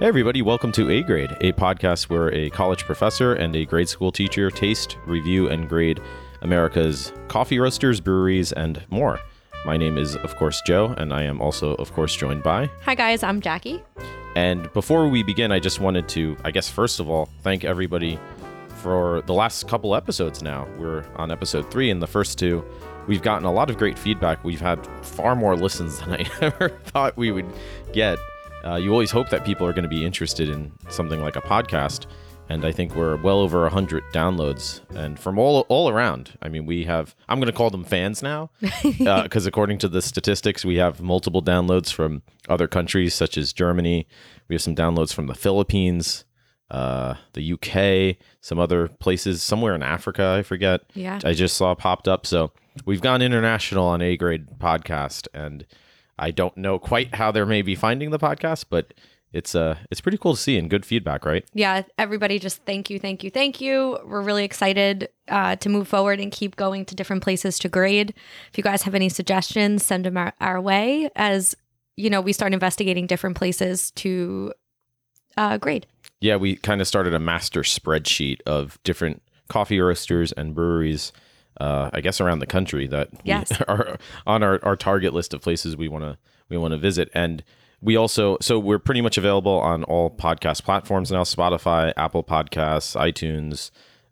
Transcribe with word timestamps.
Hey, 0.00 0.06
everybody, 0.06 0.40
welcome 0.40 0.72
to 0.72 0.90
A 0.90 1.02
Grade, 1.02 1.36
a 1.42 1.52
podcast 1.52 2.08
where 2.08 2.32
a 2.32 2.48
college 2.48 2.86
professor 2.86 3.34
and 3.34 3.54
a 3.54 3.66
grade 3.66 3.86
school 3.86 4.10
teacher 4.10 4.50
taste, 4.50 4.96
review, 5.04 5.50
and 5.50 5.68
grade 5.68 6.00
America's 6.40 7.12
coffee 7.28 7.58
roasters, 7.58 8.00
breweries, 8.00 8.50
and 8.52 8.82
more. 8.88 9.20
My 9.66 9.76
name 9.76 9.98
is, 9.98 10.16
of 10.16 10.36
course, 10.36 10.62
Joe, 10.66 10.94
and 10.96 11.12
I 11.12 11.24
am 11.24 11.42
also, 11.42 11.74
of 11.74 11.92
course, 11.92 12.16
joined 12.16 12.42
by. 12.42 12.70
Hi, 12.86 12.94
guys, 12.94 13.22
I'm 13.22 13.42
Jackie. 13.42 13.84
And 14.36 14.72
before 14.72 15.06
we 15.06 15.22
begin, 15.22 15.52
I 15.52 15.58
just 15.58 15.80
wanted 15.80 16.08
to, 16.08 16.34
I 16.44 16.50
guess, 16.50 16.66
first 16.66 16.98
of 16.98 17.10
all, 17.10 17.28
thank 17.42 17.64
everybody 17.64 18.18
for 18.76 19.20
the 19.26 19.34
last 19.34 19.68
couple 19.68 19.94
episodes 19.94 20.42
now. 20.42 20.66
We're 20.78 21.04
on 21.16 21.30
episode 21.30 21.70
three, 21.70 21.90
and 21.90 22.00
the 22.00 22.06
first 22.06 22.38
two, 22.38 22.64
we've 23.06 23.20
gotten 23.20 23.44
a 23.44 23.52
lot 23.52 23.68
of 23.68 23.76
great 23.76 23.98
feedback. 23.98 24.44
We've 24.44 24.62
had 24.62 24.82
far 25.04 25.36
more 25.36 25.56
listens 25.56 26.00
than 26.00 26.14
I 26.14 26.26
ever 26.40 26.70
thought 26.86 27.18
we 27.18 27.32
would 27.32 27.52
get. 27.92 28.18
Uh, 28.64 28.76
you 28.76 28.90
always 28.92 29.10
hope 29.10 29.30
that 29.30 29.44
people 29.44 29.66
are 29.66 29.72
going 29.72 29.84
to 29.84 29.88
be 29.88 30.04
interested 30.04 30.48
in 30.48 30.70
something 30.88 31.20
like 31.20 31.36
a 31.36 31.40
podcast, 31.40 32.06
and 32.48 32.64
I 32.64 32.72
think 32.72 32.94
we're 32.94 33.16
well 33.16 33.38
over 33.40 33.68
hundred 33.68 34.04
downloads, 34.12 34.80
and 34.94 35.18
from 35.18 35.38
all 35.38 35.60
all 35.68 35.88
around. 35.88 36.36
I 36.42 36.48
mean, 36.48 36.66
we 36.66 36.84
have. 36.84 37.14
I'm 37.28 37.38
going 37.38 37.50
to 37.50 37.56
call 37.56 37.70
them 37.70 37.84
fans 37.84 38.22
now, 38.22 38.50
because 38.98 39.46
according 39.46 39.78
to 39.78 39.88
the 39.88 40.02
statistics, 40.02 40.64
we 40.64 40.76
have 40.76 41.00
multiple 41.00 41.42
downloads 41.42 41.92
from 41.92 42.22
other 42.48 42.68
countries 42.68 43.14
such 43.14 43.38
as 43.38 43.52
Germany. 43.52 44.06
We 44.48 44.54
have 44.54 44.62
some 44.62 44.74
downloads 44.74 45.14
from 45.14 45.26
the 45.26 45.34
Philippines, 45.34 46.24
uh, 46.70 47.14
the 47.32 47.52
UK, 47.52 48.16
some 48.40 48.58
other 48.58 48.88
places, 48.88 49.42
somewhere 49.42 49.74
in 49.74 49.82
Africa. 49.82 50.36
I 50.38 50.42
forget. 50.42 50.82
Yeah. 50.94 51.20
I 51.24 51.32
just 51.32 51.56
saw 51.56 51.74
popped 51.74 52.08
up. 52.08 52.26
So 52.26 52.52
we've 52.84 53.00
gone 53.00 53.22
international 53.22 53.86
on 53.86 54.02
A 54.02 54.16
Grade 54.16 54.46
Podcast, 54.58 55.28
and 55.32 55.66
I 56.20 56.30
don't 56.30 56.56
know 56.56 56.78
quite 56.78 57.14
how 57.14 57.32
they're 57.32 57.46
maybe 57.46 57.74
finding 57.74 58.10
the 58.10 58.18
podcast, 58.18 58.66
but 58.68 58.94
it's 59.32 59.54
uh 59.54 59.76
it's 59.90 60.00
pretty 60.00 60.18
cool 60.18 60.34
to 60.34 60.40
see 60.40 60.58
and 60.58 60.68
good 60.68 60.84
feedback, 60.84 61.24
right? 61.24 61.44
Yeah, 61.54 61.82
everybody 61.98 62.38
just 62.38 62.64
thank 62.64 62.90
you, 62.90 62.98
thank 62.98 63.24
you, 63.24 63.30
thank 63.30 63.60
you. 63.60 63.98
We're 64.04 64.22
really 64.22 64.44
excited 64.44 65.08
uh, 65.28 65.56
to 65.56 65.68
move 65.68 65.88
forward 65.88 66.20
and 66.20 66.32
keep 66.32 66.56
going 66.56 66.84
to 66.86 66.94
different 66.94 67.22
places 67.22 67.58
to 67.60 67.68
grade. 67.68 68.12
If 68.50 68.58
you 68.58 68.64
guys 68.64 68.82
have 68.82 68.94
any 68.94 69.08
suggestions, 69.08 69.84
send 69.84 70.04
them 70.04 70.16
our, 70.16 70.32
our 70.40 70.60
way 70.60 71.10
as, 71.14 71.56
you 71.96 72.10
know, 72.10 72.20
we 72.20 72.32
start 72.32 72.52
investigating 72.52 73.06
different 73.06 73.36
places 73.36 73.92
to 73.92 74.52
uh, 75.36 75.58
grade. 75.58 75.86
Yeah, 76.20 76.36
we 76.36 76.56
kind 76.56 76.80
of 76.80 76.88
started 76.88 77.14
a 77.14 77.20
master 77.20 77.62
spreadsheet 77.62 78.40
of 78.46 78.78
different 78.82 79.22
coffee 79.48 79.80
roasters 79.80 80.32
and 80.32 80.54
breweries. 80.54 81.12
Uh, 81.60 81.90
I 81.92 82.00
guess 82.00 82.20
around 82.20 82.38
the 82.38 82.46
country 82.46 82.86
that 82.88 83.10
Yes. 83.22 83.52
are 83.68 83.98
on 84.26 84.42
our, 84.42 84.58
our 84.64 84.76
target 84.76 85.12
list 85.12 85.34
of 85.34 85.42
places 85.42 85.76
we 85.76 85.88
want 85.88 86.04
to 86.04 86.16
we 86.48 86.56
want 86.56 86.72
to 86.72 86.78
visit, 86.78 87.10
and 87.14 87.44
we 87.82 87.96
also 87.96 88.38
so 88.40 88.58
we're 88.58 88.78
pretty 88.78 89.00
much 89.02 89.16
available 89.18 89.52
on 89.60 89.84
all 89.84 90.10
podcast 90.10 90.64
platforms 90.64 91.12
now: 91.12 91.22
Spotify, 91.22 91.92
Apple 91.96 92.24
Podcasts, 92.24 92.98
iTunes, 92.98 93.70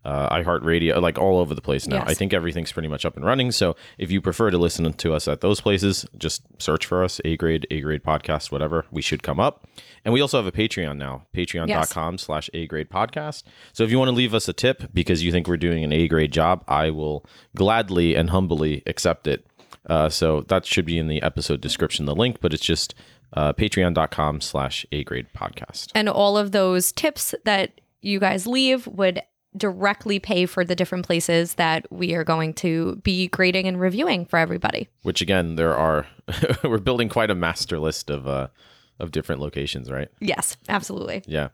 uh, 0.08 0.34
iHeartRadio, 0.34 1.02
like 1.02 1.18
all 1.18 1.38
over 1.38 1.54
the 1.54 1.60
place 1.60 1.86
now. 1.86 1.96
Yes. 1.96 2.04
I 2.08 2.14
think 2.14 2.32
everything's 2.32 2.72
pretty 2.72 2.88
much 2.88 3.04
up 3.04 3.14
and 3.16 3.26
running. 3.26 3.52
So 3.52 3.76
if 3.98 4.10
you 4.10 4.22
prefer 4.22 4.50
to 4.50 4.56
listen 4.56 4.90
to 4.90 5.12
us 5.12 5.28
at 5.28 5.42
those 5.42 5.60
places, 5.60 6.06
just 6.16 6.42
search 6.58 6.86
for 6.86 7.04
us: 7.04 7.20
A 7.26 7.36
Grade, 7.36 7.66
A 7.70 7.82
Grade 7.82 8.02
Podcast, 8.02 8.50
whatever. 8.50 8.86
We 8.90 9.02
should 9.02 9.22
come 9.22 9.38
up. 9.38 9.68
And 10.06 10.14
we 10.14 10.22
also 10.22 10.38
have 10.38 10.46
a 10.46 10.52
Patreon 10.52 10.96
now: 10.96 11.26
Patreon.com 11.36 12.16
slash 12.16 12.48
A 12.54 12.66
Grade 12.66 12.88
Podcast. 12.88 13.42
So 13.74 13.84
if 13.84 13.90
you 13.90 13.98
want 13.98 14.08
to 14.08 14.14
leave 14.14 14.32
us 14.32 14.48
a 14.48 14.54
tip 14.54 14.94
because 14.94 15.22
you 15.22 15.30
think 15.30 15.46
we're 15.46 15.58
doing 15.58 15.84
an 15.84 15.92
A 15.92 16.08
grade 16.08 16.32
job, 16.32 16.64
I 16.66 16.88
will 16.88 17.26
gladly 17.54 18.14
and 18.14 18.30
humbly 18.30 18.82
accept 18.86 19.26
it. 19.26 19.46
Uh, 19.84 20.08
so 20.08 20.40
that 20.48 20.64
should 20.64 20.86
be 20.86 20.98
in 20.98 21.08
the 21.08 21.22
episode 21.22 21.60
description, 21.60 22.06
the 22.06 22.14
link, 22.14 22.38
but 22.40 22.54
it's 22.54 22.64
just 22.64 22.94
uh, 23.34 23.52
patreon.com 23.52 24.40
slash 24.40 24.86
A 24.90 25.04
grade 25.04 25.26
podcast. 25.36 25.92
And 25.94 26.08
all 26.08 26.38
of 26.38 26.52
those 26.52 26.92
tips 26.92 27.34
that 27.44 27.82
you 28.00 28.18
guys 28.18 28.46
leave 28.46 28.86
would 28.86 29.20
directly 29.58 30.18
pay 30.18 30.46
for 30.46 30.64
the 30.64 30.74
different 30.74 31.06
places 31.06 31.54
that 31.54 31.90
we 31.92 32.14
are 32.14 32.24
going 32.24 32.54
to 32.54 32.96
be 32.96 33.28
grading 33.28 33.66
and 33.66 33.80
reviewing 33.80 34.24
for 34.26 34.38
everybody. 34.38 34.88
Which 35.02 35.20
again, 35.20 35.56
there 35.56 35.76
are, 35.76 36.06
we're 36.64 36.78
building 36.78 37.08
quite 37.08 37.30
a 37.30 37.34
master 37.34 37.78
list 37.78 38.10
of, 38.10 38.26
uh, 38.26 38.48
of 38.98 39.10
different 39.10 39.40
locations, 39.40 39.90
right? 39.90 40.08
Yes, 40.20 40.56
absolutely. 40.68 41.22
Yeah. 41.26 41.48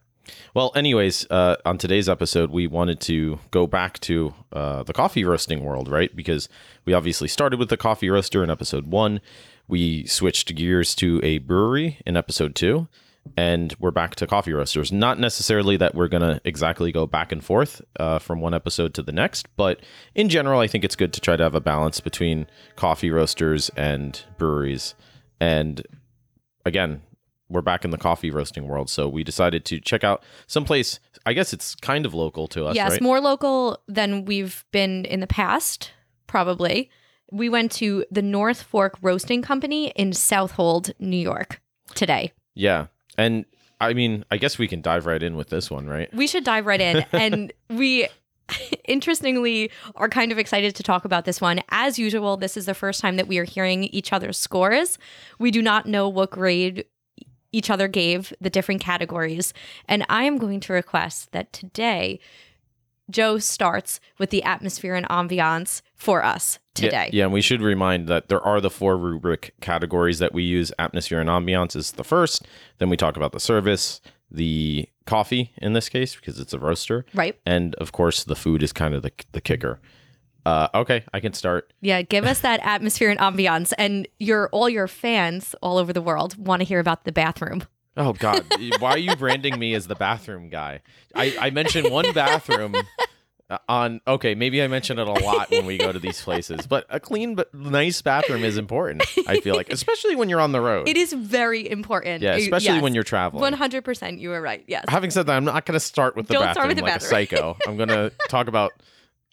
Well, 0.55 0.73
anyways, 0.75 1.27
uh, 1.31 1.56
on 1.65 1.79
today's 1.79 2.09
episode, 2.09 2.51
we 2.51 2.67
wanted 2.67 3.01
to 3.03 3.39
go 3.51 3.67
back 3.67 3.99
to 4.01 4.34
uh, 4.53 4.83
the 4.83 4.93
coffee 4.93 5.25
roasting 5.25 5.62
world, 5.62 5.89
right? 5.89 6.15
Because 6.15 6.49
we 6.84 6.95
obviously 6.95 7.29
started 7.29 7.59
with 7.59 7.69
the 7.69 7.77
coffee 7.77 8.09
roaster 8.09 8.43
in 8.43 8.50
episode 8.50 8.87
one. 8.87 9.21
We 9.69 10.06
switched 10.06 10.55
gears 10.55 10.95
to 10.97 11.21
a 11.23 11.39
brewery 11.39 11.99
in 12.06 12.17
episode 12.17 12.55
two, 12.55 12.89
and 13.37 13.75
we're 13.79 13.91
back 13.91 14.15
to 14.17 14.27
coffee 14.27 14.53
roasters. 14.53 14.93
Not 14.93 15.19
necessarily 15.19 15.77
that 15.79 15.95
we're 15.95 16.09
going 16.09 16.23
to 16.23 16.41
exactly 16.45 16.93
go 16.93 17.07
back 17.07 17.33
and 17.33 17.43
forth 17.45 17.83
uh, 17.99 18.19
from 18.19 18.41
one 18.41 18.55
episode 18.55 18.95
to 18.95 19.03
the 19.03 19.12
next, 19.12 19.49
but 19.57 19.81
in 20.15 20.29
general, 20.29 20.61
I 20.61 20.67
think 20.67 20.85
it's 20.85 20.97
good 20.97 21.12
to 21.15 21.21
try 21.21 21.37
to 21.37 21.43
have 21.43 21.55
a 21.55 21.61
balance 21.61 22.01
between 22.01 22.47
coffee 22.77 23.11
roasters 23.11 23.71
and 23.77 24.23
breweries. 24.39 24.95
And 25.41 25.83
again, 26.65 27.03
we're 27.49 27.62
back 27.62 27.85
in 27.85 27.91
the 27.91 27.99
coffee 27.99 28.31
roasting 28.31 28.67
world, 28.67 28.89
so 28.89 29.09
we 29.09 29.25
decided 29.25 29.65
to 29.67 29.81
check 29.81 30.05
out 30.05 30.23
someplace. 30.47 30.99
I 31.27 31.33
guess 31.33 31.53
it's 31.53 31.75
kind 31.75 32.06
of 32.06 32.15
local 32.15 32.47
to 32.49 32.67
us, 32.67 32.77
yes, 32.77 32.93
right? 32.93 33.03
more 33.03 33.21
local 33.21 33.79
than 33.89 34.25
we've 34.25 34.65
been 34.73 35.05
in 35.05 35.21
the 35.21 35.27
past, 35.27 35.93
probably. 36.27 36.91
We 37.33 37.49
went 37.49 37.73
to 37.73 38.05
the 38.11 38.23
North 38.23 38.62
Fork 38.62 38.97
Roasting 39.03 39.43
Company 39.43 39.89
in 39.91 40.12
Southold, 40.12 40.93
New 40.99 41.17
York 41.17 41.61
today. 41.95 42.33
yeah, 42.55 42.87
and 43.17 43.45
I 43.81 43.93
mean, 43.93 44.25
I 44.31 44.37
guess 44.37 44.59
we 44.59 44.69
can 44.69 44.81
dive 44.81 45.07
right 45.07 45.23
in 45.23 45.37
with 45.37 45.51
this 45.51 45.71
one, 45.71 45.87
right? 45.87 46.13
We 46.15 46.27
should 46.27 46.45
dive 46.45 46.67
right 46.67 46.81
in. 46.81 47.05
and 47.13 47.53
we, 47.69 48.09
interestingly, 48.85 49.71
are 49.97 50.09
kind 50.09 50.33
of 50.33 50.39
excited 50.39 50.75
to 50.77 50.83
talk 50.83 51.05
about 51.05 51.25
this 51.25 51.41
one. 51.41 51.61
As 51.71 51.99
usual, 51.99 52.37
this 52.37 52.57
is 52.57 52.67
the 52.67 52.75
first 52.75 53.01
time 53.01 53.17
that 53.17 53.29
we 53.29 53.39
are 53.39 53.45
hearing 53.45 53.85
each 53.85 54.13
other's 54.13 54.39
scores. 54.39 54.99
We 55.39 55.51
do 55.51 55.63
not 55.63 55.87
know 55.87 56.09
what 56.09 56.31
grade 56.31 56.85
each 57.53 57.71
other 57.71 57.87
gave 57.87 58.33
the 58.41 58.51
different 58.51 58.81
categories. 58.81 59.55
And 59.87 60.05
I 60.09 60.25
am 60.25 60.39
going 60.39 60.61
to 60.61 60.73
request 60.73 61.31
that 61.33 61.53
today, 61.53 62.19
Joe 63.11 63.39
starts 63.39 64.01
with 64.19 64.31
the 64.31 64.43
atmosphere 64.43 64.95
and 64.95 65.07
ambiance 65.09 65.83
for 65.95 66.25
us 66.25 66.59
today. 66.75 67.11
Yeah, 67.13 67.19
yeah, 67.19 67.25
and 67.25 67.33
we 67.33 67.41
should 67.43 67.61
remind 67.63 68.09
that 68.09 68.29
there 68.29 68.41
are 68.41 68.61
the 68.61 68.71
four 68.71 68.97
rubric 68.97 69.55
categories 69.61 70.19
that 70.21 70.33
we 70.33 70.43
use. 70.43 70.73
Atmosphere 70.79 71.21
and 71.21 71.29
ambiance 71.29 71.77
is 71.77 71.93
the 71.93 72.05
first. 72.05 72.47
Then 72.79 72.89
we 72.89 72.97
talk 72.97 73.17
about 73.17 73.33
the 73.33 73.41
service, 73.41 74.01
the 74.31 74.89
coffee 75.07 75.53
in 75.59 75.75
this 75.75 75.89
case 75.89 76.17
because 76.17 76.41
it's 76.41 76.53
a 76.55 76.59
roaster, 76.59 77.05
Right. 77.15 77.39
and 77.45 77.75
of 77.77 77.93
course 77.93 78.25
the 78.25 78.35
food 78.37 78.63
is 78.63 78.73
kind 78.73 78.95
of 78.95 79.03
the 79.03 79.13
the 79.33 79.41
kicker. 79.41 79.81
Uh, 80.47 80.69
okay, 80.75 81.05
I 81.15 81.21
can 81.21 81.33
start. 81.33 81.73
Yeah, 81.81 82.03
give 82.03 82.25
us 82.27 82.41
that 82.41 82.61
atmosphere 82.63 83.11
and 83.11 83.19
ambiance. 83.21 83.73
And 83.79 84.07
your 84.19 84.49
all 84.51 84.69
your 84.69 84.89
fans 84.89 85.55
all 85.63 85.79
over 85.79 85.93
the 85.93 86.03
world 86.03 86.37
want 86.37 86.61
to 86.61 86.65
hear 86.67 86.81
about 86.81 87.05
the 87.05 87.13
bathroom. 87.13 87.65
Oh 87.97 88.12
God, 88.12 88.44
why 88.81 88.91
are 88.91 88.99
you 88.99 89.15
branding 89.16 89.59
me 89.59 89.75
as 89.75 89.87
the 89.87 89.94
bathroom 89.94 90.49
guy? 90.49 90.81
I 91.15 91.37
I 91.41 91.50
mentioned 91.50 91.91
one 91.91 92.12
bathroom 92.12 92.75
uh, 93.50 93.59
on. 93.69 94.00
Okay, 94.06 94.34
maybe 94.34 94.62
I 94.62 94.66
mention 94.66 94.99
it 94.99 95.06
a 95.06 95.12
lot 95.12 95.50
when 95.50 95.65
we 95.65 95.78
go 95.78 95.93
to 95.93 95.99
these 96.00 96.21
places, 96.21 96.66
but 96.66 96.87
a 96.91 96.99
clean 96.99 97.37
but 97.37 97.55
nice 97.55 98.03
bathroom 98.03 98.43
is 98.43 98.56
important. 98.56 99.05
I 99.28 99.41
feel 99.41 99.55
like, 99.55 99.71
especially 99.71 100.16
when 100.16 100.28
you're 100.28 100.41
on 100.41 100.50
the 100.53 100.60
road. 100.60 100.88
It 100.88 100.97
is 100.97 101.12
very 101.12 101.71
important. 101.71 102.22
yeah, 102.22 102.34
especially 102.34 102.75
yes. 102.75 102.82
when 102.82 102.94
you're 102.94 103.05
traveling. 103.05 103.43
One 103.43 103.53
hundred 103.53 103.84
percent, 103.84 104.19
you 104.19 104.31
were 104.31 104.41
right. 104.41 104.65
Yes. 104.66 104.84
Having 104.88 105.11
said 105.11 105.26
that, 105.26 105.37
I'm 105.37 105.44
not 105.44 105.65
going 105.65 105.78
to 105.78 105.84
start 105.84 106.16
with 106.16 106.26
the 106.26 106.34
Don't 106.34 106.43
bathroom 106.43 106.55
start 106.55 106.69
with 106.69 106.76
the 106.78 106.82
like 106.82 106.94
bathroom. 106.94 107.06
a 107.06 107.26
psycho. 107.26 107.56
I'm 107.66 107.76
going 107.76 107.88
to 107.91 108.12
talk 108.28 108.49
about 108.49 108.72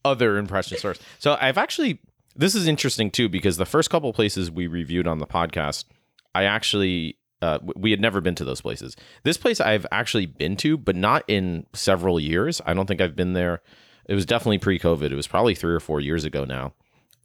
other 0.05 0.37
impressions 0.37 0.81
first. 0.81 1.01
So 1.19 1.37
I've 1.39 1.57
actually 1.57 1.99
this 2.35 2.55
is 2.55 2.67
interesting 2.67 3.11
too 3.11 3.29
because 3.29 3.57
the 3.57 3.65
first 3.65 3.89
couple 3.89 4.11
places 4.13 4.51
we 4.51 4.67
reviewed 4.67 5.07
on 5.07 5.19
the 5.19 5.27
podcast, 5.27 5.85
I 6.33 6.43
actually 6.43 7.17
uh, 7.41 7.59
we 7.75 7.91
had 7.91 7.99
never 7.99 8.21
been 8.21 8.35
to 8.35 8.45
those 8.45 8.61
places. 8.61 8.95
This 9.23 9.37
place 9.37 9.59
I've 9.59 9.85
actually 9.91 10.25
been 10.25 10.55
to, 10.57 10.77
but 10.77 10.95
not 10.95 11.23
in 11.27 11.65
several 11.73 12.19
years. 12.19 12.61
I 12.65 12.73
don't 12.73 12.85
think 12.85 13.01
I've 13.01 13.15
been 13.15 13.33
there. 13.33 13.61
It 14.07 14.15
was 14.15 14.25
definitely 14.25 14.59
pre-COVID. 14.59 15.11
It 15.11 15.15
was 15.15 15.27
probably 15.27 15.55
three 15.55 15.73
or 15.73 15.79
four 15.79 15.99
years 15.99 16.25
ago 16.25 16.45
now, 16.45 16.73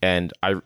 and 0.03 0.33
I 0.43 0.57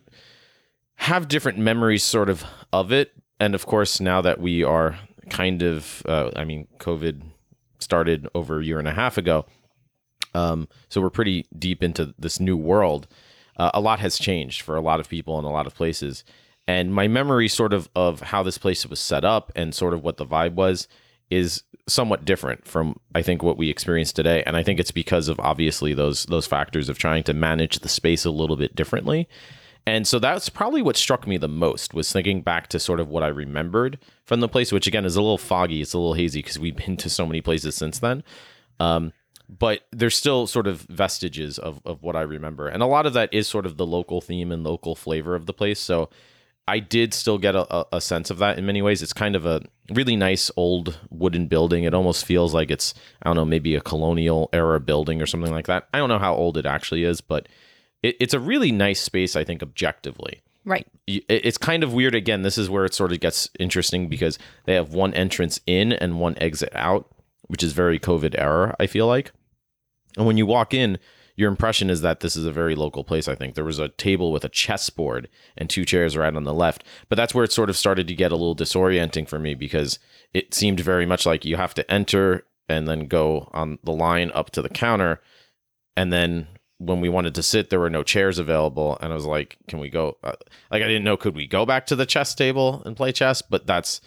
have 0.96 1.28
different 1.28 1.58
memories 1.58 2.04
sort 2.04 2.28
of 2.28 2.44
of 2.72 2.92
it. 2.92 3.12
And 3.38 3.54
of 3.54 3.64
course, 3.66 4.00
now 4.00 4.20
that 4.20 4.38
we 4.38 4.62
are 4.62 4.98
kind 5.30 5.62
of, 5.62 6.02
uh, 6.06 6.30
I 6.36 6.44
mean, 6.44 6.68
COVID 6.78 7.22
started 7.78 8.28
over 8.34 8.60
a 8.60 8.64
year 8.64 8.78
and 8.78 8.88
a 8.88 8.92
half 8.92 9.16
ago. 9.16 9.46
Um, 10.34 10.68
so 10.88 11.00
we're 11.00 11.10
pretty 11.10 11.46
deep 11.58 11.82
into 11.82 12.14
this 12.18 12.38
new 12.38 12.56
world. 12.56 13.08
Uh, 13.56 13.70
a 13.74 13.80
lot 13.80 14.00
has 14.00 14.18
changed 14.18 14.62
for 14.62 14.76
a 14.76 14.80
lot 14.80 15.00
of 15.00 15.08
people 15.08 15.38
in 15.38 15.44
a 15.44 15.50
lot 15.50 15.66
of 15.66 15.74
places. 15.74 16.24
And 16.70 16.94
my 16.94 17.08
memory, 17.08 17.48
sort 17.48 17.72
of, 17.72 17.88
of 17.96 18.20
how 18.20 18.44
this 18.44 18.56
place 18.56 18.86
was 18.86 19.00
set 19.00 19.24
up 19.24 19.50
and 19.56 19.74
sort 19.74 19.92
of 19.92 20.04
what 20.04 20.18
the 20.18 20.24
vibe 20.24 20.54
was, 20.54 20.86
is 21.28 21.64
somewhat 21.88 22.24
different 22.24 22.64
from 22.64 23.00
I 23.12 23.22
think 23.22 23.42
what 23.42 23.56
we 23.56 23.68
experience 23.68 24.12
today. 24.12 24.44
And 24.46 24.56
I 24.56 24.62
think 24.62 24.78
it's 24.78 24.92
because 24.92 25.26
of 25.26 25.40
obviously 25.40 25.94
those 25.94 26.26
those 26.26 26.46
factors 26.46 26.88
of 26.88 26.96
trying 26.96 27.24
to 27.24 27.34
manage 27.34 27.80
the 27.80 27.88
space 27.88 28.24
a 28.24 28.30
little 28.30 28.54
bit 28.54 28.76
differently. 28.76 29.28
And 29.84 30.06
so 30.06 30.20
that's 30.20 30.48
probably 30.48 30.80
what 30.80 30.96
struck 30.96 31.26
me 31.26 31.38
the 31.38 31.48
most 31.48 31.92
was 31.92 32.12
thinking 32.12 32.40
back 32.40 32.68
to 32.68 32.78
sort 32.78 33.00
of 33.00 33.08
what 33.08 33.24
I 33.24 33.28
remembered 33.28 33.98
from 34.24 34.38
the 34.38 34.48
place, 34.48 34.70
which 34.70 34.86
again 34.86 35.04
is 35.04 35.16
a 35.16 35.22
little 35.22 35.38
foggy. 35.38 35.82
It's 35.82 35.92
a 35.94 35.98
little 35.98 36.14
hazy 36.14 36.40
because 36.40 36.60
we've 36.60 36.76
been 36.76 36.96
to 36.98 37.10
so 37.10 37.26
many 37.26 37.40
places 37.40 37.74
since 37.74 37.98
then. 37.98 38.22
Um, 38.78 39.12
but 39.48 39.80
there's 39.90 40.16
still 40.16 40.46
sort 40.46 40.68
of 40.68 40.82
vestiges 40.82 41.58
of, 41.58 41.80
of 41.84 42.00
what 42.04 42.14
I 42.14 42.20
remember. 42.20 42.68
And 42.68 42.80
a 42.80 42.86
lot 42.86 43.06
of 43.06 43.14
that 43.14 43.34
is 43.34 43.48
sort 43.48 43.66
of 43.66 43.76
the 43.76 43.86
local 43.86 44.20
theme 44.20 44.52
and 44.52 44.62
local 44.62 44.94
flavor 44.94 45.34
of 45.34 45.46
the 45.46 45.52
place. 45.52 45.80
So 45.80 46.10
I 46.68 46.78
did 46.78 47.12
still 47.14 47.38
get 47.38 47.56
a, 47.56 47.86
a 47.96 48.00
sense 48.00 48.30
of 48.30 48.38
that 48.38 48.58
in 48.58 48.64
many 48.66 48.80
ways. 48.80 49.02
It's 49.02 49.12
kind 49.12 49.34
of 49.34 49.44
a 49.44 49.60
really 49.92 50.14
nice 50.14 50.50
old 50.56 50.98
wooden 51.10 51.46
building. 51.48 51.84
It 51.84 51.94
almost 51.94 52.24
feels 52.24 52.54
like 52.54 52.70
it's, 52.70 52.94
I 53.22 53.28
don't 53.28 53.36
know, 53.36 53.44
maybe 53.44 53.74
a 53.74 53.80
colonial 53.80 54.48
era 54.52 54.78
building 54.78 55.20
or 55.20 55.26
something 55.26 55.50
like 55.52 55.66
that. 55.66 55.88
I 55.92 55.98
don't 55.98 56.08
know 56.08 56.18
how 56.20 56.34
old 56.34 56.56
it 56.56 56.66
actually 56.66 57.02
is, 57.04 57.20
but 57.20 57.48
it, 58.02 58.16
it's 58.20 58.34
a 58.34 58.40
really 58.40 58.70
nice 58.70 59.00
space, 59.00 59.34
I 59.34 59.42
think, 59.42 59.62
objectively. 59.62 60.42
Right. 60.64 60.86
It- 61.08 61.24
It's 61.28 61.58
kind 61.58 61.82
of 61.82 61.92
weird. 61.92 62.14
Again, 62.14 62.42
this 62.42 62.56
is 62.58 62.70
where 62.70 62.84
it 62.84 62.94
sort 62.94 63.12
of 63.12 63.18
gets 63.20 63.50
interesting 63.58 64.08
because 64.08 64.38
they 64.66 64.74
have 64.74 64.94
one 64.94 65.12
entrance 65.14 65.60
in 65.66 65.92
and 65.92 66.20
one 66.20 66.36
exit 66.40 66.70
out, 66.76 67.08
which 67.48 67.64
is 67.64 67.72
very 67.72 67.98
COVID 67.98 68.38
era, 68.38 68.76
I 68.78 68.86
feel 68.86 69.08
like. 69.08 69.32
And 70.16 70.24
when 70.26 70.36
you 70.36 70.46
walk 70.46 70.72
in, 70.72 70.98
your 71.40 71.48
impression 71.48 71.88
is 71.88 72.02
that 72.02 72.20
this 72.20 72.36
is 72.36 72.44
a 72.44 72.52
very 72.52 72.74
local 72.74 73.02
place. 73.02 73.26
I 73.26 73.34
think 73.34 73.54
there 73.54 73.64
was 73.64 73.78
a 73.78 73.88
table 73.88 74.30
with 74.30 74.44
a 74.44 74.50
chessboard 74.50 75.26
and 75.56 75.70
two 75.70 75.86
chairs 75.86 76.14
right 76.14 76.36
on 76.36 76.44
the 76.44 76.52
left, 76.52 76.84
but 77.08 77.16
that's 77.16 77.34
where 77.34 77.44
it 77.44 77.50
sort 77.50 77.70
of 77.70 77.78
started 77.78 78.06
to 78.08 78.14
get 78.14 78.30
a 78.30 78.36
little 78.36 78.54
disorienting 78.54 79.26
for 79.26 79.38
me 79.38 79.54
because 79.54 79.98
it 80.34 80.52
seemed 80.52 80.80
very 80.80 81.06
much 81.06 81.24
like 81.24 81.46
you 81.46 81.56
have 81.56 81.72
to 81.74 81.90
enter 81.90 82.44
and 82.68 82.86
then 82.86 83.06
go 83.06 83.48
on 83.52 83.78
the 83.82 83.90
line 83.90 84.30
up 84.34 84.50
to 84.50 84.60
the 84.60 84.68
counter, 84.68 85.22
and 85.96 86.12
then 86.12 86.46
when 86.76 87.00
we 87.00 87.08
wanted 87.08 87.34
to 87.34 87.42
sit, 87.42 87.68
there 87.68 87.80
were 87.80 87.90
no 87.90 88.02
chairs 88.02 88.38
available, 88.38 88.96
and 89.00 89.10
I 89.12 89.14
was 89.14 89.26
like, 89.26 89.56
"Can 89.66 89.80
we 89.80 89.88
go?" 89.88 90.18
Uh, 90.22 90.32
like 90.70 90.82
I 90.82 90.86
didn't 90.86 91.04
know 91.04 91.16
could 91.16 91.34
we 91.34 91.46
go 91.46 91.66
back 91.66 91.86
to 91.86 91.96
the 91.96 92.06
chess 92.06 92.34
table 92.34 92.82
and 92.84 92.96
play 92.96 93.12
chess, 93.12 93.42
but 93.42 93.66
that's 93.66 94.00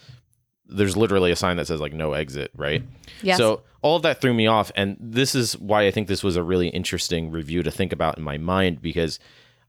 there's 0.68 0.98
literally 0.98 1.32
a 1.32 1.36
sign 1.36 1.58
that 1.58 1.68
says 1.68 1.80
like 1.80 1.94
no 1.94 2.14
exit, 2.14 2.52
right? 2.56 2.84
Yes. 3.22 3.38
So 3.38 3.64
all 3.82 3.96
of 3.96 4.04
that 4.04 4.22
threw 4.22 4.34
me 4.34 4.48
off, 4.48 4.72
and 4.76 4.98
this 5.00 5.36
is 5.36 5.58
why 5.58 5.86
I 5.86 5.92
think 5.92 6.08
this 6.08 6.24
was 6.24 6.36
a 6.36 6.44
really 6.44 6.70
interesting 6.70 7.32
review 7.32 7.64
to 7.64 7.72
think 7.72 7.92
about 7.92 8.18
in 8.18 8.24
my 8.24 8.38
mind 8.38 8.82
because 8.82 9.20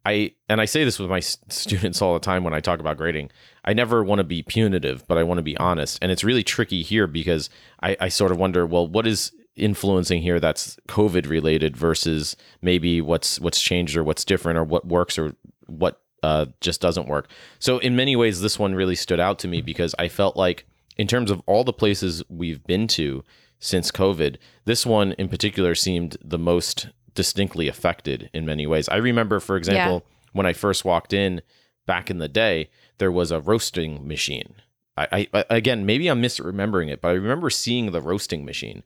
I 0.07 0.33
and 0.49 0.61
I 0.61 0.67
say 0.67 0.85
this 0.85 0.99
with 0.99 1.11
my 1.11 1.21
students 1.21 2.03
all 2.03 2.15
the 2.15 2.21
time 2.21 2.45
when 2.45 2.55
I 2.55 2.61
talk 2.61 2.81
about 2.81 2.97
grading. 2.97 3.31
I 3.65 3.73
never 3.73 4.05
want 4.05 4.19
to 4.19 4.25
be 4.25 4.43
punitive, 4.43 5.07
but 5.09 5.19
I 5.19 5.23
want 5.23 5.39
to 5.39 5.43
be 5.43 5.57
honest, 5.57 5.99
and 6.03 6.13
it's 6.13 6.25
really 6.25 6.43
tricky 6.43 6.83
here 6.83 7.07
because 7.07 7.51
I, 7.83 7.97
I 8.01 8.09
sort 8.09 8.31
of 8.31 8.39
wonder, 8.39 8.67
well, 8.67 8.87
what 8.87 9.07
is 9.07 9.33
influencing 9.57 10.21
here 10.21 10.41
that's 10.41 10.77
COVID 10.89 11.29
related 11.29 11.77
versus 11.77 12.37
maybe 12.61 13.01
what's 13.01 13.41
what's 13.41 13.61
changed 13.61 13.97
or 13.97 14.05
what's 14.05 14.25
different 14.25 14.59
or 14.59 14.65
what 14.65 14.87
works 14.87 15.19
or 15.19 15.35
what 15.67 16.01
uh, 16.23 16.47
just 16.61 16.81
doesn't 16.81 17.09
work. 17.09 17.29
So 17.59 17.79
in 17.79 17.97
many 17.97 18.17
ways, 18.17 18.41
this 18.41 18.59
one 18.59 18.75
really 18.75 18.95
stood 18.95 19.21
out 19.21 19.39
to 19.41 19.49
me 19.49 19.61
because 19.61 19.95
I 19.99 20.09
felt 20.09 20.37
like 20.37 20.67
in 20.97 21.07
terms 21.07 21.31
of 21.31 21.43
all 21.47 21.65
the 21.65 21.73
places 21.73 22.23
we've 22.29 22.65
been 22.65 22.87
to 22.89 23.25
since 23.59 23.91
COVID, 23.91 24.37
this 24.65 24.85
one 24.85 25.13
in 25.13 25.29
particular 25.29 25.75
seemed 25.75 26.17
the 26.23 26.39
most 26.39 26.89
distinctly 27.15 27.69
affected 27.69 28.29
in 28.33 28.45
many 28.45 28.67
ways. 28.67 28.89
I 28.89 28.97
remember, 28.97 29.41
for 29.41 29.57
example, 29.57 30.05
when 30.33 30.47
I 30.47 30.53
first 30.53 30.85
walked 30.85 31.13
in 31.13 31.43
back 31.87 32.11
in 32.11 32.19
the 32.19 32.29
day, 32.29 32.71
there 32.99 33.13
was 33.13 33.31
a 33.31 33.41
roasting 33.41 34.07
machine. 34.07 34.55
I, 34.97 35.29
I 35.33 35.45
again, 35.51 35.87
maybe 35.87 36.09
I'm 36.09 36.23
misremembering 36.23 36.89
it, 36.89 37.01
but 37.01 37.09
I 37.09 37.13
remember 37.13 37.51
seeing 37.51 37.91
the 37.91 38.01
roasting 38.01 38.45
machine. 38.45 38.85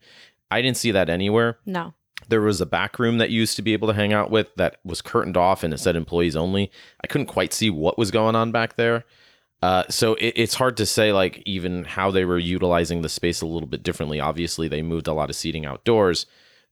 I 0.49 0.61
didn't 0.61 0.77
see 0.77 0.91
that 0.91 1.09
anywhere. 1.09 1.59
no. 1.65 1.93
There 2.27 2.41
was 2.41 2.59
a 2.59 2.65
back 2.65 2.99
room 2.99 3.17
that 3.19 3.29
you 3.29 3.39
used 3.39 3.55
to 3.55 3.61
be 3.61 3.71
able 3.71 3.87
to 3.87 3.93
hang 3.93 4.11
out 4.11 4.29
with 4.29 4.53
that 4.57 4.75
was 4.83 5.01
curtained 5.01 5.37
off 5.37 5.63
and 5.63 5.73
it 5.73 5.79
said 5.79 5.95
employees 5.95 6.35
only. 6.35 6.69
I 7.01 7.07
couldn't 7.07 7.27
quite 7.27 7.53
see 7.53 7.69
what 7.69 7.97
was 7.97 8.11
going 8.11 8.35
on 8.35 8.51
back 8.51 8.75
there. 8.75 9.05
Uh, 9.61 9.83
so 9.89 10.13
it, 10.15 10.33
it's 10.35 10.53
hard 10.53 10.77
to 10.77 10.85
say 10.85 11.11
like 11.11 11.43
even 11.45 11.83
how 11.83 12.11
they 12.11 12.25
were 12.25 12.37
utilizing 12.37 13.01
the 13.01 13.09
space 13.09 13.41
a 13.41 13.45
little 13.45 13.67
bit 13.67 13.83
differently. 13.83 14.19
Obviously, 14.19 14.67
they 14.67 14.81
moved 14.81 15.07
a 15.07 15.13
lot 15.13 15.29
of 15.29 15.35
seating 15.35 15.65
outdoors, 15.65 16.25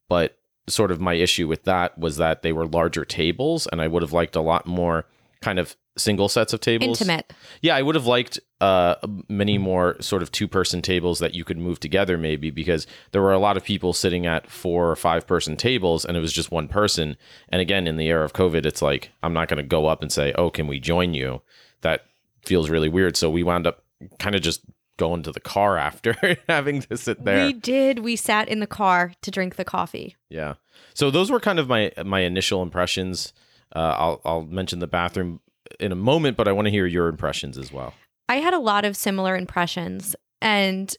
but 0.07 0.38
sort 0.68 0.92
of 0.92 1.00
my 1.00 1.13
issue 1.13 1.48
with 1.48 1.63
that 1.63 1.98
was 1.98 2.18
that 2.18 2.42
they 2.42 2.54
were 2.54 2.66
larger 2.66 3.06
tables, 3.06 3.68
and 3.68 3.81
I 3.81 3.88
would 3.88 4.01
have 4.01 4.13
liked 4.13 4.36
a 4.36 4.42
lot 4.42 4.66
more 4.66 5.06
kind 5.42 5.60
of 5.60 5.75
single 5.98 6.30
sets 6.30 6.54
of 6.54 6.60
tables. 6.60 7.01
Intimate. 7.01 7.34
Yeah, 7.62 7.75
I 7.75 7.81
would 7.81 7.95
have 7.95 8.06
liked 8.06 8.39
uh, 8.62 8.95
many 9.28 9.57
more 9.57 10.00
sort 10.01 10.22
of 10.22 10.31
two 10.31 10.48
person 10.48 10.81
tables 10.81 11.19
that 11.19 11.33
you 11.33 11.44
could 11.44 11.57
move 11.57 11.80
together, 11.80 12.18
maybe, 12.18 12.51
because 12.51 12.88
there 13.12 13.22
were 13.22 13.33
a 13.33 13.40
lot 13.40 13.57
of 13.57 13.63
people 13.63 13.94
sitting 13.94 14.25
at 14.25 14.50
four 14.50 14.90
or 14.90 14.95
five 14.95 15.28
person 15.28 15.56
tables 15.57 16.06
and 16.06 16.16
it 16.16 16.19
was 16.19 16.33
just 16.33 16.51
one 16.51 16.68
person. 16.68 17.18
And 17.50 17.62
again, 17.62 17.88
in 17.88 17.98
the 17.98 18.07
era 18.07 18.24
of 18.24 18.33
COVID, 18.33 18.66
it's 18.66 18.81
like, 18.81 19.12
I'm 19.24 19.33
not 19.33 19.48
going 19.48 19.57
to 19.57 19.68
go 19.68 19.88
up 19.88 20.01
and 20.01 20.12
say, 20.12 20.33
oh, 20.38 20.50
can 20.50 20.68
we 20.68 20.80
join 20.80 21.13
you? 21.13 21.42
That 21.81 22.06
feels 22.45 22.69
really 22.69 22.89
weird. 22.89 23.18
So 23.18 23.30
we 23.30 23.44
wound 23.44 23.68
up 23.68 23.84
kind 24.19 24.36
of 24.36 24.42
just 24.42 24.62
going 24.98 25.24
to 25.24 25.31
the 25.31 25.39
car 25.39 25.78
after 25.89 26.16
having 26.48 26.81
to 26.84 26.98
sit 26.98 27.24
there. 27.24 27.48
We 27.48 27.54
did. 27.54 28.00
We 28.00 28.16
sat 28.16 28.48
in 28.48 28.60
the 28.60 28.68
car 28.68 29.13
to 29.22 29.31
drink 29.31 29.56
the 29.56 29.66
coffee. 29.66 30.16
Yeah. 30.30 30.56
So 30.94 31.12
those 31.12 31.31
were 31.31 31.39
kind 31.39 31.60
of 31.60 31.68
my 31.68 31.92
my 32.06 32.22
initial 32.22 32.62
impressions. 32.62 33.34
Uh, 33.75 33.95
I'll 33.98 34.22
I'll 34.25 34.44
mention 34.44 34.80
the 34.80 34.88
bathroom 34.88 35.42
in 35.80 35.92
a 35.92 35.95
moment, 35.95 36.38
but 36.38 36.48
I 36.48 36.51
want 36.51 36.66
to 36.66 36.72
hear 36.72 36.86
your 36.86 37.07
impressions 37.07 37.57
as 37.57 37.72
well. 37.72 37.94
I 38.30 38.38
had 38.38 38.54
a 38.54 38.60
lot 38.60 38.86
of 38.86 38.95
similar 38.95 39.36
impressions. 39.36 40.16
And 40.42 40.94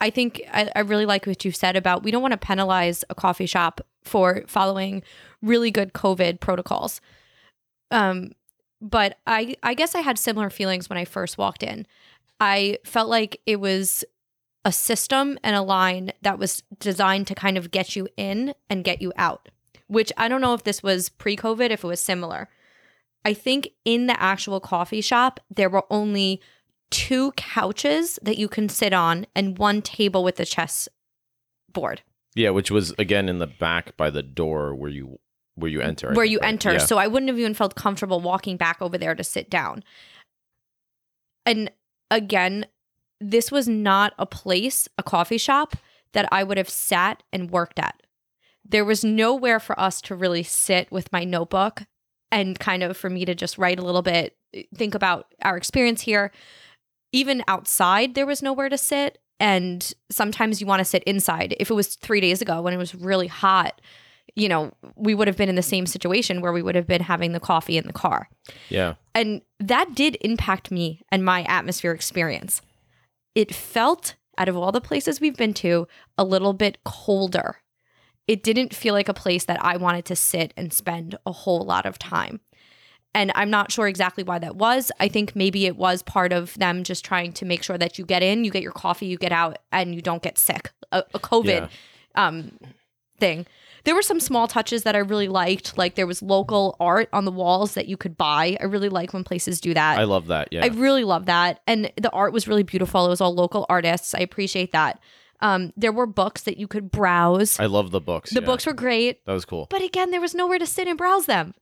I 0.00 0.10
think 0.10 0.42
I, 0.52 0.70
I 0.74 0.80
really 0.80 1.06
like 1.06 1.26
what 1.26 1.44
you 1.44 1.52
said 1.52 1.76
about 1.76 2.02
we 2.02 2.10
don't 2.10 2.22
want 2.22 2.32
to 2.32 2.38
penalize 2.38 3.04
a 3.08 3.14
coffee 3.14 3.46
shop 3.46 3.80
for 4.02 4.42
following 4.46 5.02
really 5.40 5.70
good 5.70 5.92
COVID 5.92 6.40
protocols. 6.40 7.00
Um, 7.90 8.32
but 8.82 9.18
I, 9.26 9.54
I 9.62 9.74
guess 9.74 9.94
I 9.94 10.00
had 10.00 10.18
similar 10.18 10.50
feelings 10.50 10.90
when 10.90 10.98
I 10.98 11.04
first 11.04 11.38
walked 11.38 11.62
in. 11.62 11.86
I 12.40 12.78
felt 12.84 13.08
like 13.08 13.40
it 13.46 13.60
was 13.60 14.04
a 14.64 14.72
system 14.72 15.38
and 15.42 15.56
a 15.56 15.62
line 15.62 16.12
that 16.22 16.38
was 16.38 16.62
designed 16.78 17.28
to 17.28 17.34
kind 17.34 17.56
of 17.56 17.70
get 17.70 17.94
you 17.96 18.08
in 18.16 18.54
and 18.68 18.84
get 18.84 19.00
you 19.00 19.12
out, 19.16 19.48
which 19.86 20.12
I 20.16 20.28
don't 20.28 20.40
know 20.40 20.54
if 20.54 20.64
this 20.64 20.82
was 20.82 21.08
pre 21.08 21.36
COVID, 21.36 21.70
if 21.70 21.84
it 21.84 21.86
was 21.86 22.00
similar. 22.00 22.48
I 23.24 23.34
think 23.34 23.70
in 23.84 24.08
the 24.08 24.20
actual 24.20 24.58
coffee 24.58 25.00
shop, 25.00 25.38
there 25.48 25.70
were 25.70 25.84
only 25.88 26.40
two 26.90 27.32
couches 27.32 28.18
that 28.22 28.36
you 28.36 28.48
can 28.48 28.68
sit 28.68 28.92
on 28.92 29.26
and 29.34 29.56
one 29.56 29.80
table 29.80 30.22
with 30.22 30.38
a 30.40 30.44
chess 30.44 30.88
board 31.72 32.02
Yeah, 32.34 32.50
which 32.50 32.70
was 32.70 32.92
again 32.98 33.28
in 33.28 33.38
the 33.38 33.46
back 33.46 33.96
by 33.96 34.10
the 34.10 34.22
door 34.22 34.74
where 34.74 34.90
you 34.90 35.18
where 35.54 35.70
you 35.70 35.80
enter. 35.80 36.08
Where 36.08 36.24
think, 36.24 36.32
you 36.32 36.38
right? 36.40 36.48
enter. 36.48 36.72
Yeah. 36.72 36.78
So 36.78 36.98
I 36.98 37.06
wouldn't 37.06 37.28
have 37.28 37.38
even 37.38 37.54
felt 37.54 37.74
comfortable 37.74 38.20
walking 38.20 38.56
back 38.56 38.80
over 38.80 38.96
there 38.98 39.14
to 39.14 39.24
sit 39.24 39.50
down. 39.50 39.84
And 41.44 41.70
again, 42.10 42.66
this 43.20 43.50
was 43.50 43.68
not 43.68 44.14
a 44.18 44.26
place, 44.26 44.88
a 44.98 45.02
coffee 45.02 45.38
shop 45.38 45.76
that 46.12 46.28
I 46.30 46.44
would 46.44 46.58
have 46.58 46.68
sat 46.68 47.22
and 47.32 47.50
worked 47.50 47.78
at. 47.78 48.02
There 48.64 48.84
was 48.84 49.04
nowhere 49.04 49.60
for 49.60 49.78
us 49.78 50.00
to 50.02 50.14
really 50.14 50.42
sit 50.42 50.90
with 50.92 51.12
my 51.12 51.24
notebook 51.24 51.82
and 52.30 52.58
kind 52.58 52.82
of 52.82 52.96
for 52.96 53.10
me 53.10 53.24
to 53.24 53.34
just 53.34 53.58
write 53.58 53.78
a 53.78 53.84
little 53.84 54.02
bit, 54.02 54.36
think 54.74 54.94
about 54.94 55.26
our 55.42 55.56
experience 55.56 56.02
here. 56.02 56.32
Even 57.12 57.42
outside, 57.48 58.14
there 58.14 58.26
was 58.26 58.42
nowhere 58.42 58.68
to 58.68 58.78
sit. 58.78 59.18
And 59.40 59.92
sometimes 60.10 60.60
you 60.60 60.66
want 60.66 60.80
to 60.80 60.84
sit 60.84 61.02
inside. 61.02 61.56
If 61.58 61.70
it 61.70 61.74
was 61.74 61.96
three 61.96 62.20
days 62.20 62.40
ago 62.40 62.62
when 62.62 62.72
it 62.72 62.78
was 62.78 62.94
really 62.94 63.26
hot, 63.26 63.80
you 64.34 64.48
know, 64.48 64.72
we 64.96 65.14
would 65.14 65.28
have 65.28 65.36
been 65.36 65.48
in 65.48 65.56
the 65.56 65.62
same 65.62 65.86
situation 65.86 66.40
where 66.40 66.52
we 66.52 66.62
would 66.62 66.74
have 66.74 66.86
been 66.86 67.02
having 67.02 67.32
the 67.32 67.40
coffee 67.40 67.76
in 67.76 67.86
the 67.86 67.92
car. 67.92 68.28
yeah, 68.68 68.94
And 69.14 69.42
that 69.60 69.94
did 69.94 70.16
impact 70.20 70.70
me 70.70 71.02
and 71.10 71.24
my 71.24 71.42
atmosphere 71.44 71.92
experience. 71.92 72.62
It 73.34 73.54
felt, 73.54 74.16
out 74.38 74.48
of 74.48 74.56
all 74.56 74.72
the 74.72 74.80
places 74.80 75.20
we've 75.20 75.36
been 75.36 75.54
to, 75.54 75.86
a 76.16 76.24
little 76.24 76.52
bit 76.52 76.78
colder. 76.84 77.56
It 78.26 78.42
didn't 78.42 78.74
feel 78.74 78.94
like 78.94 79.08
a 79.08 79.14
place 79.14 79.44
that 79.44 79.62
I 79.62 79.76
wanted 79.76 80.04
to 80.06 80.16
sit 80.16 80.54
and 80.56 80.72
spend 80.72 81.18
a 81.26 81.32
whole 81.32 81.64
lot 81.64 81.86
of 81.86 81.98
time. 81.98 82.40
And 83.14 83.30
I'm 83.34 83.50
not 83.50 83.70
sure 83.70 83.88
exactly 83.88 84.24
why 84.24 84.38
that 84.38 84.56
was. 84.56 84.90
I 84.98 85.08
think 85.08 85.36
maybe 85.36 85.66
it 85.66 85.76
was 85.76 86.02
part 86.02 86.32
of 86.32 86.54
them 86.54 86.82
just 86.82 87.04
trying 87.04 87.32
to 87.34 87.44
make 87.44 87.62
sure 87.62 87.76
that 87.76 87.98
you 87.98 88.06
get 88.06 88.22
in, 88.22 88.44
you 88.44 88.50
get 88.50 88.62
your 88.62 88.72
coffee, 88.72 89.06
you 89.06 89.18
get 89.18 89.32
out, 89.32 89.58
and 89.70 89.94
you 89.94 90.00
don't 90.00 90.22
get 90.22 90.38
sick. 90.38 90.72
A, 90.92 91.04
a 91.12 91.18
COVID 91.18 91.68
um, 92.14 92.58
thing. 93.18 93.46
There 93.84 93.94
were 93.94 94.02
some 94.02 94.20
small 94.20 94.46
touches 94.46 94.84
that 94.84 94.94
I 94.94 95.00
really 95.00 95.28
liked. 95.28 95.76
Like 95.76 95.94
there 95.96 96.06
was 96.06 96.22
local 96.22 96.76
art 96.78 97.08
on 97.12 97.24
the 97.24 97.32
walls 97.32 97.74
that 97.74 97.88
you 97.88 97.96
could 97.96 98.16
buy. 98.16 98.56
I 98.60 98.64
really 98.64 98.88
like 98.88 99.12
when 99.12 99.24
places 99.24 99.60
do 99.60 99.74
that. 99.74 99.98
I 99.98 100.04
love 100.04 100.28
that. 100.28 100.48
Yeah, 100.52 100.64
I 100.64 100.68
really 100.68 101.04
love 101.04 101.26
that. 101.26 101.60
And 101.66 101.92
the 102.00 102.10
art 102.10 102.32
was 102.32 102.46
really 102.46 102.62
beautiful. 102.62 103.04
It 103.06 103.08
was 103.08 103.20
all 103.20 103.34
local 103.34 103.66
artists. 103.68 104.14
I 104.14 104.20
appreciate 104.20 104.72
that. 104.72 105.00
Um, 105.40 105.72
there 105.76 105.90
were 105.90 106.06
books 106.06 106.42
that 106.42 106.56
you 106.56 106.68
could 106.68 106.92
browse. 106.92 107.58
I 107.58 107.66
love 107.66 107.90
the 107.90 108.00
books. 108.00 108.30
the 108.30 108.40
yeah. 108.40 108.46
books 108.46 108.64
were 108.64 108.72
great. 108.72 109.24
that 109.26 109.32
was 109.32 109.44
cool. 109.44 109.66
But 109.70 109.82
again, 109.82 110.12
there 110.12 110.20
was 110.20 110.34
nowhere 110.36 110.60
to 110.60 110.66
sit 110.66 110.86
and 110.86 110.96
browse 110.96 111.26
them. 111.26 111.54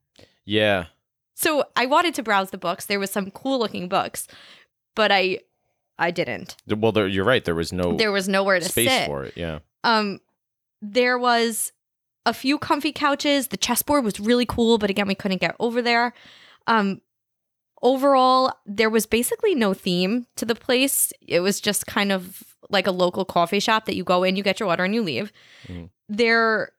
Yeah, 0.44 0.86
So 1.34 1.64
I 1.76 1.86
wanted 1.86 2.14
to 2.14 2.22
browse 2.22 2.50
the 2.50 2.58
books. 2.58 2.86
There 2.86 2.98
was 3.00 3.10
some 3.10 3.30
cool 3.30 3.58
looking 3.58 3.88
books, 3.88 4.26
but 4.94 5.10
I 5.12 5.40
I 5.98 6.10
didn't. 6.10 6.56
well, 6.66 6.92
there, 6.92 7.06
you're 7.06 7.24
right. 7.24 7.44
There 7.44 7.54
was 7.54 7.72
no 7.72 7.96
There 7.96 8.12
was 8.12 8.28
nowhere 8.28 8.58
to 8.58 8.64
space 8.68 8.88
sit. 8.90 9.06
for 9.06 9.24
it. 9.24 9.34
Yeah, 9.36 9.60
Um, 9.84 10.20
there 10.82 11.18
was 11.18 11.72
a 12.26 12.34
few 12.34 12.58
comfy 12.58 12.92
couches. 12.92 13.48
The 13.48 13.56
chessboard 13.56 14.04
was 14.04 14.20
really 14.20 14.46
cool, 14.46 14.78
but 14.78 14.90
again, 14.90 15.08
we 15.08 15.14
couldn't 15.14 15.40
get 15.40 15.56
over 15.58 15.80
there. 15.82 16.12
Um, 16.66 17.00
overall, 17.82 18.52
there 18.66 18.90
was 18.90 19.06
basically 19.06 19.54
no 19.54 19.72
theme 19.74 20.26
to 20.36 20.44
the 20.44 20.54
place. 20.54 21.12
It 21.26 21.40
was 21.40 21.60
just 21.60 21.86
kind 21.86 22.12
of 22.12 22.42
like 22.68 22.86
a 22.86 22.92
local 22.92 23.24
coffee 23.24 23.60
shop 23.60 23.86
that 23.86 23.96
you 23.96 24.04
go 24.04 24.22
in, 24.22 24.36
you 24.36 24.42
get 24.42 24.60
your 24.60 24.68
order, 24.68 24.84
and 24.84 24.94
you 24.94 25.02
leave. 25.02 25.32
Mhm. 25.66 25.90
There 26.08 26.72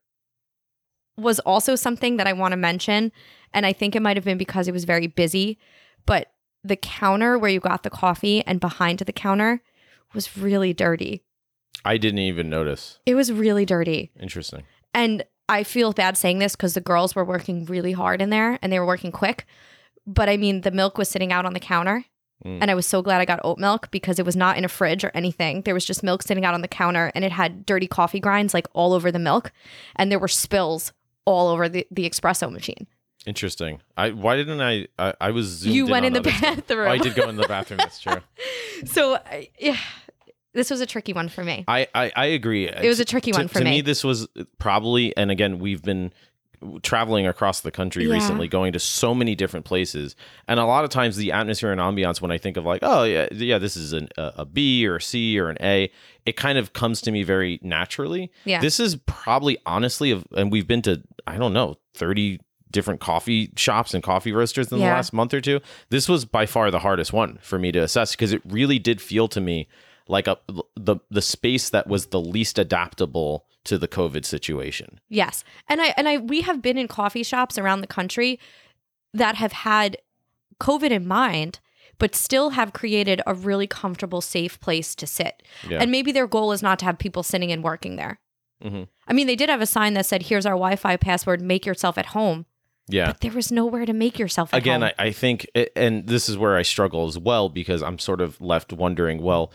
was 1.18 1.40
also 1.40 1.76
something 1.76 2.18
that 2.18 2.28
I 2.28 2.34
want 2.34 2.52
to 2.54 2.58
mention, 2.58 3.12
and 3.54 3.66
I 3.66 3.74
think 3.74 3.96
it 3.96 4.02
might 4.02 4.18
have 4.18 4.24
been 4.26 4.38
because 4.38 4.68
it 4.68 4.72
was 4.72 4.86
very 4.86 5.08
busy, 5.08 5.60
but 6.06 6.32
the 6.64 6.76
counter 6.76 7.38
where 7.38 7.50
you 7.50 7.60
got 7.60 7.84
the 7.84 7.90
coffee 7.90 8.44
and 8.46 8.60
behind 8.60 9.00
the 9.00 9.12
counter 9.12 9.62
was 10.14 10.38
really 10.38 10.74
dirty. 10.74 11.24
I 11.84 11.98
didn't 11.98 12.20
even 12.20 12.50
notice. 12.50 13.00
It 13.06 13.16
was 13.16 13.32
really 13.32 13.66
dirty. 13.66 14.12
Interesting. 14.20 14.64
And 14.94 15.24
I 15.50 15.64
feel 15.64 15.94
bad 15.94 16.18
saying 16.18 16.40
this 16.40 16.56
because 16.56 16.74
the 16.74 16.82
girls 16.82 17.16
were 17.16 17.26
working 17.26 17.66
really 17.66 17.92
hard 17.92 18.22
in 18.22 18.30
there 18.30 18.58
and 18.62 18.72
they 18.72 18.80
were 18.80 18.86
working 18.86 19.12
quick. 19.12 19.46
But 20.08 20.30
I 20.30 20.38
mean, 20.38 20.62
the 20.62 20.72
milk 20.72 20.98
was 20.98 21.10
sitting 21.10 21.32
out 21.32 21.46
on 21.46 21.54
the 21.54 21.60
counter. 21.60 22.06
Mm. 22.46 22.60
And 22.62 22.72
I 22.72 22.76
was 22.76 22.88
so 22.88 23.02
glad 23.02 23.22
I 23.22 23.26
got 23.26 23.40
oat 23.44 23.60
milk 23.60 23.92
because 23.92 24.18
it 24.18 24.26
was 24.26 24.36
not 24.36 24.58
in 24.58 24.66
a 24.66 24.70
fridge 24.70 25.04
or 25.04 25.12
anything. 25.14 25.62
There 25.62 25.74
was 25.74 25.86
just 25.86 26.02
milk 26.04 26.24
sitting 26.24 26.44
out 26.44 26.54
on 26.54 26.62
the 26.62 26.68
counter 26.68 27.12
and 27.14 27.24
it 27.24 27.32
had 27.32 27.66
dirty 27.66 27.88
coffee 27.88 28.20
grinds 28.20 28.54
like 28.54 28.68
all 28.74 28.94
over 28.94 29.12
the 29.12 29.20
milk. 29.20 29.52
And 29.96 30.12
there 30.12 30.18
were 30.18 30.28
spills 30.28 30.92
all 31.26 31.50
over 31.50 31.70
the, 31.70 31.86
the 31.92 32.10
espresso 32.10 32.52
machine. 32.52 32.88
Interesting. 33.28 33.82
I 33.96 34.10
why 34.12 34.36
didn't 34.36 34.62
I? 34.62 34.88
I, 34.98 35.14
I 35.22 35.32
was. 35.32 35.46
Zoomed 35.46 35.76
you 35.76 35.86
went 35.86 36.06
on 36.06 36.08
in 36.08 36.14
the 36.14 36.22
bathroom. 36.22 36.88
Oh, 36.88 36.92
I 36.92 36.98
did 36.98 37.14
go 37.14 37.30
in 37.30 37.36
the 37.36 37.48
bathroom. 37.48 37.78
That's 37.78 38.00
true. 38.00 38.18
so, 38.86 39.20
yeah, 39.60 39.78
this 40.54 40.70
was 40.70 40.82
a 40.82 40.86
tricky 40.86 41.14
one 41.14 41.30
for 41.30 41.44
me. 41.44 41.64
I, 41.68 41.88
I, 41.96 42.12
I 42.16 42.26
agree. 42.28 42.68
It 42.68 42.88
was 42.88 43.00
a 43.00 43.06
tricky 43.06 43.32
one 43.32 43.48
for 43.48 43.60
to 43.60 43.66
me. 43.66 43.72
me, 43.72 43.82
this 43.82 44.04
was 44.04 44.28
probably, 44.60 45.16
and 45.16 45.32
again, 45.32 45.60
we've 45.60 45.82
been 45.82 46.12
traveling 46.84 47.26
across 47.26 47.62
the 47.62 47.72
country 47.72 48.06
Yeah. 48.06 48.14
recently, 48.14 48.48
going 48.48 48.74
to 48.74 48.80
so 48.80 49.16
many 49.16 49.34
different 49.34 49.66
places, 49.66 50.16
and 50.48 50.60
a 50.60 50.66
lot 50.66 50.84
of 50.84 50.90
times 50.92 51.18
the 51.18 51.32
atmosphere 51.32 51.72
and 51.72 51.82
ambiance. 51.82 52.22
When 52.22 52.32
I 52.32 52.38
think 52.38 52.56
of 52.58 52.66
like, 52.66 52.82
oh 52.84 53.04
yeah, 53.04 53.28
yeah, 53.32 53.58
this 53.58 53.76
is 53.76 53.94
an, 53.94 54.10
a, 54.18 54.34
a 54.38 54.46
B 54.46 54.86
or 54.86 54.98
a 54.98 55.02
C 55.02 55.40
or 55.40 55.50
an 55.50 55.58
A, 55.62 55.92
it 56.26 56.36
kind 56.38 56.58
of 56.58 56.74
comes 56.74 57.02
to 57.02 57.12
me 57.12 57.24
very 57.24 57.60
naturally. 57.64 58.32
Yeah. 58.46 58.62
This 58.62 58.80
is 58.80 58.96
probably 59.08 59.58
honestly, 59.66 60.12
of, 60.12 60.26
and 60.34 60.52
we've 60.52 60.68
been 60.68 60.84
to 60.84 61.02
I 61.26 61.38
don't 61.38 61.54
know 61.54 61.78
thirty 61.96 62.40
different 62.70 63.02
coffee 63.02 63.52
shops 63.58 63.94
and 63.94 64.02
coffee 64.04 64.32
roasters 64.32 64.72
in 64.72 64.78
the 64.80 64.86
last 64.86 65.12
month 65.14 65.34
or 65.34 65.42
two. 65.42 65.60
This 65.90 66.08
was 66.08 66.24
by 66.26 66.46
far 66.46 66.72
the 66.72 66.80
hardest 66.80 67.12
one 67.12 67.38
for 67.42 67.58
me 67.60 67.72
to 67.74 67.80
assess 67.80 68.12
because 68.12 68.32
it 68.32 68.42
really 68.46 68.80
did 68.80 69.02
feel 69.02 69.28
to 69.30 69.42
me 69.42 69.68
like 70.12 70.28
a 70.28 70.38
the 70.76 70.98
the 71.10 71.22
space 71.22 71.70
that 71.70 71.88
was 71.88 72.08
the 72.08 72.22
least 72.22 72.60
adaptable 72.60 73.46
to 73.64 73.78
the 73.78 73.88
COVID 73.88 74.26
situation. 74.26 75.00
Yes. 75.10 75.44
And 75.68 75.82
I 75.82 75.94
and 75.98 76.08
I 76.08 76.18
we 76.18 76.42
have 76.42 76.62
been 76.62 76.78
in 76.78 76.88
coffee 76.88 77.24
shops 77.24 77.58
around 77.58 77.82
the 77.82 77.88
country 77.88 78.40
that 79.14 79.36
have 79.36 79.52
had 79.54 79.98
COVID 80.60 80.92
in 80.92 81.08
mind 81.08 81.60
but 81.98 82.16
still 82.16 82.50
have 82.52 82.74
created 82.74 83.22
a 83.28 83.34
really 83.36 83.68
comfortable 83.68 84.22
safe 84.22 84.60
place 84.60 84.96
to 84.96 85.06
sit. 85.06 85.44
Yeah. 85.70 85.80
And 85.80 85.92
maybe 85.92 86.12
their 86.12 86.26
goal 86.26 86.52
is 86.52 86.64
not 86.64 86.80
to 86.80 86.86
have 86.86 86.98
people 86.98 87.22
sitting 87.22 87.52
and 87.52 87.64
working 87.64 87.96
there. 87.96 88.20
Mhm. 88.64 88.88
I 89.08 89.14
mean, 89.14 89.28
they 89.28 89.36
did 89.36 89.50
have 89.50 89.62
a 89.62 89.68
sign 89.68 89.94
that 89.94 90.08
said 90.08 90.24
here's 90.24 90.48
our 90.48 90.56
Wi-Fi 90.56 90.98
password, 90.98 91.42
make 91.42 91.64
yourself 91.64 92.00
at 92.00 92.08
home. 92.08 92.48
Yeah. 92.88 93.08
But 93.08 93.22
there 93.22 93.32
was 93.32 93.52
nowhere 93.52 93.86
to 93.86 93.94
make 93.94 94.18
yourself 94.18 94.52
at 94.52 94.58
Again, 94.58 94.82
home. 94.82 94.92
I, 94.98 95.06
I 95.08 95.12
think, 95.12 95.48
and 95.76 96.08
this 96.08 96.28
is 96.28 96.38
where 96.40 96.58
I 96.58 96.64
struggle 96.64 97.08
as 97.08 97.20
well 97.20 97.50
because 97.50 97.84
I'm 97.84 98.00
sort 98.00 98.20
of 98.20 98.42
left 98.42 98.74
wondering, 98.74 99.22
well, 99.22 99.52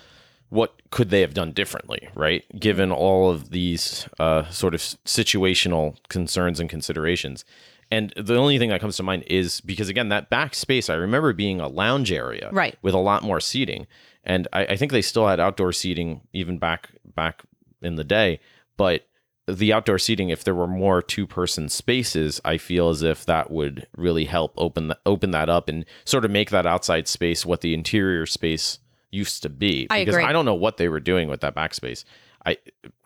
what 0.56 0.74
could 0.90 1.10
they 1.10 1.20
have 1.20 1.34
done 1.34 1.52
differently, 1.52 2.08
right? 2.14 2.44
Given 2.58 2.90
all 2.90 3.30
of 3.30 3.50
these 3.50 4.08
uh, 4.18 4.48
sort 4.50 4.74
of 4.74 4.80
situational 4.80 5.96
concerns 6.08 6.58
and 6.60 6.68
considerations. 6.70 7.44
And 7.90 8.12
the 8.16 8.36
only 8.36 8.58
thing 8.58 8.70
that 8.70 8.80
comes 8.80 8.96
to 8.96 9.02
mind 9.02 9.24
is 9.28 9.60
because, 9.60 9.88
again, 9.88 10.08
that 10.08 10.28
back 10.30 10.54
space, 10.54 10.90
I 10.90 10.94
remember 10.94 11.32
being 11.32 11.60
a 11.60 11.68
lounge 11.68 12.10
area 12.10 12.48
Right. 12.52 12.76
with 12.82 12.94
a 12.94 12.98
lot 12.98 13.22
more 13.22 13.38
seating. 13.40 13.86
And 14.24 14.48
I, 14.52 14.64
I 14.66 14.76
think 14.76 14.90
they 14.90 15.02
still 15.02 15.28
had 15.28 15.38
outdoor 15.38 15.72
seating 15.72 16.22
even 16.32 16.58
back 16.58 16.90
back 17.14 17.42
in 17.82 17.94
the 17.94 18.02
day. 18.02 18.40
But 18.76 19.06
the 19.46 19.72
outdoor 19.72 19.98
seating, 19.98 20.30
if 20.30 20.42
there 20.42 20.54
were 20.54 20.66
more 20.66 21.00
two 21.00 21.26
person 21.26 21.68
spaces, 21.68 22.40
I 22.44 22.58
feel 22.58 22.88
as 22.88 23.02
if 23.02 23.24
that 23.26 23.50
would 23.52 23.86
really 23.96 24.24
help 24.24 24.52
open 24.56 24.88
the, 24.88 24.98
open 25.06 25.30
that 25.30 25.48
up 25.48 25.68
and 25.68 25.84
sort 26.04 26.24
of 26.24 26.32
make 26.32 26.50
that 26.50 26.66
outside 26.66 27.06
space 27.06 27.46
what 27.46 27.60
the 27.60 27.72
interior 27.72 28.26
space 28.26 28.80
used 29.16 29.42
to 29.42 29.48
be. 29.48 29.86
I 29.90 30.00
because 30.00 30.14
agree. 30.16 30.24
I 30.24 30.32
don't 30.32 30.44
know 30.44 30.54
what 30.54 30.76
they 30.76 30.88
were 30.88 31.00
doing 31.00 31.28
with 31.28 31.40
that 31.40 31.54
backspace. 31.54 32.04
I 32.44 32.58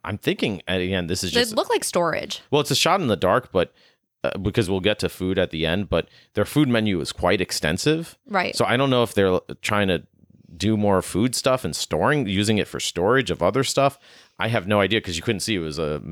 I'm 0.05 0.19
thinking 0.19 0.63
and 0.67 0.83
again, 0.83 1.07
this 1.07 1.23
is 1.25 1.33
They 1.33 1.41
just 1.41 1.57
look 1.57 1.71
like 1.71 1.85
storage. 1.85 2.41
well, 2.51 2.61
it's 2.61 2.71
a 2.71 2.75
shot 2.77 3.01
in 3.01 3.07
the 3.07 3.17
dark, 3.17 3.53
but 3.53 3.73
uh, 4.23 4.37
because 4.39 4.69
we'll 4.69 4.81
get 4.81 4.99
to 4.99 5.09
food 5.09 5.39
at 5.39 5.51
the 5.51 5.65
end, 5.65 5.89
but 5.89 6.09
their 6.35 6.45
food 6.45 6.69
menu 6.69 7.01
is 7.01 7.11
quite 7.13 7.41
extensive. 7.41 8.19
Right. 8.27 8.55
So 8.55 8.67
I 8.67 8.77
don't 8.77 8.91
know 8.91 9.03
if 9.03 9.15
they're 9.15 9.41
trying 9.63 9.89
to 9.89 10.03
do 10.57 10.77
more 10.77 11.01
food 11.01 11.35
stuff 11.35 11.65
and 11.65 11.75
storing, 11.75 12.27
using 12.27 12.59
it 12.59 12.69
for 12.69 12.81
storage 12.81 13.31
of 13.31 13.43
other 13.43 13.65
stuff. 13.65 13.99
I 14.39 14.49
have 14.49 14.67
no 14.67 14.81
idea 14.81 15.01
because 15.01 15.17
you 15.17 15.23
couldn't 15.23 15.41
see 15.41 15.55
it 15.55 15.61
was 15.61 15.79
a 15.79 16.03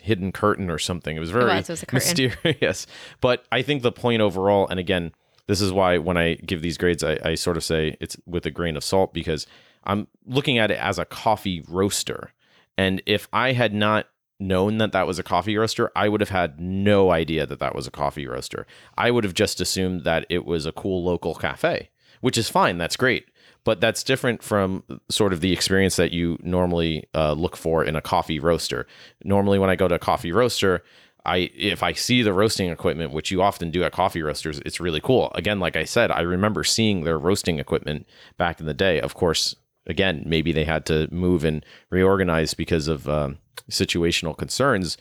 hidden 0.00 0.32
curtain 0.32 0.68
or 0.70 0.78
something. 0.78 1.16
It 1.16 1.20
was 1.20 1.30
very 1.30 1.44
was, 1.46 1.70
it 1.70 1.80
was 1.80 1.84
mysterious. 1.92 2.86
But 3.20 3.44
I 3.52 3.62
think 3.62 3.82
the 3.82 3.92
point 3.92 4.20
overall, 4.20 4.66
and 4.68 4.78
again, 4.80 5.12
this 5.48 5.60
is 5.60 5.72
why 5.72 5.98
when 5.98 6.16
I 6.16 6.34
give 6.34 6.62
these 6.62 6.78
grades, 6.78 7.02
I, 7.02 7.18
I 7.24 7.34
sort 7.34 7.56
of 7.56 7.64
say 7.64 7.96
it's 8.00 8.16
with 8.26 8.46
a 8.46 8.50
grain 8.50 8.76
of 8.76 8.84
salt 8.84 9.12
because 9.12 9.46
I'm 9.84 10.06
looking 10.26 10.58
at 10.58 10.70
it 10.70 10.78
as 10.78 10.98
a 10.98 11.04
coffee 11.04 11.64
roaster. 11.66 12.32
And 12.76 13.02
if 13.06 13.26
I 13.32 13.52
had 13.52 13.74
not 13.74 14.06
known 14.38 14.78
that 14.78 14.92
that 14.92 15.06
was 15.06 15.18
a 15.18 15.24
coffee 15.24 15.56
roaster, 15.56 15.90
I 15.96 16.08
would 16.08 16.20
have 16.20 16.28
had 16.28 16.60
no 16.60 17.10
idea 17.10 17.46
that 17.46 17.58
that 17.58 17.74
was 17.74 17.86
a 17.86 17.90
coffee 17.90 18.26
roaster. 18.26 18.66
I 18.96 19.10
would 19.10 19.24
have 19.24 19.34
just 19.34 19.60
assumed 19.60 20.04
that 20.04 20.26
it 20.28 20.44
was 20.44 20.66
a 20.66 20.72
cool 20.72 21.02
local 21.02 21.34
cafe, 21.34 21.88
which 22.20 22.38
is 22.38 22.48
fine. 22.48 22.78
That's 22.78 22.96
great. 22.96 23.26
But 23.64 23.80
that's 23.80 24.02
different 24.02 24.42
from 24.42 24.84
sort 25.08 25.32
of 25.32 25.40
the 25.40 25.52
experience 25.52 25.96
that 25.96 26.12
you 26.12 26.38
normally 26.42 27.04
uh, 27.14 27.32
look 27.32 27.56
for 27.56 27.84
in 27.84 27.96
a 27.96 28.00
coffee 28.00 28.38
roaster. 28.38 28.86
Normally, 29.24 29.58
when 29.58 29.70
I 29.70 29.76
go 29.76 29.88
to 29.88 29.96
a 29.96 29.98
coffee 29.98 30.32
roaster, 30.32 30.82
I 31.28 31.50
if 31.54 31.82
I 31.82 31.92
see 31.92 32.22
the 32.22 32.32
roasting 32.32 32.70
equipment, 32.70 33.12
which 33.12 33.30
you 33.30 33.42
often 33.42 33.70
do 33.70 33.84
at 33.84 33.92
coffee 33.92 34.22
roasters, 34.22 34.60
it's 34.64 34.80
really 34.80 35.00
cool. 35.00 35.30
Again, 35.34 35.60
like 35.60 35.76
I 35.76 35.84
said, 35.84 36.10
I 36.10 36.22
remember 36.22 36.64
seeing 36.64 37.04
their 37.04 37.18
roasting 37.18 37.58
equipment 37.58 38.06
back 38.36 38.60
in 38.60 38.66
the 38.66 38.74
day. 38.74 39.00
Of 39.00 39.14
course, 39.14 39.54
again, 39.86 40.22
maybe 40.26 40.52
they 40.52 40.64
had 40.64 40.86
to 40.86 41.08
move 41.12 41.44
and 41.44 41.64
reorganize 41.90 42.54
because 42.54 42.88
of 42.88 43.08
um, 43.08 43.38
situational 43.70 44.36
concerns, 44.36 44.96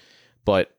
but 0.46 0.76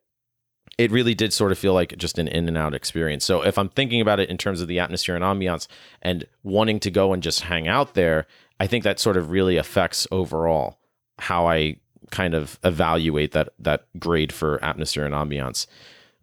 it 0.76 0.92
really 0.92 1.14
did 1.14 1.32
sort 1.32 1.50
of 1.50 1.58
feel 1.58 1.74
like 1.74 1.96
just 1.96 2.18
an 2.18 2.28
in 2.28 2.46
and 2.46 2.58
out 2.58 2.74
experience. 2.74 3.24
So 3.24 3.42
if 3.42 3.58
I'm 3.58 3.68
thinking 3.68 4.00
about 4.00 4.20
it 4.20 4.30
in 4.30 4.38
terms 4.38 4.60
of 4.60 4.68
the 4.68 4.78
atmosphere 4.78 5.16
and 5.16 5.24
ambiance 5.24 5.66
and 6.02 6.24
wanting 6.42 6.78
to 6.80 6.90
go 6.90 7.12
and 7.12 7.22
just 7.22 7.40
hang 7.40 7.66
out 7.66 7.94
there, 7.94 8.26
I 8.60 8.66
think 8.66 8.84
that 8.84 9.00
sort 9.00 9.16
of 9.16 9.30
really 9.30 9.56
affects 9.56 10.06
overall 10.12 10.78
how 11.18 11.48
I 11.48 11.76
kind 12.10 12.34
of 12.34 12.58
evaluate 12.64 13.32
that 13.32 13.50
that 13.58 13.86
grade 13.98 14.32
for 14.32 14.62
atmosphere 14.64 15.04
and 15.04 15.14
ambiance. 15.14 15.66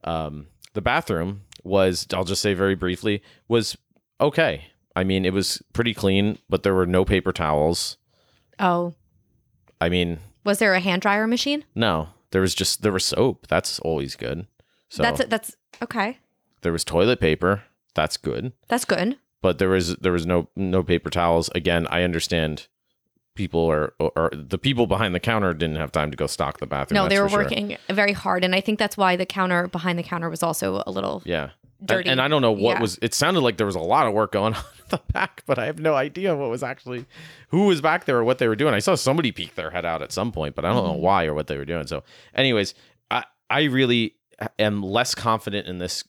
Um, 0.03 0.47
the 0.73 0.81
bathroom 0.81 1.41
was, 1.63 2.05
I'll 2.13 2.23
just 2.25 2.41
say 2.41 2.53
very 2.53 2.75
briefly, 2.75 3.23
was 3.47 3.77
okay. 4.21 4.65
I 4.95 5.03
mean, 5.03 5.25
it 5.25 5.33
was 5.33 5.61
pretty 5.73 5.93
clean, 5.93 6.37
but 6.49 6.63
there 6.63 6.75
were 6.75 6.85
no 6.85 7.03
paper 7.05 7.31
towels. 7.31 7.97
oh, 8.59 8.93
I 9.81 9.89
mean, 9.89 10.19
was 10.43 10.59
there 10.59 10.73
a 10.73 10.79
hand 10.79 11.01
dryer 11.01 11.27
machine? 11.27 11.65
no, 11.75 12.09
there 12.31 12.41
was 12.41 12.55
just 12.55 12.81
there 12.81 12.91
was 12.91 13.05
soap. 13.05 13.47
That's 13.47 13.79
always 13.79 14.15
good. 14.15 14.47
So 14.89 15.03
That's 15.03 15.25
that's 15.25 15.55
okay. 15.81 16.19
there 16.61 16.71
was 16.71 16.83
toilet 16.83 17.19
paper. 17.19 17.63
That's 17.95 18.17
good. 18.17 18.53
That's 18.67 18.85
good. 18.85 19.17
But 19.41 19.57
there 19.57 19.69
was 19.69 19.95
there 19.97 20.11
was 20.11 20.25
no 20.25 20.49
no 20.55 20.83
paper 20.83 21.09
towels. 21.09 21.49
Again, 21.55 21.87
I 21.89 22.03
understand 22.03 22.67
people 23.35 23.69
are 23.69 23.93
or 23.99 24.31
the 24.33 24.57
people 24.57 24.87
behind 24.87 25.13
the 25.13 25.19
counter 25.19 25.53
didn't 25.53 25.75
have 25.75 25.91
time 25.91 26.09
to 26.11 26.17
go 26.17 26.25
stock 26.27 26.59
the 26.59 26.65
bathroom. 26.65 26.95
No, 26.95 27.07
they 27.09 27.19
were 27.19 27.27
for 27.29 27.33
sure. 27.33 27.43
working 27.43 27.77
very 27.89 28.13
hard, 28.13 28.43
and 28.43 28.55
I 28.55 28.61
think 28.61 28.79
that's 28.79 28.97
why 28.97 29.15
the 29.15 29.25
counter 29.25 29.67
behind 29.67 29.99
the 29.99 30.03
counter 30.03 30.29
was 30.29 30.41
also 30.41 30.81
a 30.87 30.91
little 30.91 31.21
Yeah. 31.25 31.49
And- 31.79 31.87
dirty. 31.89 32.09
And, 32.09 32.21
I 32.21 32.27
don't 32.29 32.41
know 32.41 32.53
what 32.53 32.77
Yeah. 32.77 32.81
was. 32.81 32.97
It 33.01 33.13
sounded 33.13 33.41
like 33.41 33.57
there 33.57 33.65
was 33.67 33.75
a 33.75 33.79
lot 33.81 34.07
of 34.07 34.13
work 34.13 34.31
going 34.31 34.53
on 34.55 34.59
in 34.61 34.85
the 34.89 35.01
back, 35.11 35.43
but 35.45 35.59
I 35.59 35.65
have 35.65 35.77
no 35.77 35.93
idea 35.93 36.35
what 36.35 36.49
was 36.49 36.63
actually 36.63 37.05
who 37.49 37.65
was 37.67 37.81
back 37.81 38.05
there 38.05 38.17
or 38.17 38.23
what 38.23 38.37
they 38.37 38.47
were 38.47 38.55
doing. 38.55 38.73
I 38.73 38.79
saw 38.79 38.95
somebody 38.95 39.31
peek 39.31 39.55
their 39.55 39.69
head 39.71 39.85
out 39.85 40.01
at 40.01 40.11
some 40.13 40.31
point, 40.31 40.55
but 40.55 40.63
I 40.65 40.71
don't 40.73 40.85
know 40.87 40.93
Mhm. 40.93 40.99
why 40.99 41.25
or 41.25 41.33
what 41.33 41.47
they 41.47 41.57
were 41.57 41.65
doing. 41.65 41.85
So, 41.87 42.03
anyways, 42.33 42.73
I 43.11 43.25
I 43.49 43.63
really 43.63 44.15
am 44.57 44.81
less 44.81 45.13
confident 45.13 45.67
in 45.67 45.77
this 45.77 46.03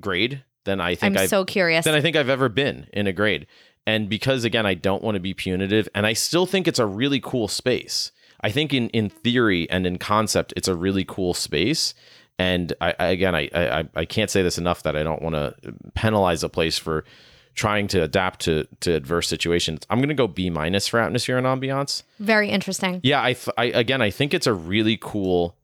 grade 0.00 0.44
than 0.64 0.80
I 0.80 0.90
I'm 0.90 0.96
think 0.96 1.16
I've 1.18 1.28
so 1.28 1.44
curious. 1.44 1.84
than 1.84 1.94
I 1.94 2.00
think 2.00 2.14
I've 2.16 2.28
ever 2.28 2.48
been 2.48 2.88
in 2.92 3.06
a 3.06 3.12
grade. 3.12 3.46
And 3.88 4.06
because 4.06 4.44
again, 4.44 4.66
I 4.66 4.74
don't 4.74 5.02
want 5.02 5.14
to 5.14 5.20
be 5.20 5.32
punitive, 5.32 5.88
and 5.94 6.06
I 6.06 6.12
still 6.12 6.44
think 6.44 6.68
it's 6.68 6.78
a 6.78 6.84
really 6.84 7.20
cool 7.20 7.48
space. 7.48 8.12
I 8.42 8.50
think 8.50 8.74
in 8.74 8.90
in 8.90 9.08
theory 9.08 9.68
and 9.70 9.86
in 9.86 9.96
concept, 9.96 10.52
it's 10.56 10.68
a 10.68 10.74
really 10.74 11.06
cool 11.06 11.32
space. 11.32 11.94
And 12.38 12.74
I, 12.82 12.94
I 12.98 13.06
again, 13.06 13.34
I, 13.34 13.48
I 13.54 13.88
I 13.94 14.04
can't 14.04 14.30
say 14.30 14.42
this 14.42 14.58
enough 14.58 14.82
that 14.82 14.94
I 14.94 15.02
don't 15.02 15.22
want 15.22 15.36
to 15.36 15.54
penalize 15.94 16.42
a 16.42 16.50
place 16.50 16.76
for 16.76 17.06
trying 17.54 17.88
to 17.88 18.02
adapt 18.02 18.40
to 18.40 18.66
to 18.80 18.92
adverse 18.92 19.26
situations. 19.26 19.80
I'm 19.88 20.02
gonna 20.02 20.12
go 20.12 20.28
B 20.28 20.50
minus 20.50 20.86
for 20.86 21.00
atmosphere 21.00 21.38
and 21.38 21.46
ambiance. 21.46 22.02
very 22.20 22.50
interesting. 22.50 23.00
Yeah, 23.02 23.22
I, 23.22 23.32
th- 23.32 23.54
I 23.56 23.64
again, 23.64 24.02
I 24.02 24.10
think 24.10 24.34
it's 24.34 24.46
a 24.46 24.52
really 24.52 24.98
cool 25.00 25.56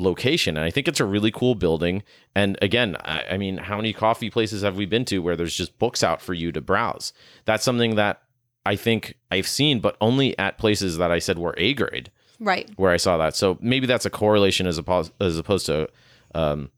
location. 0.00 0.56
And 0.56 0.64
I 0.64 0.70
think 0.70 0.88
it's 0.88 1.00
a 1.00 1.04
really 1.04 1.30
cool 1.30 1.54
building. 1.54 2.02
And 2.34 2.58
again, 2.62 2.96
I, 3.04 3.24
I 3.32 3.36
mean, 3.36 3.58
how 3.58 3.76
many 3.76 3.92
coffee 3.92 4.30
places 4.30 4.62
have 4.62 4.76
we 4.76 4.86
been 4.86 5.04
to 5.06 5.18
where 5.20 5.36
there's 5.36 5.54
just 5.56 5.78
books 5.78 6.02
out 6.02 6.20
for 6.22 6.34
you 6.34 6.50
to 6.52 6.60
browse? 6.60 7.12
That's 7.44 7.64
something 7.64 7.96
that 7.96 8.22
I 8.66 8.76
think 8.76 9.14
I've 9.30 9.48
seen, 9.48 9.80
but 9.80 9.96
only 10.00 10.38
at 10.38 10.58
places 10.58 10.98
that 10.98 11.10
I 11.10 11.18
said 11.18 11.38
were 11.38 11.54
A 11.56 11.74
grade 11.74 12.10
Right. 12.38 12.68
where 12.76 12.90
I 12.90 12.96
saw 12.96 13.16
that. 13.18 13.36
So 13.36 13.58
maybe 13.60 13.86
that's 13.86 14.06
a 14.06 14.10
correlation 14.10 14.66
as 14.66 14.78
opposed 14.78 15.12
as 15.20 15.38
opposed 15.38 15.66
to 15.66 15.88
um, 16.34 16.70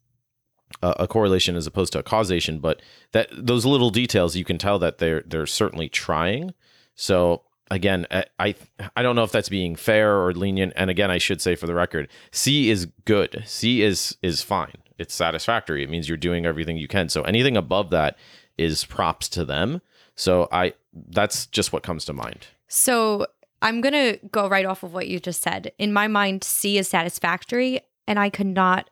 a, 0.83 0.95
a 1.01 1.09
correlation 1.09 1.57
as 1.57 1.67
opposed 1.67 1.93
to 1.93 1.99
a 1.99 2.03
causation. 2.03 2.59
But 2.59 2.83
that 3.13 3.29
those 3.33 3.65
little 3.65 3.91
details 3.91 4.37
you 4.37 4.45
can 4.45 4.59
tell 4.59 4.79
that 4.81 4.99
they're 4.99 5.23
they're 5.27 5.47
certainly 5.47 5.89
trying. 5.89 6.55
So 6.95 7.43
again, 7.73 8.07
I 8.11 8.25
I, 8.39 8.55
I 8.97 9.03
don't 9.03 9.17
know 9.17 9.25
if 9.25 9.33
that's 9.33 9.49
being 9.49 9.75
fair 9.75 10.23
or 10.23 10.33
lenient. 10.33 10.73
And 10.77 10.91
again, 10.91 11.11
I 11.11 11.19
should 11.19 11.41
say 11.41 11.57
for 11.57 11.67
the 11.67 11.75
record, 11.75 12.09
C 12.31 12.71
is 12.71 12.87
good. 13.05 13.43
C 13.47 13.83
is 13.83 14.17
is 14.23 14.43
fine. 14.43 14.77
It's 14.99 15.15
satisfactory. 15.15 15.83
It 15.83 15.91
means 15.91 16.09
you're 16.09 16.17
doing 16.17 16.47
everything 16.47 16.77
you 16.77 16.89
can. 16.89 17.09
So 17.09 17.23
anything 17.23 17.57
above 17.57 17.91
that 17.91 18.17
is 18.57 18.85
props 18.85 19.29
to 19.31 19.45
them. 19.45 19.81
So 20.15 20.49
I 20.53 20.75
that's 20.93 21.47
just 21.47 21.73
what 21.73 21.83
comes 21.83 22.05
to 22.05 22.13
mind. 22.13 22.47
So 22.69 23.27
I'm 23.63 23.81
going 23.81 23.93
to 23.93 24.19
go 24.29 24.49
right 24.49 24.67
off 24.67 24.83
of 24.83 24.93
what 24.93 25.09
you 25.09 25.21
just 25.21 25.41
said. 25.41 25.73
In 25.79 25.93
my 25.93 26.09
mind, 26.09 26.43
C 26.43 26.79
is 26.79 26.89
satisfactory, 26.89 27.81
and 28.09 28.19
I 28.19 28.29
could 28.29 28.47
not, 28.47 28.91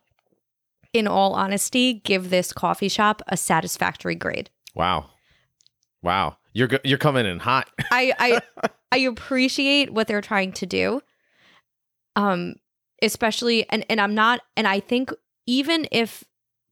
in 0.93 1.09
all 1.09 1.35
honesty, 1.35 1.95
give 1.95 2.31
this 2.31 2.53
coffee 2.53 2.89
shop 2.89 3.21
a 3.27 3.37
satisfactory 3.37 4.15
grade. 4.15 4.49
Wow. 4.75 5.11
Wow. 6.03 6.37
You're 6.53 6.69
you're 6.85 6.99
coming 6.99 7.27
in 7.27 7.39
hot. 7.39 7.71
I 7.91 8.13
I 8.19 8.41
I 8.93 8.99
appreciate 8.99 9.93
what 9.93 10.07
they're 10.07 10.21
trying 10.21 10.53
to 10.53 10.67
do. 10.67 11.01
Um 12.17 12.55
especially 13.03 13.69
and 13.71 13.85
and 13.89 14.01
I'm 14.01 14.15
not 14.15 14.41
and 14.57 14.67
I 14.67 14.81
think 14.81 15.13
even 15.47 15.87
if 15.91 16.25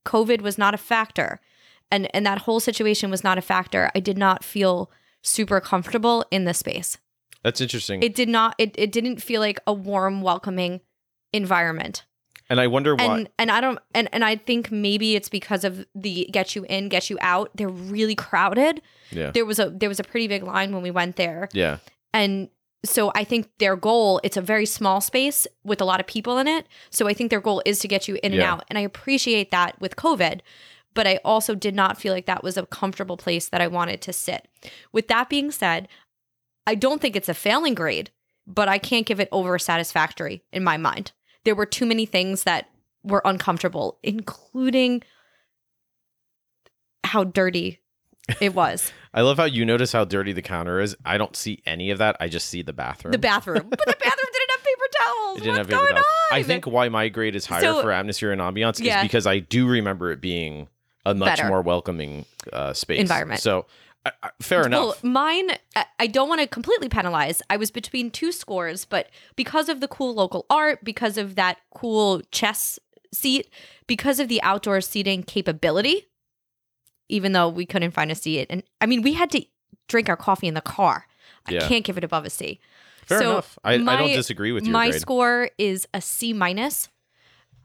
COVID 0.05 0.41
was 0.41 0.57
not 0.57 0.73
a 0.73 0.77
factor 0.77 1.39
and 1.91 2.13
and 2.13 2.25
that 2.25 2.39
whole 2.39 2.59
situation 2.59 3.09
was 3.09 3.23
not 3.23 3.37
a 3.37 3.41
factor, 3.41 3.89
I 3.95 3.99
did 3.99 4.17
not 4.17 4.43
feel 4.43 4.91
super 5.21 5.59
comfortable 5.59 6.25
in 6.31 6.45
the 6.45 6.53
space. 6.53 6.97
That's 7.43 7.61
interesting. 7.61 8.03
It 8.03 8.15
did 8.15 8.29
not 8.29 8.55
it 8.57 8.75
it 8.77 8.91
didn't 8.91 9.21
feel 9.21 9.41
like 9.41 9.59
a 9.65 9.73
warm 9.73 10.21
welcoming 10.21 10.81
environment. 11.33 12.05
And 12.49 12.59
I 12.59 12.67
wonder 12.67 12.95
why. 12.95 13.03
And 13.03 13.29
and 13.37 13.51
I 13.51 13.61
don't 13.61 13.79
and 13.93 14.09
and 14.11 14.23
I 14.25 14.35
think 14.35 14.71
maybe 14.71 15.15
it's 15.15 15.29
because 15.29 15.63
of 15.63 15.85
the 15.95 16.27
get 16.31 16.55
you 16.55 16.65
in, 16.69 16.89
get 16.89 17.09
you 17.09 17.17
out. 17.21 17.51
They're 17.55 17.69
really 17.69 18.15
crowded. 18.15 18.81
yeah. 19.11 19.31
There 19.31 19.45
was 19.45 19.59
a 19.59 19.69
there 19.69 19.89
was 19.89 19.99
a 19.99 20.03
pretty 20.03 20.27
big 20.27 20.43
line 20.43 20.73
when 20.73 20.81
we 20.81 20.91
went 20.91 21.15
there. 21.15 21.49
Yeah. 21.53 21.77
And 22.13 22.49
so 22.85 23.11
I 23.13 23.23
think 23.23 23.49
their 23.59 23.75
goal, 23.75 24.21
it's 24.23 24.37
a 24.37 24.41
very 24.41 24.65
small 24.65 25.01
space 25.01 25.45
with 25.63 25.81
a 25.81 25.85
lot 25.85 25.99
of 25.99 26.07
people 26.07 26.37
in 26.37 26.47
it. 26.47 26.65
So 26.89 27.07
I 27.07 27.13
think 27.13 27.29
their 27.29 27.41
goal 27.41 27.61
is 27.65 27.79
to 27.79 27.87
get 27.87 28.07
you 28.07 28.17
in 28.23 28.33
and 28.33 28.41
out. 28.41 28.63
And 28.69 28.77
I 28.77 28.81
appreciate 28.81 29.51
that 29.51 29.79
with 29.81 29.97
COVID, 29.97 30.39
but 30.93 31.05
I 31.05 31.19
also 31.25 31.55
did 31.55 31.75
not 31.75 31.99
feel 31.99 32.13
like 32.13 32.25
that 32.27 32.43
was 32.43 32.57
a 32.57 32.65
comfortable 32.65 33.17
place 33.17 33.49
that 33.49 33.61
I 33.61 33.67
wanted 33.67 34.01
to 34.03 34.13
sit. 34.13 34.47
With 34.93 35.09
that 35.09 35.29
being 35.29 35.51
said, 35.51 35.89
I 36.65 36.75
don't 36.75 37.01
think 37.01 37.15
it's 37.17 37.29
a 37.29 37.33
failing 37.33 37.73
grade, 37.75 38.11
but 38.47 38.69
I 38.69 38.77
can't 38.77 39.05
give 39.05 39.19
it 39.19 39.29
over 39.31 39.59
satisfactory 39.59 40.43
in 40.53 40.63
my 40.63 40.77
mind. 40.77 41.11
There 41.49 41.55
were 41.55 41.65
too 41.65 41.87
many 41.87 42.05
things 42.05 42.43
that 42.43 42.69
were 43.03 43.23
uncomfortable, 43.25 43.97
including 44.03 45.01
how 47.03 47.23
dirty 47.23 47.79
it 48.39 48.53
was. 48.53 48.91
I 49.15 49.21
love 49.21 49.37
how 49.37 49.45
you 49.45 49.65
notice 49.65 49.91
how 49.91 50.05
dirty 50.05 50.31
the 50.31 50.43
counter 50.43 50.79
is. 50.79 50.95
I 51.03 51.17
don't 51.17 51.35
see 51.35 51.63
any 51.65 51.89
of 51.89 51.97
that. 51.97 52.17
I 52.19 52.27
just 52.27 52.49
see 52.49 52.61
the 52.61 52.71
bathroom. 52.71 53.13
The 53.13 53.17
bathroom. 53.17 53.65
But 53.67 53.79
the 53.79 53.95
bathroom 53.99 54.29
didn't 54.31 54.51
have 54.51 54.63
paper 54.63 54.85
towels. 55.01 55.37
It 55.37 55.39
didn't 55.39 55.49
What's 55.53 55.57
have 55.57 55.67
paper 55.69 55.79
going 55.79 55.93
towels. 55.93 56.05
on? 56.31 56.37
I 56.37 56.43
think 56.43 56.67
why 56.67 56.87
my 56.89 57.09
grade 57.09 57.35
is 57.35 57.47
higher 57.47 57.61
So- 57.61 57.81
for 57.81 57.91
atmosphere 57.91 58.31
and 58.31 58.39
ambiance 58.39 58.79
Yeah. 58.79 58.99
is 58.99 59.05
because 59.05 59.25
I 59.25 59.39
do 59.39 59.67
remember 59.67 60.11
it 60.11 60.21
being 60.21 60.67
a 61.03 61.15
much 61.15 61.37
Better. 61.37 61.47
more 61.47 61.63
welcoming 61.63 62.25
uh, 62.53 62.73
space 62.73 62.99
Environment. 62.99 63.41
So 63.41 63.65
I 64.05 64.11
I- 64.23 64.29
fair 64.41 64.65
enough. 64.65 65.01
Well, 65.03 65.11
mine, 65.11 65.51
I- 65.75 65.85
I 65.99 66.07
don't 66.07 66.29
want 66.29 66.41
to 66.41 66.47
completely 66.47 66.89
penalize. 66.89 67.41
I 67.49 67.57
was 67.57 67.71
between 67.71 68.11
two 68.11 68.31
scores, 68.31 68.85
but 68.85 69.09
because 69.35 69.67
of 69.69 69.79
the 69.81 69.87
cool 69.87 70.13
local 70.13 70.45
art, 70.49 70.83
because 70.83 71.17
of 71.17 71.35
that 71.35 71.57
cool 71.73 72.21
chess 72.31 72.79
seat, 73.13 73.49
because 73.87 74.19
of 74.19 74.27
the 74.29 74.41
outdoor 74.41 74.81
seating 74.81 75.23
capability, 75.23 76.07
even 77.09 77.31
though 77.33 77.49
we 77.49 77.65
couldn't 77.65 77.91
find 77.91 78.11
a 78.11 78.15
seat, 78.15 78.47
and 78.49 78.63
I 78.79 78.85
mean, 78.85 79.01
we 79.01 79.13
had 79.13 79.31
to 79.31 79.43
drink 79.87 80.09
our 80.09 80.17
coffee 80.17 80.47
in 80.47 80.53
the 80.53 80.61
car. 80.61 81.07
I 81.47 81.53
Yeah. 81.53 81.67
can't 81.67 81.83
give 81.83 81.97
it 81.97 82.03
above 82.03 82.25
a 82.25 82.29
C. 82.29 82.59
fair 83.07 83.19
so 83.19 83.31
enough. 83.31 83.57
I, 83.63 83.73
I 83.73 83.77
my- 83.79 83.95
don't 83.95 84.09
disagree 84.13 84.51
with 84.51 84.65
your 84.65 84.73
My 84.73 84.89
grade. 84.91 85.01
score 85.01 85.49
is 85.57 85.87
a 85.95 85.99
C 86.01 86.31
minus. 86.31 86.89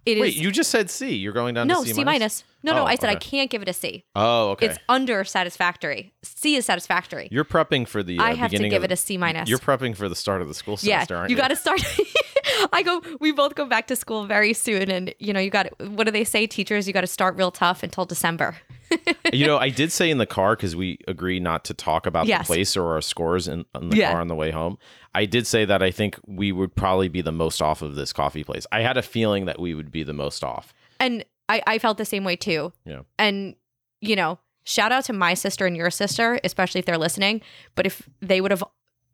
It 0.07 0.19
is 0.19 0.21
Wait, 0.21 0.37
you 0.37 0.51
just 0.51 0.71
said 0.71 0.91
C. 0.91 1.15
You're 1.15 1.33
going 1.33 1.55
down 1.55 1.67
no 1.67 1.83
to 1.83 1.89
C, 1.89 1.95
C 1.95 2.05
minus. 2.05 2.45
No, 2.63 2.73
no, 2.73 2.83
Oh, 2.83 2.87
I 2.87 2.97
said 2.97 3.11
I 3.11 3.15
can't 3.15 3.51
give 3.51 3.63
it 3.63 3.69
a 3.69 3.73
C. 3.73 4.05
Oh, 4.15 4.51
okay. 4.51 4.67
It's 4.67 4.79
under 4.89 5.25
satisfactory. 5.25 6.13
C 6.23 6.57
is 6.57 6.67
satisfactory. 6.67 7.29
you're 7.31 7.45
prepping 7.45 7.89
for 7.89 8.03
the 8.03 8.19
uh, 8.19 8.23
I 8.23 8.35
have 8.35 8.51
to 8.51 8.69
give 8.69 8.83
of, 8.83 8.85
it 8.85 8.93
a 8.93 8.97
C 8.97 9.17
minus. 9.17 9.49
You're 9.49 9.59
prepping 9.59 9.97
for 9.97 10.09
the 10.09 10.17
start 10.17 10.43
of 10.43 10.49
the 10.49 10.55
school 10.55 10.77
semester, 10.77 11.15
yeah, 11.15 11.19
aren't 11.21 11.31
you 11.31 11.37
you? 11.37 11.43
got 11.43 11.49
to 11.49 11.57
start. 11.57 11.83
I 12.73 12.83
go. 12.83 13.03
We 13.21 13.33
both 13.33 13.55
go 13.55 13.67
back 13.67 13.87
to 13.89 13.97
school 13.97 14.27
very 14.27 14.53
soon, 14.53 14.91
and 14.91 15.15
you 15.19 15.33
know, 15.33 15.41
you 15.41 15.51
got. 15.51 15.69
What 15.81 16.05
do 16.05 16.11
they 16.11 16.25
say, 16.25 16.47
teachers? 16.47 16.87
You 16.87 16.93
got 16.93 17.03
to 17.03 17.07
start 17.07 17.37
real 17.37 17.51
tough 17.51 17.83
until 17.83 18.05
December. 18.05 18.57
you 19.33 19.47
know, 19.47 19.59
I 19.59 19.69
did 19.71 19.93
say 19.93 20.11
in 20.11 20.19
the 20.19 20.27
car 20.27 20.57
because 20.57 20.75
we 20.77 20.99
agree 21.09 21.41
not 21.41 21.65
to 21.67 21.75
talk 21.75 22.07
about 22.07 22.27
Yes. 22.27 22.47
the 22.47 22.53
place 22.55 22.77
or 22.77 22.93
our 22.95 23.01
scores 23.01 23.49
in, 23.49 23.65
in 23.75 23.91
the 23.91 23.97
Yeah. 23.97 24.13
car 24.13 24.21
on 24.21 24.29
the 24.29 24.35
way 24.35 24.51
home. 24.51 24.79
I 25.15 25.25
did 25.27 25.47
say 25.47 25.65
that 25.65 25.83
I 25.83 25.91
think 25.91 26.19
we 26.27 26.53
would 26.53 26.75
probably 26.75 27.09
be 27.09 27.23
the 27.23 27.33
most 27.33 27.63
off 27.63 27.83
of 27.83 27.95
this 27.95 28.13
coffee 28.13 28.45
place. 28.45 28.67
I 28.73 28.81
had 28.81 28.97
a 28.97 29.03
feeling 29.03 29.45
that 29.47 29.59
we 29.61 29.75
would 29.75 29.91
be 29.91 30.03
the 30.03 30.13
most 30.13 30.43
off. 30.45 30.73
And 31.01 31.25
I, 31.49 31.63
I 31.67 31.79
felt 31.79 31.99
the 31.99 32.05
same 32.05 32.25
way 32.25 32.37
too. 32.37 32.73
Yeah. 32.85 33.03
And 33.19 33.55
you 34.01 34.17
know, 34.17 34.39
shout 34.65 34.93
out 34.93 35.05
to 35.05 35.13
my 35.13 35.35
sister 35.35 35.67
and 35.67 35.77
your 35.77 35.91
sister, 35.91 36.39
especially 36.45 36.79
if 36.81 36.85
they're 36.85 36.99
listening. 36.99 37.41
But 37.75 37.87
if 37.87 38.09
they 38.21 38.41
would 38.41 38.51
have 38.51 38.63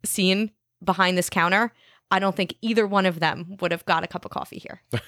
seen 0.03 0.51
behind 0.83 1.17
this 1.17 1.29
counter, 1.29 1.71
I 2.09 2.19
don't 2.19 2.35
think 2.35 2.55
either 2.61 2.85
one 2.85 3.05
of 3.05 3.19
them 3.21 3.55
would 3.61 3.71
have 3.71 3.85
got 3.85 4.03
a 4.03 4.07
cup 4.07 4.25
of 4.25 4.31
coffee 4.31 4.59
here. 4.59 4.81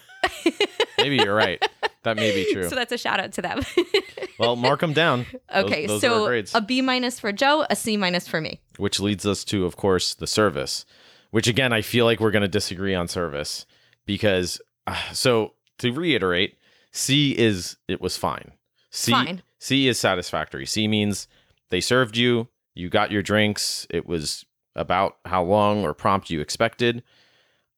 Maybe 1.04 1.18
you're 1.18 1.36
right. 1.36 1.62
That 2.04 2.16
may 2.18 2.34
be 2.34 2.50
true. 2.54 2.68
So 2.70 2.76
that's 2.76 2.92
a 2.92 2.98
shout 2.98 3.20
out 3.20 3.32
to 3.34 3.42
them. 3.42 3.62
well, 4.40 4.56
mark 4.56 4.80
them 4.82 4.94
down. 4.94 5.26
Those- 5.54 5.66
okay, 5.66 5.86
those 5.86 6.04
our 6.04 6.46
so 6.46 6.58
a 6.58 6.62
B 6.62 6.82
minus 6.82 7.20
for 7.20 7.32
Joe, 7.32 7.66
a 7.70 7.76
C 7.76 7.98
minus 7.98 8.28
for 8.28 8.42
me. 8.42 8.62
which 8.78 9.00
leads 9.00 9.26
us 9.26 9.44
to, 9.46 9.66
of 9.66 9.76
course, 9.76 10.14
the 10.14 10.28
service. 10.28 10.86
Which 11.32 11.48
again, 11.48 11.74
I 11.74 11.82
feel 11.82 12.06
like 12.06 12.20
we're 12.20 12.32
going 12.32 12.42
to 12.44 12.48
disagree 12.48 12.96
on 12.96 13.08
service 13.08 13.66
because. 14.06 14.60
Uh, 14.86 14.98
so 15.14 15.54
to 15.80 15.94
reiterate, 15.94 16.58
C 16.92 17.38
is 17.38 17.78
it 17.88 18.02
was 18.02 18.18
fine. 18.18 18.52
C 18.92 19.12
Fine. 19.12 19.44
C 19.60 19.88
is 19.88 19.98
satisfactory. 20.00 20.66
C 20.66 20.88
means 20.90 21.28
they 21.70 21.80
served 21.82 22.18
you, 22.18 22.50
you 22.76 22.90
got 22.90 23.12
your 23.12 23.22
drinks. 23.22 23.88
It 23.90 24.06
was 24.06 24.46
about 24.76 25.18
how 25.26 25.42
long 25.44 25.84
or 25.86 25.94
prompt 25.94 26.30
you 26.30 26.42
expected. 26.42 27.02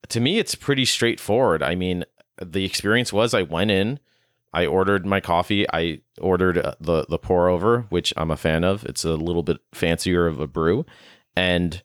To 0.10 0.20
me, 0.20 0.40
it's 0.40 0.56
pretty 0.56 0.86
straightforward. 0.86 1.62
I 1.64 1.76
mean, 1.76 2.06
the 2.42 2.66
experience 2.66 3.14
was 3.14 3.34
I 3.34 3.44
went 3.44 3.72
in, 3.72 4.00
I 4.54 4.66
ordered 4.66 5.06
my 5.06 5.20
coffee. 5.20 5.66
I 5.74 6.00
ordered 6.22 6.58
uh, 6.58 6.76
the 6.80 7.06
the 7.10 7.18
pour 7.18 7.50
over, 7.50 7.82
which 7.90 8.14
I'm 8.16 8.32
a 8.32 8.38
fan 8.38 8.64
of. 8.64 8.86
It's 8.86 9.04
a 9.04 9.16
little 9.16 9.44
bit 9.44 9.58
fancier 9.74 10.28
of 10.28 10.40
a 10.40 10.48
brew, 10.48 10.86
and 11.36 11.84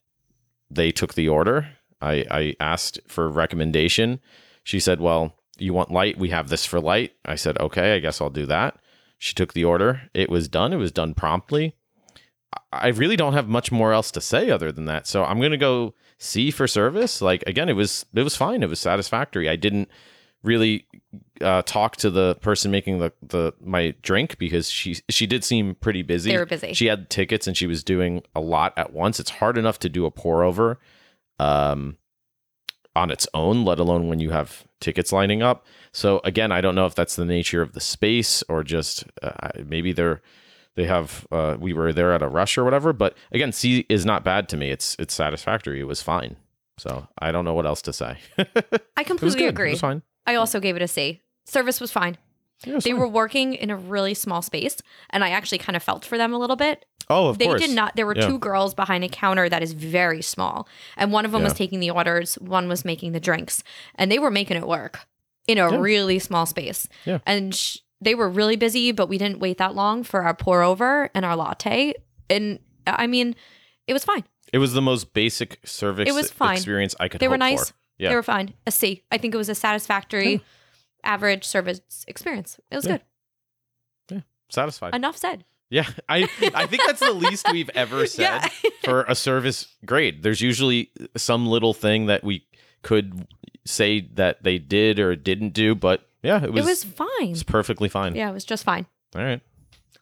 they 0.70 0.92
took 0.92 1.14
the 1.14 1.28
order. 1.28 1.68
I 2.00 2.24
I 2.30 2.56
asked 2.60 3.00
for 3.08 3.28
recommendation. 3.28 4.20
She 4.62 4.78
said, 4.78 5.00
"Well, 5.00 5.34
you 5.58 5.74
want 5.74 5.90
light? 5.90 6.16
We 6.16 6.28
have 6.30 6.48
this 6.48 6.64
for 6.64 6.80
light." 6.80 7.12
I 7.24 7.34
said, 7.34 7.58
"Okay, 7.58 7.94
I 7.94 7.98
guess 7.98 8.20
I'll 8.20 8.30
do 8.30 8.46
that." 8.46 8.78
She 9.18 9.34
took 9.34 9.52
the 9.52 9.64
order. 9.64 10.02
It 10.14 10.30
was 10.30 10.46
done. 10.48 10.72
It 10.72 10.76
was 10.76 10.92
done 10.92 11.12
promptly. 11.12 11.74
I- 12.72 12.88
really 12.88 13.16
don't 13.16 13.34
have 13.34 13.48
much 13.48 13.70
more 13.72 13.92
else 13.92 14.10
to 14.12 14.20
say 14.20 14.48
other 14.50 14.70
than 14.72 14.84
that. 14.86 15.06
So 15.08 15.24
I'm 15.24 15.40
gonna 15.40 15.56
go 15.56 15.94
C 16.18 16.52
for 16.52 16.68
service. 16.68 17.20
Like 17.20 17.42
again, 17.48 17.68
it 17.68 17.74
was 17.74 18.06
it 18.14 18.22
was 18.22 18.36
fine. 18.36 18.62
It 18.62 18.68
was 18.68 18.78
satisfactory. 18.78 19.48
I 19.48 19.56
didn't 19.56 19.88
really 20.42 20.86
uh, 21.40 21.62
talk 21.62 21.96
to 21.96 22.10
the 22.10 22.36
person 22.36 22.70
making 22.70 22.98
the, 22.98 23.12
the 23.22 23.52
my 23.60 23.94
drink 24.02 24.38
because 24.38 24.70
she 24.70 24.96
she 25.08 25.26
did 25.26 25.44
seem 25.44 25.74
pretty 25.74 26.02
busy. 26.02 26.30
They 26.30 26.38
were 26.38 26.46
busy. 26.46 26.72
She 26.72 26.86
had 26.86 27.10
tickets 27.10 27.46
and 27.46 27.56
she 27.56 27.66
was 27.66 27.82
doing 27.82 28.22
a 28.34 28.40
lot 28.40 28.72
at 28.76 28.92
once. 28.92 29.20
It's 29.20 29.30
hard 29.30 29.58
enough 29.58 29.78
to 29.80 29.88
do 29.88 30.06
a 30.06 30.10
pour 30.10 30.42
over 30.44 30.78
um, 31.38 31.96
on 32.94 33.10
its 33.10 33.26
own, 33.34 33.64
let 33.64 33.78
alone 33.78 34.08
when 34.08 34.20
you 34.20 34.30
have 34.30 34.64
tickets 34.80 35.12
lining 35.12 35.42
up. 35.42 35.66
So 35.92 36.20
again, 36.24 36.52
I 36.52 36.60
don't 36.60 36.74
know 36.74 36.86
if 36.86 36.94
that's 36.94 37.16
the 37.16 37.24
nature 37.24 37.62
of 37.62 37.72
the 37.72 37.80
space 37.80 38.42
or 38.48 38.62
just 38.62 39.04
uh, 39.22 39.50
maybe 39.66 39.92
they're 39.92 40.22
they 40.76 40.84
have 40.84 41.26
uh, 41.32 41.56
we 41.58 41.72
were 41.72 41.92
there 41.92 42.12
at 42.12 42.22
a 42.22 42.28
rush 42.28 42.56
or 42.56 42.64
whatever. 42.64 42.92
But 42.92 43.16
again, 43.32 43.52
C 43.52 43.86
is 43.88 44.06
not 44.06 44.24
bad 44.24 44.48
to 44.50 44.56
me. 44.56 44.70
It's 44.70 44.96
it's 44.98 45.14
satisfactory. 45.14 45.80
It 45.80 45.84
was 45.84 46.02
fine. 46.02 46.36
So 46.78 47.08
I 47.18 47.32
don't 47.32 47.44
know 47.44 47.52
what 47.52 47.66
else 47.66 47.82
to 47.82 47.92
say. 47.92 48.18
I 48.38 48.44
It 48.44 48.70
was 48.96 49.06
completely 49.06 49.40
good. 49.40 49.44
It 49.44 49.48
agree. 49.48 49.70
was 49.72 49.80
fine. 49.80 50.02
I 50.26 50.34
also 50.34 50.60
gave 50.60 50.76
it 50.76 50.82
a 50.82 50.88
C. 50.88 51.20
Service 51.44 51.80
was 51.80 51.90
fine. 51.92 52.16
Yeah, 52.64 52.74
was 52.74 52.84
They 52.84 52.90
fine. 52.90 53.00
were 53.00 53.08
working 53.08 53.54
in 53.54 53.70
a 53.70 53.76
really 53.76 54.14
small 54.14 54.42
space, 54.42 54.76
and 55.10 55.24
I 55.24 55.30
actually 55.30 55.58
kind 55.58 55.76
of 55.76 55.82
felt 55.82 56.04
for 56.04 56.18
them 56.18 56.32
a 56.32 56.38
little 56.38 56.56
bit. 56.56 56.84
Oh, 57.08 57.28
of 57.28 57.38
they 57.38 57.46
course. 57.46 57.60
did 57.62 57.70
not. 57.74 57.96
There 57.96 58.06
were 58.06 58.14
Yeah. 58.16 58.26
two 58.28 58.38
girls 58.38 58.74
behind 58.74 59.02
a 59.02 59.08
counter 59.08 59.48
that 59.48 59.62
is 59.62 59.72
very 59.72 60.22
small, 60.22 60.68
and 60.96 61.10
one 61.12 61.24
of 61.24 61.32
them 61.32 61.42
was 61.42 61.54
taking 61.54 61.80
the 61.80 61.90
orders, 61.90 62.34
one 62.36 62.68
was 62.68 62.84
making 62.84 63.12
the 63.12 63.20
drinks, 63.20 63.64
and 63.96 64.12
they 64.12 64.18
were 64.18 64.30
making 64.30 64.56
it 64.56 64.66
work. 64.66 65.06
in 65.48 65.58
a 65.58 65.68
Yeah. 65.68 65.78
really 65.78 66.18
small 66.20 66.46
space. 66.46 66.86
Yeah. 67.04 67.18
And 67.26 67.52
sh- 67.52 67.78
they 68.00 68.14
were 68.14 68.28
really 68.28 68.54
busy, 68.54 68.92
but 68.92 69.08
we 69.08 69.18
didn't 69.18 69.40
wait 69.40 69.58
that 69.58 69.74
long 69.74 70.04
for 70.04 70.22
our 70.22 70.34
pour 70.34 70.62
over 70.62 71.10
and 71.12 71.24
our 71.24 71.34
latte. 71.34 71.94
And 72.28 72.60
I 72.86 73.08
mean, 73.08 73.34
it 73.88 73.92
was 73.92 74.04
fine. 74.04 74.22
It 74.52 74.58
was 74.58 74.74
the 74.74 74.82
most 74.82 75.12
basic 75.12 75.58
service 75.66 76.08
It 76.08 76.12
was 76.12 76.30
fine. 76.30 76.54
experience 76.56 76.94
I 77.00 77.08
could 77.08 77.20
They 77.20 77.26
were 77.26 77.38
nice. 77.38 77.70
for. 77.70 77.74
Yeah. 78.00 78.08
They 78.08 78.14
were 78.16 78.22
fine. 78.22 78.54
A 78.66 78.70
C. 78.72 79.02
I 79.12 79.18
think 79.18 79.34
it 79.34 79.38
was 79.38 79.48
a 79.48 79.54
satisfactory, 79.54 80.32
Yeah. 80.32 80.38
average 81.04 81.44
service 81.44 81.80
experience. 82.08 82.58
It 82.70 82.76
was 82.76 82.86
Yeah. 82.86 82.92
good. 82.92 83.02
Yeah. 84.16 84.20
Satisfied. 84.48 84.94
Enough 84.94 85.16
said. 85.16 85.44
yeah. 85.68 85.86
I 86.08 86.28
I 86.54 86.66
think 86.66 86.82
that's 86.86 87.00
the 87.00 87.12
least 87.12 87.46
we've 87.52 87.70
ever 87.74 88.06
said 88.18 88.48
for 88.84 89.02
a 89.04 89.14
service 89.14 89.68
grade. 89.84 90.22
There's 90.22 90.40
usually 90.40 90.90
some 91.16 91.46
little 91.46 91.74
thing 91.74 92.06
that 92.06 92.24
we 92.24 92.46
could 92.82 93.26
say 93.66 94.00
that 94.14 94.42
they 94.42 94.58
did 94.58 94.98
or 94.98 95.14
didn't 95.14 95.50
do, 95.52 95.74
but 95.74 96.08
yeah, 96.22 96.42
it 96.42 96.52
was, 96.52 96.66
it 96.66 96.68
was 96.70 96.84
fine. 96.84 97.30
it's 97.30 97.42
perfectly 97.42 97.88
fine. 97.88 98.14
Yeah, 98.14 98.30
it 98.30 98.32
was 98.32 98.44
just 98.44 98.64
fine. 98.64 98.86
All 99.14 99.22
right. 99.22 99.40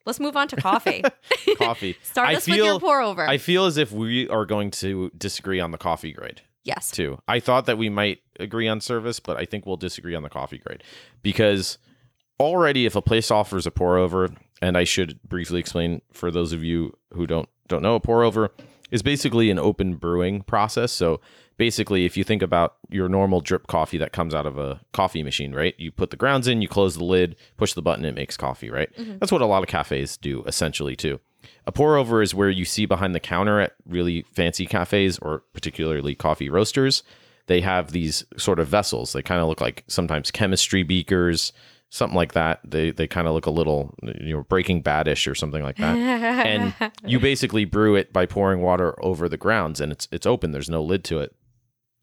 Let's 0.07 0.21
move 0.21 0.37
on 0.39 0.49
to 0.49 0.57
coffee. 0.57 1.03
Coffee. 1.59 1.97
Start 2.03 2.29
I 2.31 2.35
us 2.37 2.47
with 2.47 2.57
your 2.57 2.81
pour 2.81 3.03
over. 3.03 3.29
I 3.29 3.37
feel 3.37 3.67
as 3.67 3.77
if 3.77 3.93
we 3.93 4.27
are 4.31 4.47
going 4.47 4.71
to 4.83 5.11
disagree 5.19 5.61
on 5.61 5.71
the 5.71 5.77
coffee 5.77 6.13
grade. 6.13 6.41
Yes. 6.69 6.91
too. 6.91 7.19
I 7.27 7.41
thought 7.41 7.67
that 7.67 7.79
we 7.79 7.89
might 7.89 8.21
agree 8.39 8.69
on 8.69 8.81
service, 8.81 9.19
but 9.19 9.37
I 9.37 9.45
think 9.45 9.67
we'll 9.67 9.77
disagree 9.77 10.15
on 10.15 10.23
the 10.23 10.29
coffee 10.29 10.59
grade 10.59 10.85
because 11.23 11.79
already 12.39 12.87
if 12.87 12.95
a 12.95 13.03
place 13.03 13.31
offers 13.31 13.67
a 13.67 13.71
pour 13.71 13.97
over, 13.97 14.31
and 14.63 14.77
I 14.77 14.85
should 14.85 15.23
briefly 15.23 15.61
explain 15.61 16.03
for 16.13 16.31
those 16.31 16.53
of 16.53 16.63
you 16.63 16.97
who 17.13 17.27
don't 17.27 17.49
don't 17.67 17.83
know, 17.83 17.97
a 17.97 18.01
pour 18.01 18.23
over 18.23 18.51
is 18.91 19.03
basically 19.03 19.51
an 19.51 19.59
open 19.59 19.97
brewing 19.97 20.43
process. 20.43 20.93
So 20.93 21.21
basically, 21.57 22.05
if 22.05 22.17
you 22.17 22.25
think 22.25 22.43
about 22.43 22.77
your 22.89 23.09
normal 23.09 23.41
drip 23.41 23.67
coffee 23.67 23.99
that 23.99 24.13
comes 24.13 24.35
out 24.35 24.47
of 24.47 24.59
a 24.59 24.81
coffee 24.93 25.23
machine, 25.23 25.55
right? 25.55 25.75
You 25.79 25.93
put 25.93 26.11
the 26.11 26.17
grounds 26.17 26.49
in, 26.49 26.63
you 26.63 26.69
close 26.69 26.97
the 26.97 27.05
lid, 27.05 27.37
push 27.57 27.75
the 27.75 27.83
button, 27.83 28.05
it 28.05 28.15
makes 28.15 28.37
coffee, 28.37 28.71
right? 28.71 28.95
Mm-hmm. 28.97 29.19
That's 29.19 29.33
what 29.33 29.43
a 29.43 29.47
lot 29.47 29.63
of 29.63 29.69
cafes 29.69 30.17
do 30.17 30.43
essentially 30.47 30.97
too. 30.97 31.21
A 31.67 31.73
pour 31.73 31.97
over 31.97 32.23
is 32.23 32.35
where 32.35 32.51
you 32.51 32.65
see 32.65 32.87
behind 32.87 33.15
the 33.15 33.21
counter 33.21 33.61
at 33.61 33.75
really 33.87 34.23
fancy 34.33 34.67
cafes 34.67 35.19
or 35.19 35.43
particularly 35.53 36.15
coffee 36.15 36.49
roasters. 36.49 37.03
They 37.47 37.61
have 37.61 37.93
these 37.93 38.25
sort 38.37 38.59
of 38.59 38.69
vessels. 38.69 39.13
They 39.13 39.23
kind 39.23 39.41
of 39.41 39.49
look 39.49 39.61
like 39.61 39.85
sometimes 39.87 40.31
chemistry 40.31 40.83
beakers, 40.83 41.53
something 41.91 42.17
like 42.17 42.33
that. 42.33 42.61
They 42.65 42.91
they 42.91 43.07
kind 43.07 43.27
of 43.27 43.35
look 43.35 43.47
a 43.47 43.51
little 43.51 43.95
you 44.03 44.35
know 44.37 44.43
Breaking 44.45 44.83
Badish 44.83 45.31
or 45.31 45.35
something 45.35 45.63
like 45.63 45.77
that. 45.77 45.97
and 45.97 46.75
you 47.05 47.19
basically 47.19 47.65
brew 47.65 47.95
it 47.95 48.13
by 48.13 48.27
pouring 48.27 48.61
water 48.61 48.95
over 49.05 49.29
the 49.29 49.37
grounds, 49.37 49.81
and 49.81 49.93
it's 49.93 50.09
it's 50.13 50.27
open. 50.27 50.53
There's 50.53 50.71
no 50.71 50.83
lid 50.83 51.05
to 51.05 51.21
it. 51.21 51.35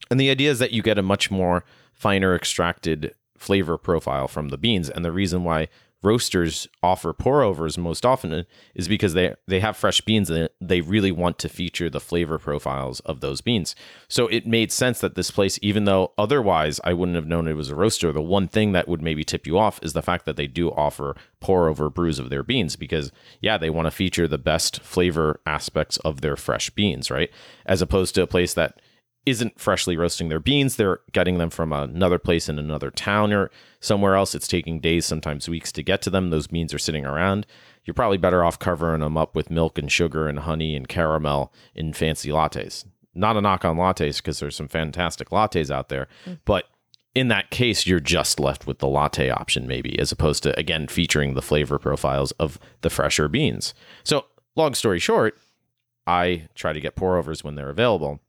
And 0.09 0.19
the 0.19 0.29
idea 0.29 0.51
is 0.51 0.59
that 0.59 0.71
you 0.71 0.81
get 0.81 0.97
a 0.97 1.03
much 1.03 1.31
more 1.31 1.63
finer 1.93 2.35
extracted 2.35 3.13
flavor 3.37 3.77
profile 3.77 4.27
from 4.27 4.49
the 4.49 4.57
beans. 4.57 4.89
And 4.89 5.03
the 5.03 5.11
reason 5.11 5.43
why 5.43 5.67
roasters 6.03 6.67
offer 6.83 7.13
pour 7.13 7.41
overs 7.41 7.77
most 7.77 8.05
often 8.05 8.45
is 8.75 8.87
because 8.87 9.13
they 9.13 9.33
they 9.47 9.59
have 9.59 9.75
fresh 9.75 10.01
beans 10.01 10.29
and 10.29 10.49
they 10.61 10.81
really 10.81 11.11
want 11.11 11.39
to 11.39 11.49
feature 11.49 11.89
the 11.89 11.99
flavor 11.99 12.37
profiles 12.37 12.99
of 13.01 13.21
those 13.21 13.41
beans. 13.41 13.75
So 14.07 14.27
it 14.27 14.45
made 14.45 14.71
sense 14.71 14.99
that 15.01 15.15
this 15.15 15.31
place, 15.31 15.57
even 15.61 15.85
though 15.85 16.13
otherwise 16.17 16.79
I 16.83 16.93
wouldn't 16.93 17.15
have 17.15 17.27
known 17.27 17.47
it 17.47 17.53
was 17.53 17.71
a 17.71 17.75
roaster, 17.75 18.11
the 18.11 18.21
one 18.21 18.47
thing 18.47 18.71
that 18.73 18.87
would 18.87 19.01
maybe 19.01 19.23
tip 19.23 19.47
you 19.47 19.57
off 19.57 19.79
is 19.81 19.93
the 19.93 20.01
fact 20.01 20.25
that 20.25 20.35
they 20.35 20.47
do 20.47 20.69
offer 20.71 21.15
pour 21.39 21.67
over 21.67 21.89
brews 21.89 22.19
of 22.19 22.29
their 22.29 22.43
beans 22.43 22.75
because 22.75 23.11
yeah, 23.41 23.57
they 23.57 23.69
want 23.69 23.87
to 23.87 23.91
feature 23.91 24.27
the 24.27 24.37
best 24.37 24.81
flavor 24.81 25.39
aspects 25.45 25.97
of 25.97 26.21
their 26.21 26.35
fresh 26.35 26.69
beans, 26.69 27.09
right? 27.09 27.31
As 27.65 27.81
opposed 27.81 28.15
to 28.15 28.21
a 28.21 28.27
place 28.27 28.53
that 28.53 28.79
isn't 29.25 29.59
freshly 29.59 29.97
roasting 29.97 30.29
their 30.29 30.39
beans. 30.39 30.75
They're 30.75 30.99
getting 31.11 31.37
them 31.37 31.49
from 31.49 31.73
another 31.73 32.19
place 32.19 32.47
in 32.47 32.59
another 32.59 32.91
town 32.91 33.33
or 33.33 33.49
somewhere 33.79 34.15
else. 34.15 34.35
It's 34.35 34.47
taking 34.47 34.79
days, 34.79 35.05
sometimes 35.05 35.49
weeks 35.49 35.71
to 35.73 35.83
get 35.83 36.01
to 36.03 36.09
them. 36.09 36.29
Those 36.29 36.47
beans 36.47 36.73
are 36.73 36.79
sitting 36.79 37.05
around. 37.05 37.45
You're 37.83 37.93
probably 37.93 38.17
better 38.17 38.43
off 38.43 38.59
covering 38.59 39.01
them 39.01 39.17
up 39.17 39.35
with 39.35 39.51
milk 39.51 39.77
and 39.77 39.91
sugar 39.91 40.27
and 40.27 40.39
honey 40.39 40.75
and 40.75 40.87
caramel 40.87 41.53
in 41.73 41.93
fancy 41.93 42.29
lattes. 42.29 42.85
Not 43.13 43.37
a 43.37 43.41
knock 43.41 43.65
on 43.65 43.77
lattes 43.77 44.17
because 44.17 44.39
there's 44.39 44.55
some 44.55 44.67
fantastic 44.67 45.29
lattes 45.29 45.71
out 45.71 45.89
there, 45.89 46.07
mm. 46.25 46.39
but 46.45 46.65
in 47.15 47.29
that 47.29 47.49
case, 47.49 47.87
you're 47.87 48.01
just 48.01 48.41
left 48.41 48.67
with 48.67 48.79
the 48.79 48.87
latte 48.87 49.29
option, 49.29 49.65
maybe, 49.65 49.97
as 49.97 50.11
opposed 50.11 50.43
to, 50.43 50.59
again, 50.59 50.87
featuring 50.87 51.33
the 51.33 51.41
flavor 51.41 51.79
profiles 51.79 52.31
of 52.33 52.59
the 52.81 52.89
fresher 52.89 53.29
beans. 53.29 53.73
So, 54.03 54.25
long 54.57 54.73
story 54.73 54.99
short, 54.99 55.37
I 56.05 56.49
try 56.55 56.73
to 56.73 56.81
get 56.81 56.97
pour 56.97 57.15
overs 57.15 57.41
when 57.41 57.55
they're 57.55 57.69
available. 57.69 58.19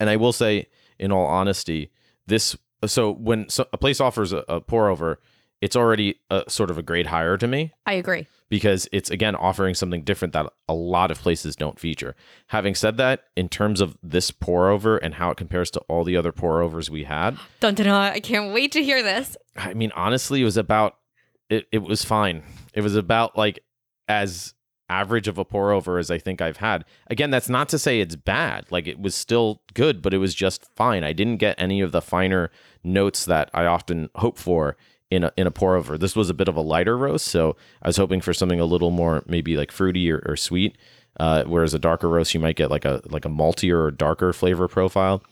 And 0.00 0.08
I 0.10 0.16
will 0.16 0.32
say, 0.32 0.66
in 0.98 1.12
all 1.12 1.26
honesty, 1.26 1.90
this 2.26 2.56
so 2.86 3.10
when 3.12 3.48
so, 3.48 3.66
a 3.72 3.78
place 3.78 4.00
offers 4.00 4.32
a, 4.32 4.44
a 4.48 4.60
pour 4.60 4.88
over, 4.88 5.18
it's 5.60 5.74
already 5.76 6.20
a 6.30 6.44
sort 6.48 6.70
of 6.70 6.78
a 6.78 6.82
grade 6.82 7.06
higher 7.06 7.36
to 7.36 7.48
me 7.48 7.72
I 7.84 7.94
agree. 7.94 8.28
because 8.48 8.88
it's 8.92 9.10
again 9.10 9.34
offering 9.34 9.74
something 9.74 10.02
different 10.04 10.32
that 10.34 10.46
a 10.68 10.74
lot 10.74 11.10
of 11.10 11.18
places 11.18 11.56
don't 11.56 11.80
feature. 11.80 12.14
Having 12.48 12.76
said 12.76 12.96
that, 12.98 13.24
in 13.34 13.48
terms 13.48 13.80
of 13.80 13.96
this 14.02 14.30
pour 14.30 14.68
over 14.68 14.96
and 14.98 15.14
how 15.14 15.30
it 15.30 15.36
compares 15.36 15.70
to 15.72 15.80
all 15.88 16.04
the 16.04 16.16
other 16.16 16.30
pour 16.30 16.62
overs 16.62 16.88
we 16.90 17.04
had, 17.04 17.36
Dun, 17.60 17.74
dun, 17.74 17.86
dun. 17.86 17.94
I 17.96 18.20
can't 18.20 18.54
wait 18.54 18.70
to 18.72 18.84
hear 18.84 19.02
this. 19.02 19.36
I 19.56 19.74
mean, 19.74 19.90
honestly, 19.96 20.40
it 20.42 20.44
was 20.44 20.56
about 20.56 20.96
it. 21.50 21.66
It 21.72 21.78
was 21.82 22.04
fine. 22.04 22.44
It 22.74 22.82
was 22.82 22.94
about 22.94 23.36
like 23.36 23.58
as 24.06 24.54
average 24.88 25.28
of 25.28 25.38
a 25.38 25.44
pour 25.44 25.70
over 25.70 25.98
as 25.98 26.10
I 26.10 26.18
think 26.18 26.40
I've 26.40 26.58
had. 26.58 26.84
Again, 27.08 27.30
that's 27.30 27.48
not 27.48 27.68
to 27.70 27.78
say 27.78 28.00
it's 28.00 28.16
bad. 28.16 28.66
Like 28.70 28.86
it 28.86 29.00
was 29.00 29.14
still 29.14 29.62
good, 29.74 30.02
but 30.02 30.14
it 30.14 30.18
was 30.18 30.34
just 30.34 30.64
fine. 30.74 31.04
I 31.04 31.12
didn't 31.12 31.36
get 31.36 31.54
any 31.58 31.80
of 31.80 31.92
the 31.92 32.02
finer 32.02 32.50
notes 32.82 33.24
that 33.24 33.50
I 33.52 33.66
often 33.66 34.08
hope 34.16 34.38
for 34.38 34.76
in 35.10 35.24
a 35.24 35.32
in 35.36 35.46
a 35.46 35.50
pour 35.50 35.76
over. 35.76 35.96
This 35.98 36.16
was 36.16 36.30
a 36.30 36.34
bit 36.34 36.48
of 36.48 36.56
a 36.56 36.60
lighter 36.60 36.96
roast, 36.96 37.28
so 37.28 37.56
I 37.82 37.88
was 37.88 37.96
hoping 37.96 38.20
for 38.20 38.32
something 38.32 38.60
a 38.60 38.64
little 38.64 38.90
more 38.90 39.22
maybe 39.26 39.56
like 39.56 39.72
fruity 39.72 40.10
or, 40.10 40.22
or 40.26 40.36
sweet. 40.36 40.76
Uh, 41.18 41.42
whereas 41.44 41.74
a 41.74 41.78
darker 41.78 42.08
roast, 42.08 42.32
you 42.32 42.40
might 42.40 42.56
get 42.56 42.70
like 42.70 42.84
a 42.84 43.00
like 43.06 43.24
a 43.24 43.30
maltier 43.30 43.84
or 43.84 43.90
darker 43.90 44.32
flavor 44.32 44.68
profile. 44.68 45.22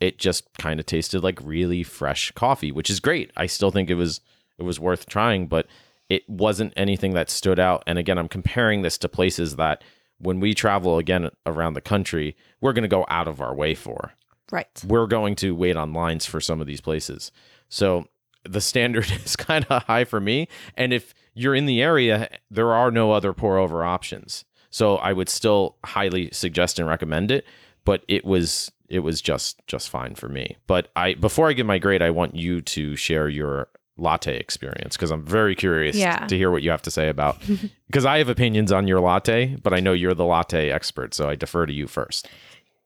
It 0.00 0.18
just 0.18 0.44
kind 0.58 0.80
of 0.80 0.86
tasted 0.86 1.22
like 1.22 1.38
really 1.42 1.82
fresh 1.82 2.32
coffee, 2.32 2.72
which 2.72 2.88
is 2.90 3.00
great. 3.00 3.30
I 3.36 3.46
still 3.46 3.70
think 3.70 3.90
it 3.90 3.94
was 3.94 4.20
it 4.58 4.62
was 4.62 4.80
worth 4.80 5.06
trying, 5.06 5.46
but 5.46 5.66
it 6.10 6.28
wasn't 6.28 6.74
anything 6.76 7.14
that 7.14 7.30
stood 7.30 7.58
out. 7.58 7.82
And 7.86 7.98
again, 7.98 8.18
I'm 8.18 8.28
comparing 8.28 8.82
this 8.82 8.98
to 8.98 9.08
places 9.08 9.56
that 9.56 9.82
when 10.18 10.40
we 10.40 10.52
travel 10.52 10.98
again 10.98 11.30
around 11.46 11.74
the 11.74 11.80
country, 11.80 12.36
we're 12.60 12.74
going 12.74 12.82
to 12.82 12.88
go 12.88 13.06
out 13.08 13.28
of 13.28 13.40
our 13.40 13.54
way 13.54 13.74
for. 13.74 14.12
Right. 14.50 14.68
We're 14.86 15.06
going 15.06 15.36
to 15.36 15.54
wait 15.54 15.76
on 15.76 15.94
lines 15.94 16.26
for 16.26 16.40
some 16.40 16.60
of 16.60 16.66
these 16.66 16.80
places. 16.80 17.30
So 17.68 18.08
the 18.44 18.60
standard 18.60 19.10
is 19.24 19.36
kind 19.36 19.64
of 19.70 19.84
high 19.84 20.04
for 20.04 20.20
me. 20.20 20.48
And 20.76 20.92
if 20.92 21.14
you're 21.32 21.54
in 21.54 21.66
the 21.66 21.80
area, 21.80 22.28
there 22.50 22.72
are 22.72 22.90
no 22.90 23.12
other 23.12 23.32
pour 23.32 23.56
over 23.56 23.84
options. 23.84 24.44
So 24.68 24.96
I 24.96 25.12
would 25.12 25.28
still 25.28 25.76
highly 25.84 26.28
suggest 26.32 26.78
and 26.78 26.88
recommend 26.88 27.30
it, 27.30 27.44
but 27.84 28.04
it 28.08 28.24
was 28.24 28.70
it 28.88 29.00
was 29.00 29.20
just 29.20 29.60
just 29.66 29.88
fine 29.88 30.16
for 30.16 30.28
me. 30.28 30.56
But 30.66 30.90
I 30.96 31.14
before 31.14 31.48
I 31.48 31.52
give 31.52 31.66
my 31.66 31.78
grade, 31.78 32.02
I 32.02 32.10
want 32.10 32.34
you 32.34 32.60
to 32.60 32.96
share 32.96 33.28
your 33.28 33.68
latte 34.00 34.36
experience 34.36 34.96
because 34.96 35.10
I'm 35.10 35.24
very 35.24 35.54
curious 35.54 35.96
Yeah. 35.96 36.26
to 36.26 36.36
hear 36.36 36.50
what 36.50 36.62
you 36.62 36.70
have 36.70 36.82
to 36.82 36.90
say 36.90 37.08
about 37.08 37.38
because 37.86 38.04
I 38.04 38.18
have 38.18 38.28
opinions 38.28 38.72
on 38.72 38.88
your 38.88 39.00
latte, 39.00 39.56
but 39.62 39.72
I 39.72 39.80
know 39.80 39.92
you're 39.92 40.14
the 40.14 40.24
latte 40.24 40.70
expert, 40.70 41.14
so 41.14 41.28
I 41.28 41.34
defer 41.36 41.66
to 41.66 41.72
you 41.72 41.86
first. 41.86 42.28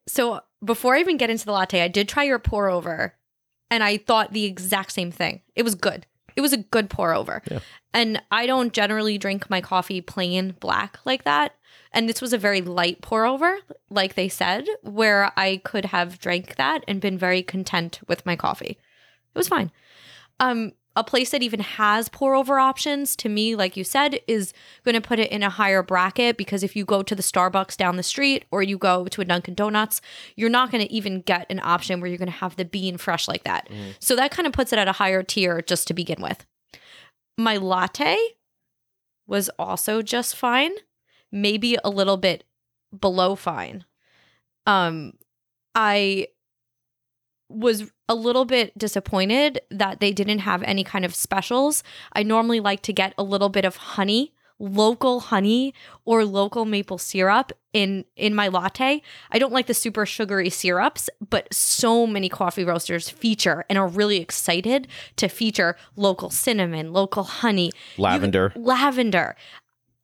So 0.06 0.40
before 0.64 0.94
I 0.96 1.00
even 1.00 1.16
get 1.16 1.30
into 1.30 1.44
the 1.46 1.52
latte, 1.52 1.80
I 1.82 1.88
did 1.88 2.08
try 2.08 2.24
your 2.24 2.38
pour 2.38 2.68
over 2.68 3.14
and 3.70 3.82
I 3.82 3.96
thought 3.96 4.32
the 4.32 4.44
exact 4.44 4.92
same 4.92 5.10
thing. 5.10 5.40
It 5.54 5.62
was 5.62 5.74
good. 5.74 6.06
It 6.36 6.40
was 6.40 6.52
a 6.52 6.58
good 6.58 6.90
pour 6.90 7.14
over. 7.14 7.42
Yeah. 7.50 7.60
And 7.92 8.20
I 8.30 8.46
don't 8.46 8.72
generally 8.72 9.18
drink 9.18 9.48
my 9.48 9.60
coffee 9.60 10.00
plain 10.00 10.56
black 10.60 10.98
like 11.04 11.24
that. 11.24 11.54
And 11.92 12.08
this 12.08 12.20
was 12.20 12.32
a 12.32 12.38
very 12.38 12.60
light 12.60 13.02
pour 13.02 13.24
over, 13.24 13.56
like 13.88 14.14
they 14.14 14.28
said, 14.28 14.66
where 14.82 15.32
I 15.36 15.60
could 15.64 15.84
have 15.86 16.18
drank 16.18 16.56
that 16.56 16.82
and 16.88 17.00
been 17.00 17.16
very 17.16 17.42
content 17.42 18.00
with 18.08 18.26
my 18.26 18.34
coffee. 18.34 18.76
It 19.34 19.38
was 19.38 19.46
fine. 19.48 19.70
Um, 20.40 20.72
a 20.96 21.02
place 21.02 21.30
that 21.30 21.42
even 21.42 21.60
has 21.60 22.08
pour 22.08 22.34
over 22.34 22.58
options 22.58 23.16
to 23.16 23.28
me, 23.28 23.56
like 23.56 23.76
you 23.76 23.82
said, 23.82 24.20
is 24.28 24.52
going 24.84 24.94
to 24.94 25.00
put 25.00 25.18
it 25.18 25.30
in 25.32 25.42
a 25.42 25.50
higher 25.50 25.82
bracket 25.82 26.36
because 26.36 26.62
if 26.62 26.76
you 26.76 26.84
go 26.84 27.02
to 27.02 27.14
the 27.14 27.22
Starbucks 27.22 27.76
down 27.76 27.96
the 27.96 28.02
street 28.02 28.44
or 28.52 28.62
you 28.62 28.78
go 28.78 29.06
to 29.06 29.20
a 29.20 29.24
Dunkin' 29.24 29.54
Donuts, 29.54 30.00
you're 30.36 30.48
not 30.50 30.70
going 30.70 30.86
to 30.86 30.92
even 30.92 31.20
get 31.22 31.46
an 31.50 31.60
option 31.62 32.00
where 32.00 32.08
you're 32.08 32.18
going 32.18 32.26
to 32.26 32.32
have 32.32 32.54
the 32.56 32.64
bean 32.64 32.96
fresh 32.96 33.26
like 33.26 33.42
that. 33.44 33.68
So 33.98 34.14
that 34.14 34.30
kind 34.30 34.46
of 34.46 34.52
puts 34.52 34.72
it 34.72 34.78
at 34.78 34.86
a 34.86 34.92
higher 34.92 35.22
tier 35.24 35.60
just 35.62 35.88
to 35.88 35.94
begin 35.94 36.22
with. 36.22 36.46
My 37.36 37.56
latte 37.56 38.16
was 39.26 39.48
also 39.58 40.00
just 40.00 40.36
fine, 40.36 40.72
maybe 41.32 41.76
a 41.82 41.90
little 41.90 42.16
bit 42.16 42.44
below 42.96 43.34
fine. 43.34 43.84
Um, 44.66 45.14
I 45.74 46.28
was 47.48 47.90
a 48.08 48.14
little 48.14 48.44
bit 48.44 48.76
disappointed 48.76 49.60
that 49.70 50.00
they 50.00 50.12
didn't 50.12 50.40
have 50.40 50.62
any 50.64 50.84
kind 50.84 51.04
of 51.04 51.14
specials. 51.14 51.82
I 52.12 52.22
normally 52.22 52.60
like 52.60 52.82
to 52.82 52.92
get 52.92 53.14
a 53.16 53.22
little 53.22 53.48
bit 53.48 53.64
of 53.64 53.76
honey 53.76 54.34
local 54.58 55.20
honey 55.20 55.74
or 56.04 56.24
local 56.24 56.64
maple 56.64 56.98
syrup 56.98 57.52
in 57.72 58.04
in 58.16 58.34
my 58.34 58.48
latte. 58.48 59.02
I 59.30 59.38
don't 59.38 59.52
like 59.52 59.66
the 59.66 59.74
super 59.74 60.06
sugary 60.06 60.50
syrups, 60.50 61.10
but 61.28 61.52
so 61.52 62.06
many 62.06 62.28
coffee 62.28 62.64
roasters 62.64 63.08
feature 63.08 63.64
and 63.68 63.78
are 63.78 63.88
really 63.88 64.18
excited 64.18 64.86
to 65.16 65.28
feature 65.28 65.76
local 65.96 66.30
cinnamon, 66.30 66.92
local 66.92 67.24
honey, 67.24 67.72
you- 67.96 68.02
Lavender. 68.02 68.52
lavender. 68.56 69.36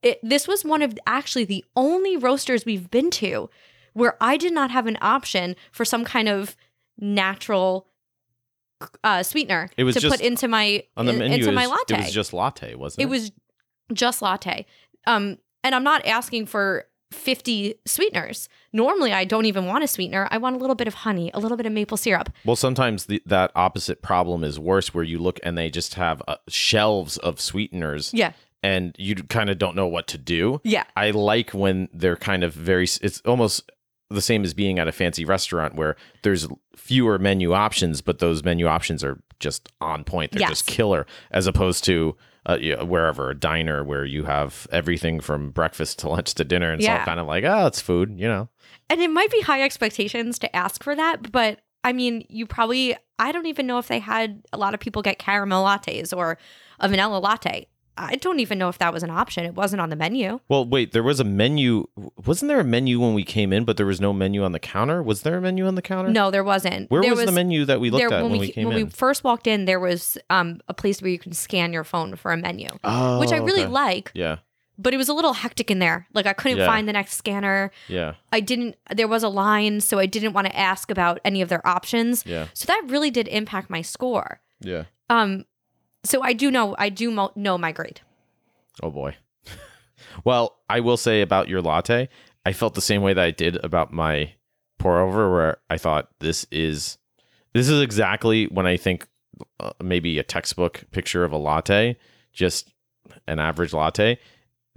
It, 0.02 0.18
this 0.22 0.48
was 0.48 0.64
one 0.64 0.82
of 0.82 0.98
actually 1.06 1.44
the 1.44 1.64
only 1.76 2.16
roasters 2.16 2.64
we've 2.64 2.90
been 2.90 3.10
to 3.12 3.50
where 3.92 4.16
I 4.20 4.36
did 4.36 4.52
not 4.52 4.70
have 4.70 4.86
an 4.86 4.96
option 5.00 5.56
for 5.70 5.84
some 5.84 6.04
kind 6.04 6.28
of 6.28 6.56
natural 6.98 7.86
uh, 9.04 9.22
sweetener 9.22 9.68
It 9.76 9.84
was 9.84 9.94
to 9.94 10.00
just- 10.00 10.16
put 10.16 10.24
into 10.24 10.48
my 10.48 10.82
On 10.96 11.06
the 11.06 11.12
in- 11.12 11.18
menu, 11.18 11.34
into 11.38 11.52
my 11.52 11.66
was, 11.66 11.78
latte. 11.88 11.94
it 12.02 12.04
was 12.06 12.12
just 12.12 12.32
latte, 12.32 12.74
wasn't 12.74 13.00
it? 13.02 13.04
It 13.04 13.08
was 13.10 13.32
just 13.92 14.22
latte. 14.22 14.66
Um, 15.06 15.38
and 15.64 15.74
I'm 15.74 15.84
not 15.84 16.06
asking 16.06 16.46
for 16.46 16.86
50 17.12 17.74
sweeteners. 17.86 18.48
Normally, 18.72 19.12
I 19.12 19.24
don't 19.24 19.44
even 19.46 19.66
want 19.66 19.82
a 19.82 19.88
sweetener. 19.88 20.28
I 20.30 20.38
want 20.38 20.54
a 20.56 20.58
little 20.60 20.76
bit 20.76 20.86
of 20.86 20.94
honey, 20.94 21.30
a 21.34 21.40
little 21.40 21.56
bit 21.56 21.66
of 21.66 21.72
maple 21.72 21.96
syrup. 21.96 22.30
Well, 22.44 22.54
sometimes 22.56 23.06
the, 23.06 23.20
that 23.26 23.50
opposite 23.56 24.00
problem 24.00 24.44
is 24.44 24.58
worse, 24.60 24.94
where 24.94 25.02
you 25.04 25.18
look 25.18 25.40
and 25.42 25.58
they 25.58 25.70
just 25.70 25.94
have 25.94 26.22
uh, 26.28 26.36
shelves 26.48 27.16
of 27.18 27.40
sweeteners, 27.40 28.14
Yeah. 28.14 28.32
and 28.62 28.94
you 28.96 29.16
kind 29.16 29.50
of 29.50 29.58
don't 29.58 29.74
know 29.74 29.88
what 29.88 30.06
to 30.08 30.18
do. 30.18 30.60
Yeah. 30.62 30.84
I 30.96 31.10
like 31.10 31.50
when 31.50 31.88
they're 31.92 32.16
kind 32.16 32.44
of 32.44 32.54
very. 32.54 32.84
It's 32.84 33.20
almost 33.22 33.68
the 34.10 34.20
same 34.20 34.42
as 34.44 34.54
being 34.54 34.78
at 34.78 34.88
a 34.88 34.92
fancy 34.92 35.24
restaurant 35.24 35.74
where 35.76 35.96
there's 36.22 36.48
fewer 36.76 37.18
menu 37.18 37.52
options, 37.52 38.00
but 38.00 38.18
those 38.18 38.42
menu 38.44 38.66
options 38.66 39.04
are 39.04 39.20
just 39.38 39.68
on 39.80 40.04
point. 40.04 40.32
They're 40.32 40.40
Yes. 40.40 40.50
just 40.50 40.66
killer, 40.66 41.06
as 41.30 41.46
opposed 41.46 41.84
to. 41.84 42.16
Uh, 42.46 42.56
yeah, 42.58 42.82
wherever 42.82 43.28
a 43.28 43.34
diner 43.38 43.84
where 43.84 44.02
you 44.02 44.24
have 44.24 44.66
everything 44.72 45.20
from 45.20 45.50
breakfast 45.50 45.98
to 45.98 46.08
lunch 46.08 46.32
to 46.34 46.42
dinner, 46.42 46.72
and 46.72 46.80
it's 46.80 46.88
all 46.88 46.94
Yeah. 46.94 47.04
kind 47.04 47.20
of 47.20 47.26
like, 47.26 47.44
oh, 47.44 47.66
it's 47.66 47.82
food, 47.82 48.14
you 48.18 48.26
know. 48.26 48.48
And 48.88 49.02
it 49.02 49.10
might 49.10 49.30
be 49.30 49.42
high 49.42 49.60
expectations 49.62 50.38
to 50.38 50.56
ask 50.56 50.82
for 50.82 50.94
that, 50.96 51.30
but 51.30 51.60
I 51.84 51.92
mean, 51.92 52.24
you 52.30 52.46
probably, 52.46 52.96
I 53.18 53.30
don't 53.30 53.44
even 53.44 53.66
know 53.66 53.76
if 53.78 53.88
they 53.88 53.98
had 53.98 54.42
a 54.54 54.56
lot 54.56 54.72
of 54.72 54.80
people 54.80 55.02
get 55.02 55.18
caramel 55.18 55.62
lattes 55.66 56.16
or 56.16 56.38
a 56.78 56.88
vanilla 56.88 57.18
latte. 57.18 57.66
I 57.96 58.16
don't 58.16 58.40
even 58.40 58.58
know 58.58 58.68
if 58.70 58.78
that 58.78 58.92
was 58.94 59.02
an 59.02 59.10
option. 59.10 59.44
It 59.44 59.54
wasn't 59.54 59.80
on 59.82 59.90
the 59.90 59.96
menu. 59.96 60.40
Well, 60.48 60.64
wait, 60.64 60.92
there 60.92 61.02
was 61.02 61.20
a 61.20 61.24
menu. 61.24 61.86
Wasn't 62.24 62.48
there 62.48 62.60
a 62.60 62.64
menu 62.64 62.98
when 63.00 63.12
we 63.14 63.24
came 63.24 63.52
in, 63.52 63.64
but 63.64 63.76
there 63.76 63.84
was 63.86 64.00
no 64.00 64.12
menu 64.12 64.42
on 64.42 64.52
the 64.52 64.58
counter? 64.58 65.02
Was 65.02 65.22
there 65.22 65.36
a 65.36 65.40
menu 65.40 65.66
on 65.66 65.74
the 65.74 65.82
counter? 65.82 66.10
No, 66.10 66.30
there 66.30 66.44
wasn't. 66.44 66.90
Where 66.90 67.02
there 67.02 67.14
was, 67.14 67.26
the 67.26 67.32
menu 67.32 67.64
that 67.66 67.80
we 67.80 67.90
looked 67.90 68.08
there, 68.08 68.18
at 68.18 68.22
when, 68.22 68.32
we, 68.38 68.46
ca- 68.48 68.52
came 68.54 68.68
when 68.68 68.78
in? 68.78 68.84
we 68.86 68.90
first 68.90 69.22
walked 69.24 69.46
in, 69.46 69.66
there 69.66 69.80
was 69.80 70.16
um, 70.30 70.60
a 70.68 70.72
place 70.74 71.02
where 71.02 71.10
you 71.10 71.18
can 71.18 71.32
scan 71.32 71.72
your 71.72 71.84
phone 71.84 72.16
for 72.16 72.32
a 72.32 72.36
menu, 72.38 72.68
oh, 72.84 73.20
which 73.20 73.32
I 73.32 73.36
really 73.36 73.64
okay. 73.64 73.70
like. 73.72 74.10
Yeah, 74.14 74.38
But 74.78 74.94
it 74.94 74.96
was 74.96 75.10
a 75.10 75.14
little 75.14 75.34
hectic 75.34 75.70
in 75.70 75.78
there. 75.78 76.06
Like 76.14 76.24
I 76.26 76.32
couldn't 76.32 76.58
Yeah. 76.58 76.66
find 76.66 76.88
the 76.88 76.94
next 76.94 77.14
scanner. 77.16 77.70
yeah, 77.88 78.14
I 78.32 78.40
didn't. 78.40 78.76
There 78.94 79.08
was 79.08 79.22
a 79.22 79.28
line, 79.28 79.80
so 79.82 79.98
I 79.98 80.06
didn't 80.06 80.32
want 80.32 80.46
to 80.46 80.56
ask 80.58 80.90
about 80.90 81.20
any 81.24 81.42
of 81.42 81.50
their 81.50 81.66
options. 81.66 82.24
yeah, 82.24 82.46
So 82.54 82.64
that 82.66 82.82
really 82.86 83.10
did 83.10 83.28
impact 83.28 83.68
my 83.68 83.82
score. 83.82 84.40
yeah. 84.60 84.84
Um, 85.10 85.44
so 86.04 86.22
I 86.22 86.32
do 86.32 86.50
know. 86.50 86.74
I 86.78 86.88
do 86.88 87.10
mo- 87.10 87.32
know 87.36 87.58
my 87.58 87.72
grade. 87.72 88.00
Oh 88.82 88.90
boy. 88.90 89.16
well, 90.24 90.56
I 90.68 90.80
will 90.80 90.96
say 90.96 91.20
about 91.22 91.48
your 91.48 91.60
latte, 91.62 92.08
I 92.46 92.52
felt 92.52 92.74
the 92.74 92.80
same 92.80 93.02
way 93.02 93.12
that 93.14 93.24
I 93.24 93.30
did 93.30 93.62
about 93.64 93.92
my 93.92 94.32
pour 94.78 94.98
over, 95.00 95.30
where 95.30 95.56
I 95.68 95.76
thought 95.76 96.08
this 96.20 96.46
is 96.50 96.98
this 97.52 97.68
is 97.68 97.80
exactly 97.82 98.46
when 98.46 98.66
I 98.66 98.76
think 98.76 99.06
uh, 99.58 99.72
maybe 99.82 100.18
a 100.18 100.22
textbook 100.22 100.84
picture 100.90 101.24
of 101.24 101.32
a 101.32 101.36
latte, 101.36 101.96
just 102.32 102.72
an 103.26 103.38
average 103.38 103.72
latte. 103.72 104.18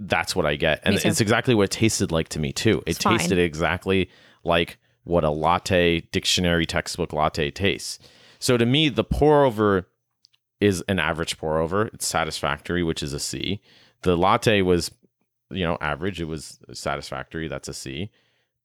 That's 0.00 0.34
what 0.36 0.44
I 0.44 0.56
get, 0.56 0.80
and 0.84 0.96
it's 0.96 1.20
exactly 1.20 1.54
what 1.54 1.64
it 1.64 1.70
tasted 1.70 2.10
like 2.12 2.28
to 2.30 2.38
me 2.40 2.52
too. 2.52 2.78
It 2.86 2.96
It's 2.96 3.02
fine. 3.02 3.18
tasted 3.18 3.38
exactly 3.38 4.10
like 4.42 4.78
what 5.04 5.24
a 5.24 5.30
latte 5.30 6.00
dictionary 6.00 6.66
textbook 6.66 7.12
latte 7.12 7.50
tastes. 7.50 7.98
So 8.40 8.56
to 8.58 8.66
me, 8.66 8.88
the 8.88 9.04
pour 9.04 9.44
over 9.44 9.86
is 10.64 10.82
an 10.88 10.98
average 10.98 11.36
pour 11.36 11.58
over. 11.58 11.86
It's 11.88 12.06
satisfactory, 12.06 12.82
which 12.82 13.02
is 13.02 13.12
a 13.12 13.20
C. 13.20 13.60
The 14.02 14.16
latte 14.16 14.62
was, 14.62 14.90
you 15.50 15.64
know, 15.64 15.76
average. 15.80 16.20
It 16.20 16.24
was 16.24 16.58
satisfactory. 16.72 17.48
That's 17.48 17.68
a 17.68 17.74
C. 17.74 18.10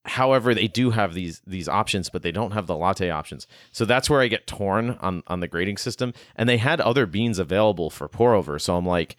However, 0.06 0.56
they 0.56 0.68
do 0.68 0.92
have 0.92 1.14
these 1.14 1.42
these 1.46 1.68
options, 1.68 2.10
but 2.10 2.22
they 2.22 2.32
don't 2.32 2.52
have 2.52 2.68
the 2.68 2.78
latte 2.78 3.10
options. 3.10 3.48
So 3.74 3.84
that's 3.84 4.10
where 4.10 4.22
I 4.22 4.28
get 4.28 4.48
torn 4.48 4.92
on 5.02 5.24
on 5.28 5.42
the 5.42 5.48
grading 5.48 5.78
system. 5.78 6.14
And 6.38 6.48
they 6.48 6.58
had 6.58 6.80
other 6.80 7.06
beans 7.06 7.38
available 7.38 7.90
for 7.90 8.08
pour 8.08 8.34
over. 8.34 8.60
So 8.60 8.78
I'm 8.78 8.86
like 8.86 9.18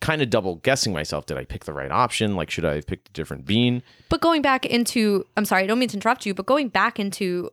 kind 0.00 0.20
of 0.20 0.30
double 0.30 0.56
guessing 0.56 0.92
myself. 0.92 1.26
Did 1.26 1.38
I 1.38 1.44
pick 1.44 1.64
the 1.64 1.72
right 1.72 1.92
option? 1.92 2.34
Like, 2.34 2.50
should 2.50 2.64
I 2.64 2.74
have 2.74 2.86
picked 2.86 3.08
a 3.08 3.12
different 3.12 3.46
bean? 3.46 3.82
But 4.08 4.20
going 4.20 4.42
back 4.42 4.66
into, 4.66 5.24
I'm 5.36 5.44
sorry, 5.44 5.62
I 5.62 5.66
don't 5.66 5.78
mean 5.78 5.88
to 5.90 5.96
interrupt 5.96 6.26
you, 6.26 6.34
but 6.34 6.44
going 6.44 6.68
back 6.68 6.98
into 6.98 7.50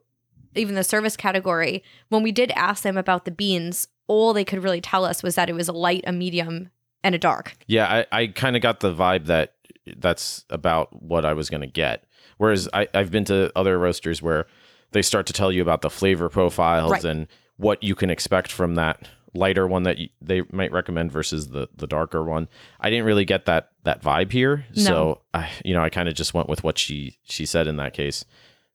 even 0.55 0.75
the 0.75 0.83
service 0.83 1.15
category, 1.15 1.83
when 2.09 2.23
we 2.23 2.31
did 2.31 2.51
ask 2.51 2.83
them 2.83 2.97
about 2.97 3.23
the 3.25 3.31
beans, 3.31 3.87
all 4.11 4.33
they 4.33 4.43
could 4.45 4.61
really 4.63 4.81
tell 4.81 5.05
us 5.05 5.23
was 5.23 5.35
that 5.35 5.49
it 5.49 5.53
was 5.53 5.67
a 5.69 5.73
light, 5.73 6.03
a 6.05 6.11
medium, 6.11 6.69
and 7.03 7.15
a 7.15 7.17
dark. 7.17 7.55
Yeah, 7.67 8.05
I, 8.11 8.21
I 8.21 8.27
kind 8.27 8.55
of 8.55 8.61
got 8.61 8.79
the 8.81 8.93
vibe 8.93 9.25
that 9.27 9.53
that's 9.97 10.45
about 10.49 11.01
what 11.01 11.25
I 11.25 11.33
was 11.33 11.49
going 11.49 11.61
to 11.61 11.67
get. 11.67 12.03
Whereas 12.37 12.67
I, 12.73 12.87
I've 12.93 13.09
been 13.11 13.25
to 13.25 13.51
other 13.55 13.77
roasters 13.79 14.21
where 14.21 14.45
they 14.91 15.01
start 15.01 15.25
to 15.27 15.33
tell 15.33 15.51
you 15.51 15.61
about 15.61 15.81
the 15.81 15.89
flavor 15.89 16.27
profiles 16.29 16.91
Right. 16.91 17.05
and 17.05 17.27
what 17.57 17.81
you 17.83 17.95
can 17.95 18.09
expect 18.09 18.51
from 18.51 18.75
that 18.75 19.07
lighter 19.33 19.65
one 19.65 19.83
that 19.83 19.97
you, 19.97 20.09
they 20.21 20.41
might 20.51 20.71
recommend 20.73 21.11
versus 21.11 21.47
the 21.49 21.67
the 21.75 21.87
darker 21.87 22.21
one. 22.23 22.49
I 22.79 22.89
didn't 22.89 23.05
really 23.05 23.23
get 23.25 23.45
that 23.45 23.69
that 23.83 24.01
vibe 24.03 24.31
here, 24.33 24.65
No. 24.75 24.83
so 24.83 25.21
I, 25.33 25.49
you 25.63 25.73
know 25.73 25.81
I 25.83 25.89
kind 25.89 26.09
of 26.09 26.15
just 26.15 26.33
went 26.33 26.49
with 26.49 26.63
what 26.63 26.77
she 26.77 27.17
she 27.23 27.45
said 27.45 27.67
in 27.67 27.77
that 27.77 27.93
case. 27.93 28.25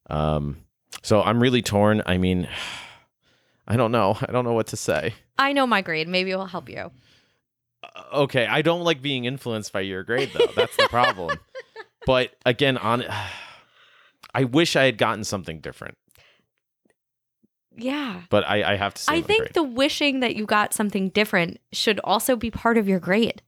Um, 0.09 0.59
so 1.03 1.20
I'm 1.22 1.40
really 1.42 1.62
torn. 1.62 2.03
I 2.07 2.16
mean, 2.18 2.49
I 3.66 3.76
don't 3.76 3.92
know. 3.92 4.16
I 4.20 4.31
don't 4.33 4.44
know 4.44 4.52
what 4.52 4.68
to 4.68 4.76
say. 4.76 5.14
I 5.38 5.52
know 5.52 5.66
my 5.66 5.83
grade. 5.83 6.09
Maybe 6.09 6.31
it 6.31 6.37
will 6.37 6.46
help 6.46 6.68
you. 6.68 6.90
okay 8.12 8.46
i 8.46 8.62
don't 8.62 8.83
like 8.83 9.00
being 9.00 9.24
influenced 9.26 9.72
by 9.72 9.81
your 9.81 10.02
grade 10.02 10.31
though 10.35 10.50
that's 10.57 10.76
the 10.76 10.88
problem 10.88 11.38
but 12.07 12.35
again 12.44 12.76
on 12.79 13.05
i 14.35 14.44
wish 14.44 14.74
i 14.76 14.85
had 14.85 14.98
gotten 14.98 15.22
something 15.24 15.61
different 15.61 15.96
Yeah. 17.76 18.22
but 18.31 18.44
i, 18.44 18.72
I 18.72 18.76
have 18.76 18.94
to 18.94 19.02
say 19.02 19.12
I 19.14 19.22
think 19.22 19.42
grade. 19.42 19.55
the 19.55 19.62
wishing 19.62 20.20
that 20.20 20.35
you 20.37 20.46
got 20.46 20.72
something 20.74 21.11
different 21.11 21.59
should 21.72 22.00
also 22.02 22.35
be 22.37 22.50
part 22.50 22.76
of 22.79 22.88
your 22.88 22.98
grade. 23.00 23.42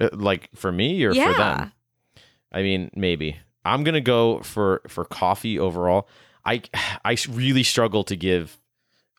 Uh, 0.00 0.10
like 0.12 0.50
for 0.54 0.70
me 0.72 1.02
or 1.04 1.12
yeah. 1.12 1.32
for 1.32 1.38
them 1.38 1.72
i 2.52 2.62
mean 2.62 2.90
maybe 2.94 3.36
i'm 3.64 3.82
gonna 3.84 4.00
go 4.00 4.40
for 4.40 4.82
for 4.88 5.04
coffee 5.04 5.58
overall 5.58 6.08
i 6.44 6.62
i 7.04 7.16
really 7.30 7.62
struggle 7.62 8.04
to 8.04 8.16
give 8.16 8.58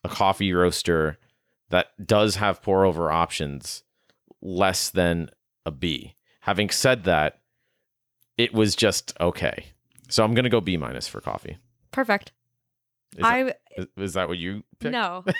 a 0.05 0.09
coffee 0.09 0.53
roaster 0.53 1.17
that 1.69 1.87
does 2.05 2.35
have 2.35 2.61
pour 2.61 2.85
over 2.85 3.11
options 3.11 3.83
less 4.41 4.89
than 4.89 5.29
a 5.65 5.71
b 5.71 6.13
having 6.41 6.69
said 6.69 7.03
that 7.05 7.39
it 8.37 8.53
was 8.53 8.75
just 8.75 9.13
okay 9.19 9.65
so 10.09 10.23
i'm 10.23 10.33
gonna 10.33 10.49
go 10.49 10.61
b 10.61 10.77
minus 10.77 11.07
for 11.07 11.19
coffee 11.21 11.57
Perfect. 11.91 12.33
Is 13.15 13.21
that- 13.21 13.25
I 13.25 13.53
Is, 13.77 13.87
is 13.95 14.13
that 14.15 14.27
what 14.27 14.37
you 14.37 14.63
picked? 14.79 14.91
no. 14.91 15.23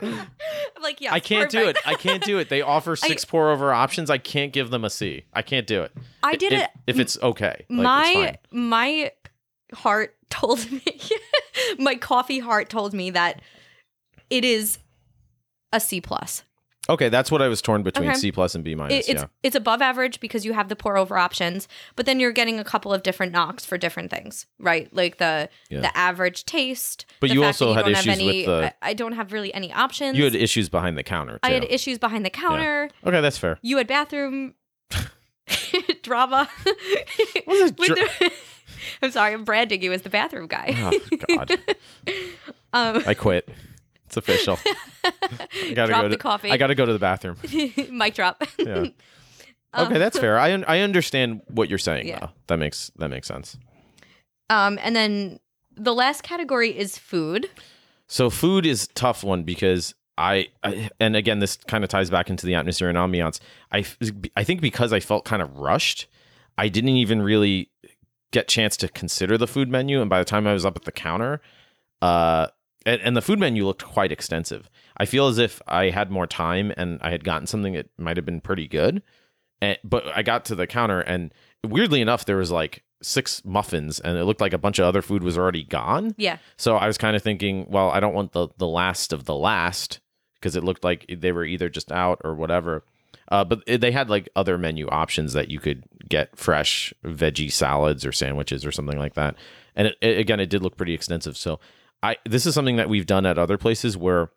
I'm 0.00 0.82
like 0.82 1.00
yes. 1.00 1.12
I 1.12 1.20
can't 1.20 1.50
do 1.50 1.68
it. 1.68 1.76
I 1.84 1.94
can't 1.94 2.22
do 2.24 2.38
it. 2.38 2.48
They 2.48 2.62
offer 2.62 2.96
six 3.10 3.24
pour 3.24 3.50
over 3.50 3.72
options. 3.72 4.10
I 4.10 4.18
can't 4.18 4.52
give 4.52 4.70
them 4.70 4.84
a 4.84 4.90
C. 4.90 5.24
I 5.32 5.42
can't 5.42 5.66
do 5.66 5.82
it. 5.82 5.92
I 6.22 6.36
did 6.36 6.52
if, 6.52 6.62
it. 6.62 6.70
if 6.86 6.98
it's 6.98 7.18
okay. 7.22 7.66
Like, 7.68 7.82
my 7.84 8.38
my 8.50 9.12
heart 9.74 10.16
told 10.30 10.70
me 10.70 10.82
my 11.78 11.94
coffee 11.94 12.38
heart 12.38 12.68
told 12.68 12.92
me 12.94 13.10
that 13.10 13.40
it 14.30 14.44
is 14.44 14.78
a 15.72 15.80
C 15.80 16.00
plus. 16.00 16.42
okay. 16.88 17.08
That's 17.10 17.30
what 17.30 17.42
I 17.42 17.48
was 17.48 17.60
torn 17.60 17.82
between 17.82 18.08
Okay. 18.10 18.18
C 18.18 18.32
plus 18.32 18.54
and 18.54 18.64
B 18.64 18.74
minus. 18.74 19.06
It, 19.08 19.12
it's 19.12 19.22
yeah. 19.22 19.28
it's 19.42 19.56
above 19.56 19.82
average 19.82 20.20
because 20.20 20.44
you 20.46 20.52
have 20.54 20.68
the 20.68 20.76
pour 20.76 20.96
over 20.96 21.16
options, 21.18 21.68
but 21.96 22.06
then 22.06 22.18
you're 22.20 22.32
getting 22.32 22.58
a 22.58 22.64
couple 22.64 22.92
of 22.92 23.02
different 23.02 23.32
knocks 23.32 23.64
for 23.66 23.76
different 23.76 24.10
things, 24.10 24.46
right? 24.58 24.92
Like 24.94 25.18
the 25.18 25.48
Yeah. 25.70 25.80
the 25.80 25.96
average 25.96 26.44
taste. 26.46 27.04
But 27.20 27.30
you 27.30 27.44
also 27.44 27.74
had 27.74 27.84
don't 27.84 27.94
have 27.94 28.06
issues 28.06 28.18
with 28.18 28.28
any, 28.34 28.46
the- 28.46 28.74
I, 28.82 28.94
don't 28.94 29.12
have 29.12 29.32
really 29.32 29.52
any 29.52 29.72
options. 29.72 30.16
You 30.16 30.24
had 30.24 30.34
issues 30.34 30.68
behind 30.70 30.96
the 30.96 31.02
counter 31.02 31.34
too. 31.34 31.38
I 31.42 31.50
had 31.50 31.64
issues 31.64 31.98
behind 31.98 32.24
the 32.24 32.30
counter. 32.30 32.88
okay, 33.04 33.20
that's 33.20 33.36
fair. 33.38 33.58
You 33.62 33.76
had 33.78 33.86
bathroom 33.86 34.54
drama. 36.02 36.48
What 37.44 37.56
is 37.56 37.72
With 37.78 37.88
dra- 37.88 38.30
I'm 39.02 39.10
sorry, 39.10 39.34
I'm 39.34 39.44
branding 39.44 39.82
you 39.82 39.92
as 39.92 40.02
the 40.02 40.10
bathroom 40.10 40.46
guy. 40.46 40.74
Oh 40.76 41.16
God, 41.36 41.58
Um, 42.72 43.02
I 43.06 43.14
quit. 43.14 43.48
It's 44.06 44.16
official. 44.16 44.58
I 45.04 45.72
gotta 45.74 45.88
Drop 45.92 46.02
go 46.02 46.08
the 46.08 46.16
to, 46.16 46.22
coffee. 46.22 46.50
I 46.50 46.56
gotta 46.56 46.74
go 46.74 46.84
to 46.86 46.92
the 46.92 46.98
bathroom. 46.98 47.36
mic 47.90 48.14
drop. 48.14 48.42
Yeah. 48.58 48.86
Um, 49.74 49.86
Okay, 49.86 49.98
that's 49.98 50.18
fair. 50.18 50.38
I 50.38 50.52
un- 50.54 50.64
I 50.66 50.80
understand 50.80 51.42
what 51.48 51.68
you're 51.68 51.78
saying. 51.78 52.06
Yeah. 52.08 52.20
Though. 52.20 52.30
That 52.48 52.58
makes 52.58 52.90
that 52.96 53.08
makes 53.08 53.26
sense. 53.26 53.58
Um, 54.50 54.78
and 54.82 54.96
then 54.96 55.40
the 55.76 55.92
last 55.94 56.22
category 56.22 56.76
is 56.76 56.96
food. 56.98 57.50
So 58.06 58.30
food 58.30 58.64
is 58.64 58.84
a 58.84 58.88
tough 58.88 59.22
one 59.22 59.42
because 59.42 59.94
I, 60.16 60.48
I 60.64 60.88
and 60.98 61.14
again 61.16 61.38
this 61.40 61.56
kind 61.68 61.84
of 61.84 61.90
ties 61.90 62.08
back 62.10 62.30
into 62.30 62.46
the 62.46 62.54
atmosphere 62.54 62.88
and 62.88 62.96
ambiance. 62.96 63.40
I 63.70 63.84
I 64.36 64.42
think 64.44 64.62
because 64.62 64.92
I 64.92 65.00
felt 65.00 65.24
kind 65.26 65.42
of 65.42 65.54
rushed, 65.58 66.06
I 66.56 66.68
didn't 66.68 66.96
even 66.96 67.20
really 67.20 67.70
get 68.30 68.48
chance 68.48 68.76
to 68.78 68.88
consider 68.88 69.38
the 69.38 69.46
food 69.46 69.68
menu 69.68 70.00
and 70.00 70.10
by 70.10 70.18
the 70.18 70.24
time 70.24 70.46
I 70.46 70.52
was 70.52 70.66
up 70.66 70.76
at 70.76 70.84
the 70.84 70.92
counter, 70.92 71.40
uh 72.02 72.48
and, 72.86 73.00
and 73.02 73.16
the 73.16 73.22
food 73.22 73.38
menu 73.38 73.66
looked 73.66 73.84
quite 73.84 74.12
extensive. 74.12 74.70
I 74.96 75.04
feel 75.04 75.26
as 75.26 75.38
if 75.38 75.60
I 75.66 75.90
had 75.90 76.10
more 76.10 76.26
time 76.26 76.72
and 76.76 76.98
I 77.02 77.10
had 77.10 77.24
gotten 77.24 77.46
something 77.46 77.74
that 77.74 77.90
might 77.98 78.16
have 78.16 78.24
been 78.24 78.40
pretty 78.40 78.66
good. 78.66 79.02
And, 79.60 79.76
but 79.84 80.04
I 80.16 80.22
got 80.22 80.44
to 80.46 80.54
the 80.54 80.66
counter 80.66 81.00
and 81.00 81.32
weirdly 81.66 82.00
enough 82.00 82.24
there 82.24 82.36
was 82.36 82.50
like 82.50 82.84
six 83.02 83.44
muffins 83.44 84.00
and 84.00 84.16
it 84.16 84.24
looked 84.24 84.40
like 84.40 84.52
a 84.52 84.58
bunch 84.58 84.78
of 84.78 84.86
other 84.86 85.02
food 85.02 85.22
was 85.22 85.36
already 85.36 85.64
gone. 85.64 86.14
Yeah. 86.16 86.38
So 86.56 86.76
I 86.76 86.86
was 86.86 86.98
kind 86.98 87.16
of 87.16 87.22
thinking, 87.22 87.66
well, 87.68 87.90
I 87.90 88.00
don't 88.00 88.14
want 88.14 88.32
the 88.32 88.48
the 88.56 88.66
last 88.66 89.12
of 89.12 89.24
the 89.24 89.36
last 89.36 90.00
because 90.34 90.56
it 90.56 90.64
looked 90.64 90.84
like 90.84 91.04
they 91.08 91.32
were 91.32 91.44
either 91.44 91.68
just 91.68 91.92
out 91.92 92.20
or 92.24 92.34
whatever. 92.34 92.84
Uh, 93.30 93.44
but 93.44 93.62
they 93.66 93.90
had 93.92 94.08
like 94.08 94.28
other 94.34 94.56
menu 94.56 94.88
options 94.88 95.34
that 95.34 95.50
you 95.50 95.60
could 95.60 95.84
get 96.08 96.36
fresh 96.38 96.94
veggie 97.04 97.52
salads 97.52 98.06
or 98.06 98.12
sandwiches 98.12 98.64
or 98.64 98.72
something 98.72 98.98
like 98.98 99.14
that. 99.14 99.34
And 99.76 99.88
it, 99.88 99.96
it- 100.00 100.18
again, 100.18 100.40
it 100.40 100.48
did 100.50 100.62
look 100.62 100.76
pretty 100.76 100.94
extensive. 100.94 101.36
So 101.36 101.60
I 102.02 102.16
this 102.24 102.46
is 102.46 102.54
something 102.54 102.76
that 102.76 102.88
we've 102.88 103.06
done 103.06 103.26
at 103.26 103.38
other 103.38 103.58
places 103.58 103.96
where 103.96 104.30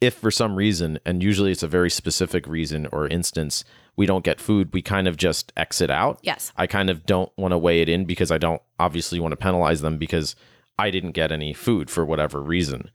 if 0.00 0.14
for 0.14 0.30
some 0.30 0.56
reason, 0.56 0.98
and 1.06 1.22
usually 1.22 1.50
it's 1.52 1.62
a 1.62 1.68
very 1.68 1.90
specific 1.90 2.46
reason 2.46 2.86
or 2.92 3.06
instance, 3.08 3.64
we 3.96 4.04
don't 4.06 4.24
get 4.24 4.40
food, 4.40 4.70
we 4.72 4.82
kind 4.82 5.08
of 5.08 5.16
just 5.16 5.52
exit 5.56 5.90
out. 5.90 6.18
Yes. 6.22 6.52
I 6.56 6.66
kind 6.66 6.90
of 6.90 7.06
don't 7.06 7.32
want 7.38 7.52
to 7.52 7.58
weigh 7.58 7.80
it 7.80 7.88
in 7.88 8.04
because 8.04 8.30
I 8.30 8.38
don't 8.38 8.60
obviously 8.78 9.18
want 9.18 9.32
to 9.32 9.36
penalize 9.36 9.80
them 9.80 9.96
because 9.96 10.36
I 10.78 10.90
didn't 10.90 11.12
get 11.12 11.32
any 11.32 11.52
food 11.54 11.88
for 11.90 12.04
whatever 12.04 12.40
reason. 12.40 12.90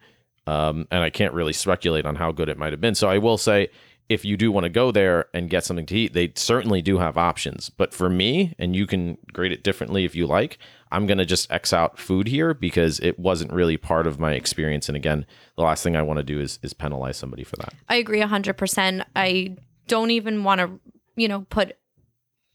Um, 0.46 0.88
and 0.92 1.02
I 1.04 1.10
can't 1.10 1.34
really 1.34 1.54
speculate 1.54 2.06
on 2.06 2.16
how 2.16 2.32
good 2.32 2.48
it 2.50 2.58
might 2.58 2.74
have 2.74 2.82
been. 2.82 2.96
So 2.96 3.10
I 3.10 3.18
will 3.18 3.38
say, 3.38 3.70
if 4.10 4.26
you 4.26 4.38
do 4.38 4.52
want 4.52 4.66
to 4.66 4.70
go 4.70 4.92
there 4.92 5.26
and 5.34 5.50
get 5.50 5.64
something 5.64 5.86
to 5.88 5.96
eat, 5.96 6.14
they 6.14 6.34
certainly 6.36 6.82
do 6.82 6.98
have 6.98 7.18
options. 7.18 7.70
But 7.70 7.94
for 7.94 8.10
me, 8.10 8.54
and 8.60 8.76
you 8.76 8.86
can 8.86 9.18
grade 9.32 9.52
it 9.52 9.64
differently 9.64 10.06
if 10.06 10.16
you 10.16 10.28
like, 10.28 10.58
I'm 10.92 11.08
going 11.08 11.18
to 11.18 11.26
just 11.26 11.52
X 11.52 11.74
out 11.74 11.98
food 11.98 12.28
here 12.28 12.54
because 12.54 13.00
it 13.00 13.18
wasn't 13.18 13.52
really 13.52 13.78
part 13.78 14.06
of 14.06 14.20
my 14.20 14.34
experience. 14.34 14.88
And 14.88 14.96
again, 14.96 15.26
the 15.56 15.64
last 15.64 15.84
thing 15.84 15.96
I 15.96 16.02
want 16.02 16.18
to 16.18 16.24
do 16.24 16.40
is, 16.40 16.60
is 16.62 16.74
penalize 16.74 17.18
somebody 17.18 17.44
for 17.44 17.56
that. 17.58 17.74
I 17.90 17.96
agree 17.96 18.22
100%. 18.22 19.04
I 19.16 19.58
don't 19.88 20.12
even 20.12 20.44
want 20.44 20.60
to, 20.60 20.80
you 21.16 21.28
know, 21.28 21.42
put 21.50 21.78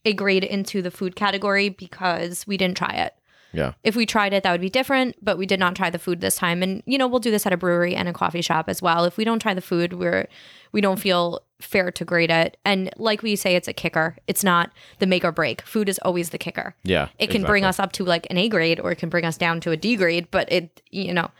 a 0.05 0.13
grade 0.13 0.43
into 0.43 0.81
the 0.81 0.91
food 0.91 1.15
category 1.15 1.69
because 1.69 2.47
we 2.47 2.57
didn't 2.57 2.77
try 2.77 2.93
it. 2.93 3.13
Yeah. 3.51 3.73
If 3.83 3.95
we 3.95 4.05
tried 4.05 4.33
it, 4.33 4.43
that 4.43 4.51
would 4.51 4.61
be 4.61 4.69
different, 4.69 5.15
but 5.21 5.37
we 5.37 5.45
did 5.45 5.59
not 5.59 5.75
try 5.75 5.89
the 5.89 5.99
food 5.99 6.21
this 6.21 6.35
time. 6.35 6.61
And, 6.61 6.83
you 6.85 6.97
know, 6.97 7.07
we'll 7.07 7.19
do 7.19 7.31
this 7.31 7.45
at 7.45 7.53
a 7.53 7.57
brewery 7.57 7.95
and 7.95 8.07
a 8.07 8.13
coffee 8.13 8.41
shop 8.41 8.69
as 8.69 8.81
well. 8.81 9.05
If 9.05 9.17
we 9.17 9.23
don't 9.23 9.41
try 9.41 9.53
the 9.53 9.61
food, 9.61 9.93
we're, 9.93 10.27
we 10.71 10.81
don't 10.81 10.99
feel 10.99 11.41
fair 11.59 11.91
to 11.91 12.05
grade 12.05 12.29
it. 12.29 12.57
And 12.63 12.91
like 12.97 13.21
we 13.21 13.35
say, 13.35 13.55
it's 13.55 13.67
a 13.67 13.73
kicker. 13.73 14.15
It's 14.27 14.43
not 14.43 14.71
the 14.99 15.07
make 15.07 15.25
or 15.25 15.31
break. 15.31 15.61
Food 15.63 15.89
is 15.89 15.99
always 15.99 16.29
the 16.29 16.37
kicker. 16.37 16.75
Yeah. 16.83 17.09
It 17.17 17.31
can 17.31 17.43
bring 17.43 17.65
us 17.65 17.79
up 17.79 17.91
to 17.93 18.03
like 18.03 18.27
an 18.29 18.37
A 18.37 18.49
grade 18.49 18.79
or 18.79 18.91
it 18.91 18.97
can 18.97 19.09
bring 19.09 19.25
us 19.25 19.37
down 19.37 19.59
to 19.61 19.71
a 19.71 19.77
D 19.77 19.95
grade, 19.95 20.27
but 20.31 20.51
it, 20.51 20.81
you 20.91 21.13
know, 21.13 21.31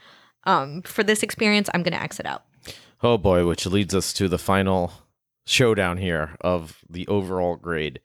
um, 0.44 0.82
for 0.82 1.02
this 1.02 1.22
experience, 1.22 1.70
I'm 1.72 1.82
going 1.82 1.94
to 1.94 2.02
exit 2.02 2.26
out. 2.26 2.44
Oh 3.02 3.16
boy, 3.16 3.46
which 3.46 3.66
leads 3.66 3.94
us 3.94 4.12
to 4.14 4.28
the 4.28 4.38
final 4.38 4.92
showdown 5.46 5.96
here 5.96 6.36
of 6.42 6.84
the 6.88 7.06
overall 7.08 7.56
grade, 7.56 8.00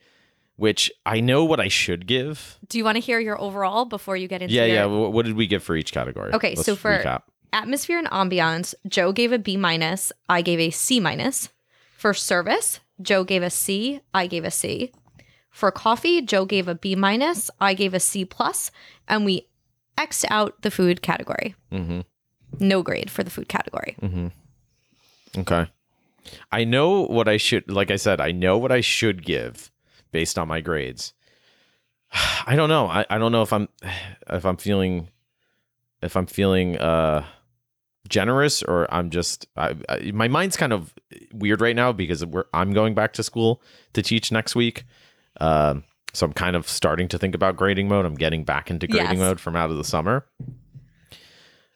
which 0.57 0.91
I 1.05 1.19
know 1.19 1.43
what 1.43 1.59
I 1.59 1.67
should 1.67 2.07
give. 2.07 2.57
Do 2.67 2.77
you 2.77 2.83
want 2.83 2.95
to 2.95 3.01
hear 3.01 3.19
your 3.19 3.39
overall 3.39 3.85
before 3.85 4.15
you 4.17 4.27
get 4.27 4.41
into 4.41 4.53
it? 4.53 4.57
Yeah, 4.57 4.65
your- 4.65 4.75
yeah. 4.75 4.85
What 5.07 5.25
did 5.25 5.35
we 5.35 5.47
give 5.47 5.63
for 5.63 5.75
each 5.75 5.91
category? 5.91 6.33
Okay, 6.33 6.55
so 6.55 6.75
for- 6.75 6.99
recap. 6.99 7.23
atmosphere 7.53 7.97
and 7.99 8.07
ambiance, 8.09 8.73
Joe 8.87 9.11
gave 9.11 9.31
a 9.31 9.39
B 9.39 9.57
minus. 9.57 10.11
I 10.29 10.41
gave 10.41 10.59
a 10.59 10.69
C 10.71 10.99
minus. 10.99 11.49
For 11.97 12.13
service, 12.13 12.79
Joe 13.01 13.23
gave 13.23 13.41
a 13.43 13.49
C. 13.49 14.01
I 14.13 14.27
gave 14.27 14.43
a 14.45 14.51
C. 14.51 14.91
For 15.49 15.71
coffee, 15.71 16.21
Joe 16.21 16.45
gave 16.45 16.67
a 16.67 16.75
B 16.75 16.95
minus. 16.95 17.49
I 17.61 17.73
gave 17.73 17.93
a 17.93 17.99
C 17.99 18.25
plus, 18.25 18.71
and 19.07 19.23
we 19.25 19.47
xed 19.97 20.25
out 20.29 20.61
the 20.61 20.69
food 20.71 21.01
category. 21.01 21.55
Mm-hmm. 21.71 22.01
No 22.59 22.81
grade 22.83 23.09
for 23.09 23.23
the 23.23 23.29
food 23.31 23.47
category. 23.47 23.95
Mm-hmm. 24.01 24.27
Okay. 25.39 25.67
I 26.51 26.63
know 26.63 27.01
what 27.05 27.27
I 27.27 27.37
should. 27.37 27.69
Like 27.71 27.91
I 27.91 27.95
said, 27.97 28.19
I 28.19 28.31
know 28.31 28.57
what 28.57 28.71
I 28.71 28.81
should 28.81 29.23
give 29.25 29.71
based 30.11 30.37
on 30.39 30.47
my 30.47 30.61
grades. 30.61 31.13
I 32.47 32.55
don't 32.55 32.69
know. 32.69 32.87
I, 32.87 33.05
I 33.09 33.17
don't 33.17 33.31
know 33.31 33.41
if 33.41 33.51
I'm 33.53 33.67
if 34.29 34.45
I'm 34.45 34.57
feeling 34.57 35.09
if 36.01 36.15
I'm 36.15 36.25
feeling 36.27 36.77
uh 36.77 37.25
generous 38.07 38.61
or 38.61 38.87
I'm 38.93 39.09
just 39.09 39.47
I, 39.57 39.75
I, 39.89 40.11
my 40.13 40.27
mind's 40.27 40.55
kind 40.57 40.73
of 40.73 40.93
weird 41.33 41.59
right 41.61 41.75
now 41.75 41.91
because 41.91 42.23
we're 42.25 42.45
I'm 42.53 42.73
going 42.73 42.93
back 42.93 43.13
to 43.13 43.23
school 43.23 43.61
to 43.93 44.01
teach 44.01 44.31
next 44.31 44.55
week. 44.55 44.83
Um, 45.41 45.83
so 46.13 46.25
I'm 46.25 46.33
kind 46.33 46.55
of 46.55 46.69
starting 46.69 47.07
to 47.09 47.17
think 47.17 47.35
about 47.35 47.57
grading 47.57 47.87
mode. 47.89 48.05
I'm 48.05 48.15
getting 48.15 48.43
back 48.45 48.69
into 48.71 48.87
grading 48.87 49.17
Yes. 49.17 49.19
mode 49.19 49.39
from 49.39 49.55
out 49.55 49.69
of 49.71 49.77
the 49.77 49.83
summer. 49.83 50.25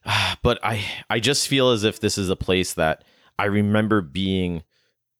But 0.42 0.60
I 0.64 0.84
I 1.10 1.20
just 1.20 1.48
feel 1.48 1.72
as 1.72 1.84
if 1.84 2.00
this 2.00 2.18
is 2.18 2.30
a 2.30 2.36
place 2.36 2.74
that 2.76 3.04
I 3.38 3.46
remember 3.46 4.02
being 4.02 4.64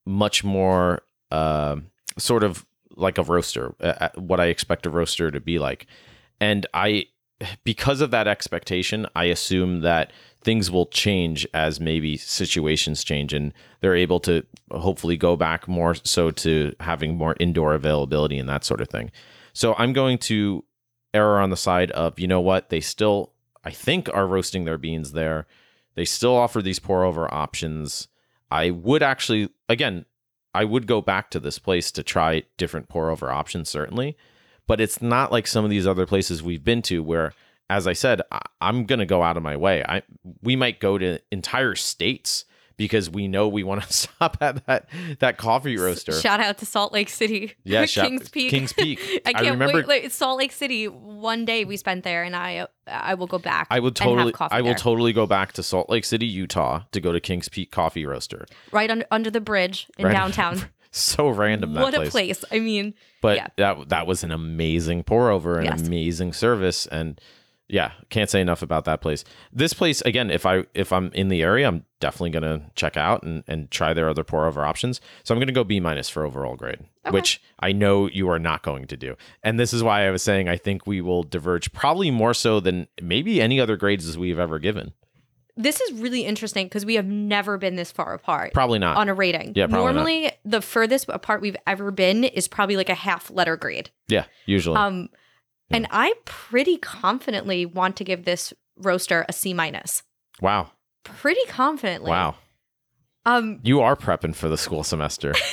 much 0.06 0.44
more 0.44 1.02
um 1.32 1.88
sort 2.18 2.44
of 2.44 2.66
like 3.00 3.18
a 3.18 3.24
roaster, 3.24 3.74
uh, 3.80 4.10
what 4.16 4.40
I 4.40 4.46
expect 4.46 4.86
a 4.86 4.90
roaster 4.90 5.32
to 5.32 5.40
be 5.40 5.60
like. 5.60 5.88
And 6.40 6.66
I 6.74 7.06
because 7.64 8.02
of 8.02 8.12
that 8.12 8.28
expectation, 8.28 9.08
I 9.16 9.26
assume 9.26 9.82
that 9.82 10.12
things 10.42 10.70
will 10.70 10.86
change 10.88 11.48
as 11.54 11.80
maybe 11.80 12.18
situations 12.18 13.04
change 13.04 13.34
and 13.34 13.54
they're 13.82 13.96
able 13.96 14.20
to 14.22 14.46
hopefully 14.72 15.18
go 15.18 15.36
back 15.36 15.68
more 15.68 15.96
so 15.96 16.32
to 16.32 16.74
having 16.80 17.16
more 17.16 17.36
indoor 17.40 17.74
availability 17.74 18.38
and 18.38 18.50
that 18.50 18.64
sort 18.64 18.82
of 18.82 18.90
thing. 18.90 19.12
So 19.54 19.76
I'm 19.78 19.94
going 19.94 20.18
to 20.20 20.64
err 21.14 21.40
on 21.40 21.50
the 21.50 21.58
side 21.58 21.92
of, 21.92 22.20
you 22.20 22.28
know 22.28 22.42
what, 22.42 22.70
they 22.70 22.80
still, 22.80 23.34
I 23.64 23.72
think, 23.72 24.10
are 24.14 24.28
roasting 24.28 24.66
their 24.66 24.78
beans 24.78 25.14
there. 25.14 25.48
They 25.96 26.06
still 26.06 26.36
offer 26.36 26.62
these 26.62 26.80
pour 26.80 27.04
over 27.04 27.34
options. 27.34 28.08
I 28.52 28.72
would 28.72 29.04
actually, 29.04 29.50
again, 29.68 30.06
I 30.54 30.64
would 30.64 30.88
go 30.88 31.02
back 31.02 31.30
to 31.32 31.40
this 31.40 31.60
place 31.60 31.92
to 31.92 32.04
try 32.04 32.44
different 32.58 32.90
pour 32.90 33.10
over 33.10 33.32
options, 33.32 33.70
certainly. 33.70 34.18
But 34.68 34.82
it's 34.82 35.02
not 35.02 35.32
like 35.32 35.48
some 35.48 35.64
of 35.64 35.72
these 35.72 35.88
other 35.88 36.06
places 36.06 36.44
we've 36.44 36.64
been 36.64 36.82
to 36.84 37.02
where 37.02 37.34
as 37.72 37.88
i 37.88 37.94
said 37.94 38.22
I, 38.32 38.42
i'm 38.62 38.86
going 38.86 39.00
to 39.00 39.06
go 39.06 39.24
out 39.24 39.38
of 39.38 39.44
my 39.44 39.56
way. 39.56 39.84
I 39.84 40.04
we 40.42 40.56
might 40.56 40.80
go 40.80 40.98
to 40.98 41.20
entire 41.32 41.76
states 41.76 42.46
because 42.80 43.08
we 43.12 43.28
know 43.28 43.48
we 43.48 43.62
want 43.62 43.84
to 43.84 43.94
stop 43.94 44.38
at 44.42 44.66
that 44.66 44.90
that 45.20 45.38
coffee 45.38 45.78
roaster 45.78 46.14
Shout 46.14 46.40
out 46.40 46.58
to 46.58 46.66
Salt 46.66 46.92
Lake 46.92 47.10
City. 47.10 47.54
yeah 47.64 47.86
shout- 47.86 48.08
Kings 48.08 48.30
Peak. 48.30 48.50
kings 48.50 48.74
peak 48.74 49.00
I 49.28 49.34
can't 49.34 49.52
remember 49.52 49.78
wait. 49.86 49.88
Like, 49.88 50.12
Salt 50.12 50.40
Lake 50.40 50.52
City. 50.52 50.88
One 50.88 51.46
day 51.46 51.64
we 51.66 51.78
spent 51.78 52.04
there, 52.04 52.24
and 52.24 52.36
I 52.36 52.66
I 52.88 53.14
will 53.14 53.28
go 53.28 53.38
back. 53.38 53.68
I 53.70 53.78
and 53.78 53.96
totally, 53.96 54.24
have 54.32 54.34
coffee 54.34 54.56
I 54.56 54.62
will 54.62 54.70
there. 54.70 54.76
totally 54.76 55.14
go 55.14 55.28
back 55.28 55.54
to 55.54 55.62
Salt 55.64 55.90
Lake 55.92 56.06
City, 56.06 56.26
Utah, 56.26 56.82
to 56.92 57.00
go 57.00 57.12
to 57.12 57.20
Kings 57.20 57.50
Peak 57.50 57.70
Coffee 57.72 58.06
Roaster. 58.06 58.48
right 58.72 58.90
under, 58.90 59.06
under 59.12 59.30
the 59.30 59.42
bridge 59.42 59.86
in 60.00 60.06
Right. 60.06 60.14
downtown. 60.14 60.64
So 60.92 61.30
random 61.30 61.74
that 61.74 61.82
what 61.84 61.94
place. 61.94 62.08
a 62.08 62.12
place! 62.12 62.46
I 62.52 62.58
mean, 62.60 62.96
But 63.22 63.38
Yeah. 63.38 63.48
that 63.58 63.90
that 63.90 64.08
was 64.08 64.24
an 64.24 64.32
amazing 64.32 65.04
pour 65.04 65.30
over, 65.30 65.60
an 65.60 65.66
Yes. 65.66 65.86
amazing 65.86 66.34
service, 66.34 66.88
and 66.88 67.22
yeah, 67.70 67.92
can't 68.10 68.30
say 68.30 68.42
enough 68.42 68.62
about 68.62 68.86
that 68.86 69.00
place. 69.00 69.24
This 69.54 69.74
place 69.74 70.02
again, 70.02 70.30
if 70.32 70.46
I 70.46 70.66
if 70.74 70.92
I'm 70.92 71.12
in 71.14 71.30
the 71.30 71.42
area, 71.44 71.68
I'm 71.68 71.86
definitely 72.00 72.32
gonna 72.32 72.70
check 72.76 72.98
out 72.98 73.24
and 73.24 73.44
and 73.48 73.70
try 73.72 73.94
their 73.94 74.10
other 74.10 74.24
pour 74.24 74.46
over 74.48 74.66
options. 74.66 75.00
So 75.24 75.34
I'm 75.34 75.40
gonna 75.40 75.52
go 75.52 75.64
B 75.64 75.80
minus 75.80 76.10
for 76.10 76.26
overall 76.26 76.56
grade, 76.56 76.80
Okay. 77.06 77.14
which 77.14 77.42
I 77.60 77.72
know 77.72 78.08
you 78.10 78.28
are 78.30 78.40
not 78.40 78.64
going 78.64 78.88
to 78.88 78.98
do. 78.98 79.16
And 79.44 79.60
this 79.60 79.72
is 79.74 79.84
why 79.84 80.08
I 80.08 80.12
was 80.12 80.24
saying 80.24 80.50
I 80.50 80.58
think 80.58 80.88
we 80.88 81.00
will 81.00 81.24
diverge 81.24 81.72
probably 81.72 82.12
more 82.12 82.34
so 82.34 82.60
than 82.60 82.88
maybe 83.02 83.42
any 83.42 83.60
other 83.60 83.78
grades 83.78 84.08
as 84.08 84.18
we've 84.18 84.40
ever 84.40 84.60
given. 84.60 84.94
this 85.58 85.82
is 85.82 85.92
really 86.00 86.22
interesting 86.22 86.68
because 86.68 86.86
we 86.86 86.96
have 86.96 87.06
never 87.06 87.58
been 87.58 87.76
this 87.76 87.92
far 87.92 88.14
apart. 88.14 88.54
Probably 88.54 88.80
not. 88.80 88.96
on 88.96 89.10
a 89.10 89.14
rating. 89.14 89.52
Yeah, 89.56 89.68
probably 89.68 89.88
not. 89.88 89.94
Normally, 89.96 90.32
the 90.46 90.62
furthest 90.62 91.06
apart 91.10 91.42
we've 91.42 91.58
ever 91.68 91.92
been 91.92 92.24
is 92.24 92.48
probably 92.48 92.78
like 92.78 92.88
a 92.90 92.96
half 92.96 93.30
letter 93.30 93.58
grade. 93.58 93.90
yeah, 94.08 94.24
usually. 94.46 94.78
Um, 94.78 95.10
and 95.72 95.88
I 95.92 96.14
pretty 96.26 96.78
confidently 96.78 97.66
want 97.66 97.96
to 97.98 98.04
give 98.04 98.26
this 98.26 98.54
roaster 98.78 99.26
a 99.30 99.34
C 99.34 99.54
minus. 99.54 100.04
wow. 100.42 100.72
Pretty 101.06 101.44
confidently. 101.48 102.12
Wow. 102.12 102.36
Um, 103.26 103.60
You 103.64 103.82
are 103.82 103.96
prepping 103.96 104.36
for 104.36 104.48
the 104.50 104.58
school 104.58 104.84
semester. 104.84 105.34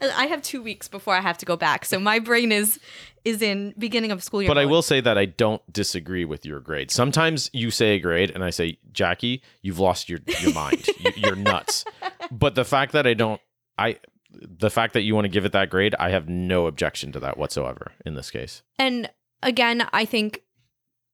I 0.00 0.26
have 0.26 0.42
two 0.42 0.62
weeks 0.62 0.88
before 0.88 1.14
I 1.14 1.20
have 1.20 1.38
to 1.38 1.46
go 1.46 1.56
back, 1.56 1.84
so 1.84 1.98
my 1.98 2.18
brain 2.18 2.52
is 2.52 2.78
is 3.24 3.40
in 3.40 3.72
beginning 3.78 4.10
of 4.10 4.22
school 4.22 4.42
year. 4.42 4.48
but 4.48 4.58
I 4.58 4.66
will 4.66 4.82
say 4.82 5.00
that 5.00 5.16
I 5.16 5.26
don't 5.26 5.62
disagree 5.72 6.24
with 6.24 6.44
your 6.44 6.58
grade. 6.60 6.90
Sometimes 6.90 7.48
you 7.52 7.70
say 7.70 7.94
a 7.94 8.00
grade 8.00 8.30
and 8.34 8.42
I 8.42 8.50
say, 8.50 8.78
Jackie, 8.92 9.42
you've 9.62 9.78
lost 9.78 10.08
your, 10.08 10.18
your 10.40 10.52
mind. 10.52 10.86
You- 10.98 11.12
You're 11.16 11.36
nuts. 11.36 11.84
But 12.32 12.54
the 12.56 12.64
fact 12.64 12.92
that 12.92 13.06
I 13.06 13.14
don't, 13.14 13.40
I, 13.78 13.98
the 14.32 14.70
fact 14.70 14.94
that 14.94 15.02
you 15.02 15.14
want 15.14 15.24
to 15.24 15.28
give 15.28 15.44
it 15.44 15.52
that 15.52 15.70
grade, 15.70 15.94
I 15.98 16.10
have 16.10 16.28
no 16.28 16.66
objection 16.66 17.12
to 17.12 17.20
that 17.20 17.36
whatsoever 17.36 17.92
in 18.04 18.14
this 18.14 18.30
case. 18.30 18.62
And 18.78 19.10
again, 19.42 19.86
I 19.92 20.04
think 20.04 20.42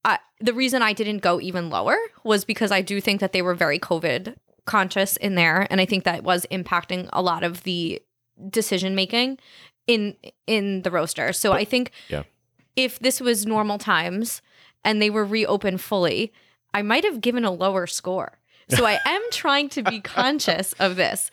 I, 0.05 0.19
the 0.39 0.53
reason 0.53 0.81
I 0.81 0.93
didn't 0.93 1.19
go 1.19 1.39
even 1.41 1.69
lower 1.69 1.97
was 2.23 2.45
because 2.45 2.71
I 2.71 2.81
do 2.81 3.01
think 3.01 3.19
that 3.19 3.33
they 3.33 3.41
were 3.41 3.55
very 3.55 3.79
COVID 3.79 4.35
conscious 4.65 5.17
in 5.17 5.35
there 5.35 5.67
and 5.69 5.81
I 5.81 5.85
think 5.85 6.03
that 6.03 6.23
was 6.23 6.45
impacting 6.51 7.09
a 7.11 7.21
lot 7.21 7.43
of 7.43 7.63
the 7.63 8.01
decision 8.49 8.95
making 8.95 9.37
in 9.87 10.15
in 10.47 10.83
the 10.83 10.91
roaster. 10.91 11.33
So 11.33 11.51
I 11.51 11.65
think 11.65 11.91
yeah. 12.07 12.23
if 12.75 12.99
this 12.99 13.19
was 13.19 13.45
normal 13.45 13.79
times 13.79 14.41
and 14.85 15.01
they 15.01 15.09
were 15.09 15.25
reopened 15.25 15.81
fully, 15.81 16.31
I 16.73 16.83
might 16.83 17.03
have 17.03 17.21
given 17.21 17.43
a 17.43 17.51
lower 17.51 17.87
score. 17.87 18.37
So 18.69 18.85
I 18.85 18.99
am 19.03 19.21
trying 19.31 19.69
to 19.69 19.81
be 19.81 19.99
conscious 20.19 20.73
of 20.73 20.95
this. 20.95 21.31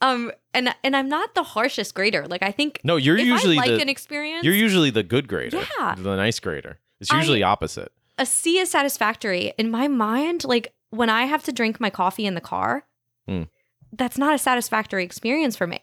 Um 0.00 0.32
and 0.54 0.74
and 0.82 0.96
I'm 0.96 1.08
not 1.08 1.34
the 1.34 1.42
harshest 1.42 1.94
grader. 1.94 2.26
Like 2.26 2.42
I 2.42 2.50
think 2.52 2.80
No, 2.84 2.96
you're 2.96 3.18
usually 3.18 3.56
I 3.58 3.60
like 3.62 3.70
the 3.70 3.80
an 3.82 3.88
experience 3.88 4.44
you're 4.44 4.54
usually 4.54 4.90
the 4.90 5.02
good 5.02 5.28
grader. 5.28 5.64
Yeah. 5.78 5.94
The 5.96 6.16
nice 6.16 6.40
grader. 6.40 6.78
It's 7.00 7.10
I- 7.10 7.18
usually 7.18 7.42
opposite. 7.42 7.92
a 8.18 8.26
C 8.26 8.58
is 8.58 8.70
satisfactory. 8.70 9.52
In 9.58 9.70
my 9.70 9.88
mind, 9.88 10.44
like 10.44 10.72
when 10.90 11.08
I 11.10 11.24
have 11.24 11.42
to 11.44 11.52
drink 11.52 11.80
my 11.80 11.90
coffee 11.90 12.26
in 12.26 12.34
the 12.34 12.40
car, 12.40 12.84
Hmm. 13.28 13.44
that's 13.92 14.18
not 14.18 14.34
a 14.34 14.38
satisfactory 14.38 15.04
experience 15.04 15.56
for 15.56 15.66
me. 15.66 15.80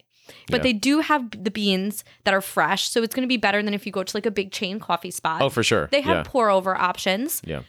But 0.48 0.58
Yeah. 0.58 0.64
they 0.64 0.74
do 0.74 1.00
have 1.00 1.32
the 1.32 1.50
beans 1.52 2.04
that 2.26 2.34
are 2.34 2.42
fresh, 2.42 2.90
so 2.90 3.02
it's 3.02 3.16
going 3.16 3.24
to 3.26 3.30
be 3.30 3.38
better 3.38 3.64
than 3.64 3.74
if 3.74 3.86
you 3.86 3.94
go 3.94 4.04
to 4.04 4.18
like 4.18 4.26
a 4.26 4.32
big 4.32 4.52
chain 4.52 4.78
coffee 4.80 5.12
spot. 5.12 5.42
Oh, 5.42 5.50
for 5.50 5.64
sure. 5.64 5.88
they 5.92 6.02
have 6.02 6.18
yeah. 6.18 6.24
pour 6.32 6.50
over 6.50 6.76
options. 6.76 7.42
Yeah. 7.46 7.62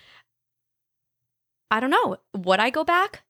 I 1.70 1.80
don't 1.80 1.90
know. 1.90 2.16
Would 2.34 2.60
I 2.60 2.70
go 2.70 2.82
back? 2.82 3.22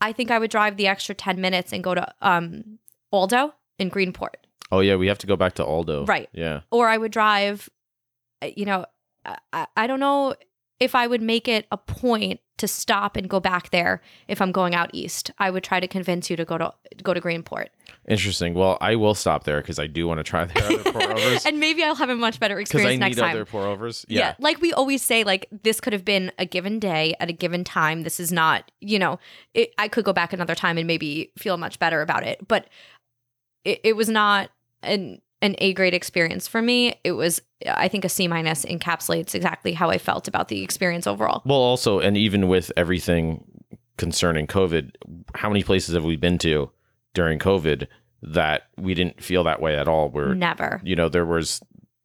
I 0.00 0.12
think 0.12 0.30
I 0.30 0.38
would 0.38 0.50
drive 0.50 0.76
the 0.76 0.86
extra 0.86 1.14
10 1.14 1.40
minutes 1.40 1.72
and 1.72 1.82
go 1.84 1.94
to 1.94 2.06
um 2.22 2.78
Aldo 3.12 3.54
in 3.78 3.90
Greenport. 3.90 4.34
Oh 4.72 4.80
yeah, 4.80 4.96
we 4.96 5.06
have 5.06 5.18
to 5.18 5.26
go 5.26 5.36
back 5.36 5.54
to 5.54 5.64
Aldo. 5.64 6.04
Right. 6.06 6.28
Yeah. 6.32 6.60
or 6.70 6.88
I 6.88 6.96
would 6.98 7.12
drive, 7.12 7.68
uh, 8.42 8.48
you 8.56 8.64
know, 8.66 8.84
I- 9.24 9.38
I, 9.52 9.66
I 9.76 9.86
don't 9.86 10.00
know 10.00 10.34
if 10.80 10.94
I 10.94 11.06
would 11.06 11.22
make 11.22 11.48
it 11.48 11.66
a 11.72 11.76
point 11.76 12.40
to 12.58 12.66
stop 12.66 13.16
and 13.16 13.28
go 13.28 13.38
back 13.38 13.68
there 13.70 14.00
if 14.28 14.40
I'm 14.40 14.50
going 14.50 14.74
out 14.74 14.88
east. 14.94 15.30
I 15.38 15.50
would 15.50 15.62
try 15.62 15.78
to 15.78 15.86
convince 15.86 16.30
you 16.30 16.36
to 16.36 16.44
go 16.46 16.56
to 16.56 16.72
go 17.02 17.12
to 17.12 17.20
Greenport, 17.20 17.66
Interesting. 18.08 18.54
Well, 18.54 18.78
I 18.80 18.96
will 18.96 19.14
stop 19.14 19.44
there 19.44 19.60
because 19.60 19.78
I 19.78 19.86
do 19.88 20.06
want 20.08 20.18
to 20.18 20.24
try 20.24 20.44
their 20.46 20.64
other 20.64 20.92
pour 20.92 21.02
overs. 21.12 21.44
and 21.44 21.60
maybe 21.60 21.82
I'll 21.84 21.94
have 21.96 22.08
a 22.08 22.14
much 22.14 22.40
better 22.40 22.56
Because 22.56 22.70
experience 22.70 23.02
I 23.02 23.06
next 23.08 23.16
need 23.16 23.22
time. 23.22 23.30
other 23.32 23.44
pour 23.44 23.66
overs. 23.66 24.06
yeah. 24.08 24.18
Yeah. 24.20 24.34
like 24.38 24.60
we 24.62 24.72
always 24.72 25.02
say, 25.02 25.22
like 25.24 25.46
this 25.50 25.80
could 25.80 25.92
have 25.92 26.04
been 26.04 26.32
a 26.38 26.46
given 26.46 26.78
day 26.78 27.14
at 27.20 27.28
a 27.28 27.32
given 27.32 27.62
time. 27.64 28.02
This 28.02 28.18
is 28.20 28.32
not, 28.32 28.70
you 28.80 28.98
know, 28.98 29.18
it, 29.54 29.74
I 29.76 29.88
could 29.88 30.04
go 30.04 30.12
back 30.14 30.32
another 30.32 30.54
time 30.54 30.78
and 30.78 30.86
maybe 30.86 31.32
feel 31.36 31.56
much 31.58 31.78
better 31.78 32.00
about 32.00 32.22
it, 32.26 32.46
but 32.48 32.68
it, 33.64 33.80
it 33.84 33.96
was 33.96 34.08
not 34.08 34.50
an 34.82 35.20
an 35.46 35.54
A 35.58 35.72
grade 35.72 35.94
experience 35.94 36.46
for 36.46 36.60
me. 36.60 37.00
It 37.04 37.12
was, 37.12 37.40
I 37.66 37.88
think, 37.88 38.04
a 38.04 38.08
C 38.08 38.28
minus 38.28 38.64
encapsulates 38.66 39.34
exactly 39.34 39.72
how 39.72 39.88
I 39.88 39.96
felt 39.96 40.28
about 40.28 40.48
the 40.48 40.62
experience 40.62 41.06
overall. 41.06 41.42
Well, 41.46 41.58
also, 41.58 42.00
and 42.00 42.16
even 42.16 42.48
with 42.48 42.70
everything 42.76 43.44
concerning 43.96 44.46
COVID, 44.46 44.90
how 45.34 45.48
many 45.48 45.62
places 45.62 45.94
have 45.94 46.04
we 46.04 46.16
been 46.16 46.36
to 46.38 46.70
during 47.14 47.38
COVID 47.38 47.86
that 48.22 48.64
we 48.76 48.92
didn't 48.92 49.22
feel 49.22 49.44
that 49.44 49.62
way 49.62 49.76
at 49.76 49.88
all? 49.88 50.10
Where 50.10 50.34
Never. 50.34 50.80
you 50.84 50.96
know 50.96 51.08
there 51.08 51.24
was 51.24 51.60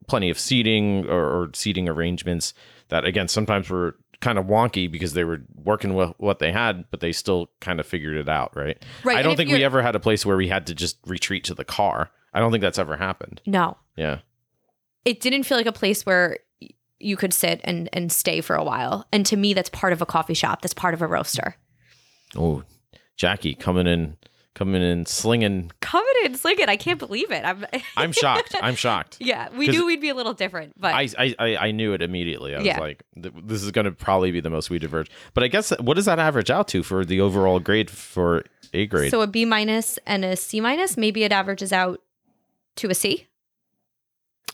plenty 0.08 0.30
of 0.30 0.40
seating 0.40 1.10
or, 1.10 1.24
or 1.24 1.50
seating 1.54 1.90
arrangements 1.90 2.54
that 2.90 3.06
again 3.06 3.28
sometimes 3.28 3.70
were 3.70 3.96
kind 4.22 4.38
of 4.38 4.46
wonky 4.46 4.90
because 4.90 5.14
they 5.14 5.24
were 5.24 5.42
working 5.56 5.96
with 5.96 6.14
what 6.18 6.40
they 6.40 6.52
had, 6.52 6.86
but 6.92 7.00
they 7.00 7.12
still 7.12 7.50
kind 7.60 7.80
of 7.80 7.88
figured 7.88 8.16
it 8.16 8.30
out, 8.30 8.56
right? 8.56 8.84
Right. 9.04 9.18
I 9.18 9.24
don't 9.24 9.36
think 9.36 9.50
we 9.50 9.64
ever 9.64 9.82
had 9.82 9.96
a 9.96 10.00
place 10.00 10.26
where 10.26 10.38
we 10.38 10.48
had 10.48 10.68
to 10.68 10.76
just 10.76 10.98
retreat 11.08 11.44
to 11.46 11.56
the 11.56 11.66
car. 11.66 12.12
I 12.34 12.40
don't 12.40 12.52
think 12.52 12.62
that's 12.62 12.80
ever 12.80 12.98
happened. 12.98 13.42
No, 13.46 13.78
Yeah. 13.98 14.20
it 15.06 15.20
didn't 15.20 15.44
feel 15.44 15.58
like 15.58 15.66
a 15.66 15.72
place 15.72 16.06
where 16.06 16.38
you 17.00 17.18
could 17.18 17.34
sit 17.34 17.60
and 17.64 17.90
and 17.94 18.12
stay 18.12 18.42
for 18.42 18.56
a 18.56 18.64
while. 18.64 19.08
And 19.12 19.26
to 19.26 19.36
me, 19.36 19.54
that's 19.54 19.70
part 19.70 19.92
of 19.94 20.02
a 20.02 20.06
coffee 20.06 20.36
shop. 20.36 20.62
That's 20.62 20.74
part 20.74 20.94
of 20.94 21.02
a 21.02 21.08
roaster. 21.08 21.56
Oh, 22.36 22.64
Jackie 23.18 23.56
coming 23.56 23.88
in, 23.88 24.18
coming 24.54 24.82
in, 24.84 25.06
slinging. 25.06 25.72
Coming 25.82 26.14
in, 26.24 26.36
slinging. 26.36 26.70
I 26.70 26.78
can't 26.78 27.00
believe 27.00 27.32
it. 27.32 27.44
I'm. 27.44 27.66
I'm 27.98 28.12
shocked. 28.12 28.56
I'm 28.62 28.76
shocked. 28.76 29.18
yeah, 29.20 29.50
we 29.58 29.68
knew 29.68 29.86
we'd 29.88 30.00
be 30.00 30.10
a 30.10 30.16
little 30.16 30.34
different, 30.34 30.74
but 30.80 30.94
I, 30.94 31.10
I 31.18 31.36
I 31.40 31.58
I 31.58 31.72
knew 31.72 31.94
it 31.94 32.02
immediately. 32.04 32.54
I 32.54 32.60
was 32.60 32.68
Yeah. 32.68 32.80
like, 32.80 33.04
this 33.16 33.64
is 33.64 33.72
going 33.72 33.86
to 33.86 33.92
probably 33.92 34.32
be 34.32 34.40
the 34.40 34.50
most 34.52 34.70
we 34.70 34.78
diverge. 34.80 35.10
But 35.34 35.44
I 35.44 35.48
guess 35.48 35.72
what 35.80 35.96
does 35.96 36.06
that 36.06 36.20
average 36.20 36.50
out 36.52 36.68
to 36.70 36.84
for 36.84 37.04
the 37.04 37.20
overall 37.20 37.60
grade 37.60 37.90
for 37.90 38.44
A 38.74 38.86
grade? 38.86 39.10
so 39.12 39.22
a 39.22 39.28
B 39.28 39.44
minus 39.46 39.98
and 40.06 40.24
a 40.24 40.36
C 40.36 40.62
minus. 40.62 40.96
Maybe 40.98 41.24
it 41.24 41.32
averages 41.32 41.74
out 41.74 42.00
to 42.78 42.90
a 42.90 42.94
C. 42.96 43.28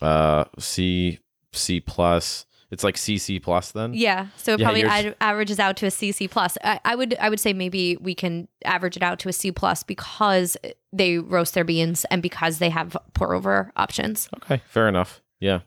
uh, 0.01 0.45
C 0.59 1.19
C 1.53 1.79
plus. 1.79 2.45
It's 2.69 2.83
like 2.83 2.95
CC 2.95 3.41
plus 3.41 3.71
then. 3.71 3.93
Yeah, 3.93 4.27
so 4.35 4.53
it 4.55 4.59
Yeah, 4.59 4.65
probably 4.65 4.83
ad- 4.83 5.15
averages 5.21 5.57
out 5.57 5.77
to 5.77 5.85
a 5.85 5.91
C 5.91 6.11
C 6.11 6.27
plus. 6.27 6.57
I, 6.63 6.81
I 6.83 6.95
would 6.95 7.15
I 7.17 7.29
would 7.29 7.39
say 7.39 7.53
maybe 7.53 7.95
we 8.01 8.13
can 8.13 8.49
average 8.65 8.97
it 8.97 9.03
out 9.03 9.19
to 9.19 9.29
a 9.29 9.33
C 9.33 9.53
plus 9.53 9.83
because 9.83 10.57
they 10.91 11.17
roast 11.17 11.53
their 11.53 11.63
beans 11.63 12.05
and 12.11 12.21
because 12.21 12.59
they 12.59 12.69
have 12.69 12.97
pour 13.13 13.33
over 13.33 13.71
options. 13.77 14.27
Okay, 14.43 14.61
fair 14.67 14.89
enough. 14.89 15.21
Yeah. 15.39 15.61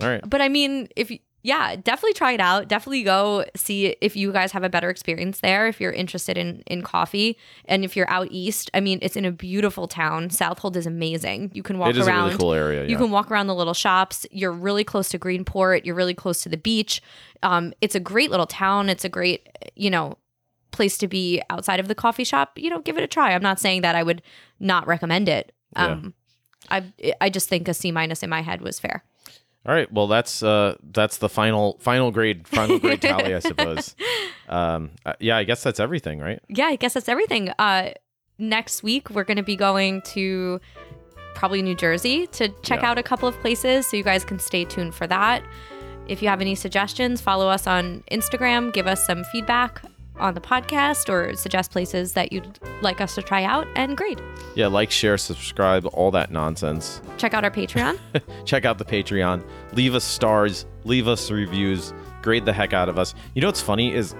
All 0.00 0.08
right. 0.08 0.22
But 0.28 0.40
I 0.40 0.48
mean, 0.48 0.88
if 0.96 1.10
you, 1.10 1.18
yeah, 1.42 1.74
definitely 1.76 2.12
try 2.12 2.32
it 2.32 2.40
out. 2.40 2.68
Definitely 2.68 3.02
go 3.02 3.46
see 3.56 3.96
if 4.00 4.14
you 4.14 4.30
guys 4.30 4.52
have 4.52 4.62
a 4.62 4.68
better 4.68 4.90
experience 4.90 5.40
there. 5.40 5.66
If 5.68 5.80
you're 5.80 5.92
interested 5.92 6.36
in 6.36 6.62
in 6.66 6.82
coffee, 6.82 7.38
and 7.64 7.82
if 7.84 7.96
you're 7.96 8.10
out 8.10 8.28
east, 8.30 8.70
I 8.74 8.80
mean, 8.80 8.98
it's 9.00 9.16
in 9.16 9.24
a 9.24 9.32
beautiful 9.32 9.88
town. 9.88 10.28
Southold 10.28 10.76
is 10.76 10.86
amazing. 10.86 11.50
You 11.54 11.62
can 11.62 11.78
walk 11.78 11.90
it 11.90 11.96
is 11.96 12.06
around. 12.06 12.20
a 12.20 12.24
really 12.26 12.38
cool 12.38 12.52
area. 12.52 12.82
You 12.84 12.90
yeah. 12.90 12.98
can 12.98 13.10
walk 13.10 13.30
around 13.30 13.46
the 13.46 13.54
little 13.54 13.74
shops. 13.74 14.26
You're 14.30 14.52
really 14.52 14.84
close 14.84 15.08
to 15.10 15.18
Greenport. 15.18 15.86
You're 15.86 15.94
really 15.94 16.14
close 16.14 16.42
to 16.42 16.50
the 16.50 16.58
beach. 16.58 17.00
Um, 17.42 17.72
it's 17.80 17.94
a 17.94 18.00
great 18.00 18.30
little 18.30 18.46
town. 18.46 18.90
It's 18.90 19.04
a 19.04 19.08
great, 19.08 19.48
you 19.74 19.88
know, 19.88 20.18
place 20.72 20.98
to 20.98 21.08
be 21.08 21.40
outside 21.48 21.80
of 21.80 21.88
the 21.88 21.94
coffee 21.94 22.24
shop. 22.24 22.58
You 22.58 22.68
know, 22.68 22.80
give 22.80 22.98
it 22.98 23.02
a 23.02 23.08
try. 23.08 23.32
I'm 23.32 23.42
not 23.42 23.58
saying 23.58 23.80
that 23.80 23.94
I 23.94 24.02
would 24.02 24.20
not 24.58 24.86
recommend 24.86 25.28
it. 25.28 25.52
Yeah. 25.74 25.86
Um, 25.86 26.14
I 26.70 26.84
I 27.18 27.30
just 27.30 27.48
think 27.48 27.66
a 27.66 27.72
C 27.72 27.90
minus 27.92 28.22
in 28.22 28.28
my 28.28 28.42
head 28.42 28.60
was 28.60 28.78
fair. 28.78 29.04
All 29.66 29.74
right. 29.74 29.92
Well, 29.92 30.06
that's 30.06 30.42
uh 30.42 30.76
that's 30.92 31.18
the 31.18 31.28
final 31.28 31.76
final 31.80 32.10
grade 32.10 32.48
final 32.48 32.78
grade 32.78 33.02
tally, 33.02 33.34
I 33.34 33.40
suppose. 33.40 33.94
Um. 34.48 34.92
uh, 35.04 35.12
yeah. 35.20 35.36
I 35.36 35.44
guess 35.44 35.62
that's 35.62 35.78
everything, 35.80 36.18
right? 36.18 36.40
Yeah, 36.48 36.66
I 36.66 36.76
guess 36.76 36.94
that's 36.94 37.08
everything. 37.08 37.50
Uh, 37.58 37.90
next 38.38 38.82
week 38.82 39.10
we're 39.10 39.24
going 39.24 39.36
to 39.36 39.42
be 39.42 39.56
going 39.56 40.00
to 40.02 40.60
probably 41.34 41.60
New 41.62 41.74
Jersey 41.74 42.26
to 42.28 42.48
check 42.62 42.80
Yeah. 42.82 42.90
out 42.90 42.98
a 42.98 43.02
couple 43.02 43.28
of 43.28 43.38
places, 43.40 43.86
so 43.86 43.96
you 43.96 44.02
guys 44.02 44.24
can 44.24 44.38
stay 44.38 44.64
tuned 44.64 44.94
for 44.94 45.06
that. 45.06 45.42
If 46.08 46.22
you 46.22 46.28
have 46.28 46.40
any 46.40 46.54
suggestions, 46.54 47.20
follow 47.20 47.48
us 47.48 47.66
on 47.66 48.02
Instagram. 48.10 48.72
Give 48.72 48.86
us 48.86 49.06
some 49.06 49.24
feedback 49.24 49.82
on 50.20 50.34
the 50.34 50.40
podcast 50.40 51.08
or 51.08 51.34
suggest 51.34 51.70
places 51.70 52.12
that 52.12 52.32
you'd 52.32 52.58
like 52.82 53.00
us 53.00 53.14
to 53.16 53.22
try 53.22 53.42
out 53.44 53.66
and 53.74 53.96
grade. 53.96 54.20
Yeah. 54.54 54.66
Like, 54.68 54.90
share, 54.90 55.18
subscribe, 55.18 55.86
all 55.92 56.10
that 56.12 56.30
nonsense. 56.30 57.00
Check 57.16 57.34
out 57.34 57.44
our 57.44 57.50
Patreon. 57.50 57.98
check 58.44 58.64
out 58.64 58.78
the 58.78 58.84
Patreon. 58.84 59.42
Leave 59.72 59.94
us 59.94 60.04
stars. 60.04 60.66
Leave 60.84 61.08
us 61.08 61.30
reviews. 61.30 61.92
Grade 62.22 62.44
the 62.44 62.52
heck 62.52 62.72
out 62.72 62.88
of 62.88 62.98
us. 62.98 63.14
You 63.34 63.42
know 63.42 63.48
what's 63.48 63.62
funny 63.62 63.94
is 63.94 64.14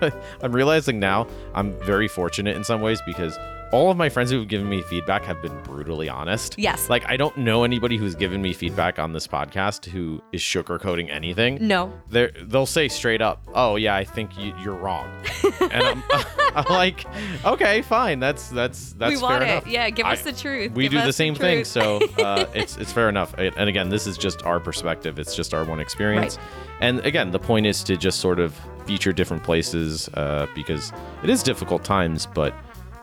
I'm 0.42 0.52
realizing 0.52 0.98
now 0.98 1.26
I'm 1.54 1.72
very 1.80 2.08
fortunate 2.08 2.56
in 2.56 2.64
some 2.64 2.80
ways 2.80 3.00
because 3.06 3.38
all 3.72 3.90
of 3.90 3.96
my 3.96 4.08
friends 4.08 4.30
who 4.30 4.38
have 4.40 4.48
given 4.48 4.68
me 4.68 4.82
feedback 4.82 5.24
have 5.24 5.40
been 5.42 5.56
brutally 5.62 6.08
honest. 6.08 6.56
yes. 6.58 6.88
Like 6.90 7.04
I 7.08 7.16
don't 7.16 7.36
know 7.36 7.62
anybody 7.64 7.96
who's 7.96 8.14
given 8.14 8.42
me 8.42 8.52
feedback 8.52 8.98
on 8.98 9.12
this 9.12 9.26
podcast 9.26 9.84
who 9.86 10.20
is 10.32 10.40
sugarcoating 10.40 11.08
anything. 11.10 11.58
no. 11.66 11.92
They're, 12.08 12.32
they'll 12.42 12.66
say 12.66 12.88
straight 12.88 13.22
up, 13.22 13.40
"Oh 13.54 13.76
yeah, 13.76 13.94
I 13.94 14.04
think 14.04 14.36
you, 14.36 14.52
you're 14.62 14.74
wrong," 14.74 15.08
and 15.60 15.82
I'm, 15.82 16.02
I'm 16.56 16.64
like, 16.70 17.04
"Okay, 17.44 17.82
fine. 17.82 18.18
That's 18.18 18.48
that's 18.48 18.92
that's 18.94 19.10
we 19.10 19.16
fair 19.20 19.28
want 19.28 19.42
enough." 19.44 19.66
it. 19.66 19.70
Yeah, 19.70 19.88
give 19.90 20.06
I- 20.06 20.14
us 20.14 20.22
the 20.22 20.32
truth. 20.32 20.72
we 20.72 20.84
Give 20.88 20.92
do 20.92 21.02
the 21.06 21.12
same 21.12 21.34
thing 21.34 21.64
so 21.64 22.00
uh, 22.18 22.46
it's 22.54 22.76
it's 22.76 22.92
fair 22.92 23.08
enough 23.08 23.34
and 23.38 23.56
and 23.56 23.68
again 23.68 23.88
this 23.88 24.06
is 24.06 24.18
just 24.18 24.44
our 24.44 24.58
perspective 24.60 25.18
it's 25.18 25.34
just 25.36 25.54
our 25.54 25.64
one 25.64 25.78
experience 25.80 26.38
and 26.80 27.00
again 27.00 27.30
the 27.30 27.38
point 27.38 27.66
is 27.66 27.84
to 27.84 27.96
just 27.96 28.18
sort 28.20 28.38
of 28.40 28.54
feature 28.86 29.12
different 29.12 29.42
places 29.42 30.08
uh, 30.14 30.46
because 30.54 30.92
it 31.22 31.30
is 31.30 31.42
difficult 31.42 31.84
times 31.84 32.26
but 32.26 32.54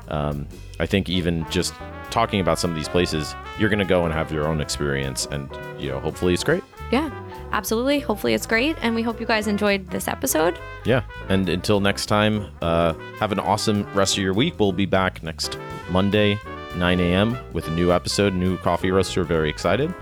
um, 0.09 0.47
i 0.79 0.85
think 0.85 1.09
even 1.09 1.45
just 1.49 1.73
talking 2.09 2.39
about 2.39 2.57
some 2.57 2.69
of 2.69 2.75
these 2.75 2.87
places 2.89 3.35
you're 3.59 3.69
going 3.69 3.79
to 3.79 3.85
go 3.85 4.05
and 4.05 4.13
have 4.13 4.31
your 4.31 4.47
own 4.47 4.61
experience 4.61 5.25
and 5.31 5.49
you 5.79 5.89
know 5.89 5.99
hopefully 5.99 6.33
it's 6.33 6.43
great 6.43 6.63
yeah, 6.89 7.11
absolutely. 7.51 7.99
Hopefully 7.99 8.33
it's 8.33 8.45
great. 8.45 8.77
And 8.81 8.95
we 8.95 9.01
hope 9.01 9.19
you 9.19 9.25
guys 9.25 9.47
enjoyed 9.47 9.87
this 9.89 10.07
episode. 10.07 10.57
yeah 10.85 11.03
and 11.27 11.49
until 11.49 11.81
next 11.81 12.05
time 12.05 12.49
uh, 12.61 12.93
have 13.19 13.33
an 13.33 13.39
awesome 13.39 13.83
rest 13.93 14.15
of 14.17 14.23
your 14.23 14.33
week 14.33 14.57
we'll 14.57 14.71
be 14.71 14.85
back 14.85 15.21
next 15.21 15.57
monday 15.91 16.39
9 16.77 16.99
a.m 17.01 17.37
with 17.51 17.67
a 17.67 17.71
new 17.71 17.91
episode 17.91 18.33
new 18.33 18.57
coffee 18.59 18.89
roaster 18.91 19.25
very 19.25 19.49
excited 19.49 19.93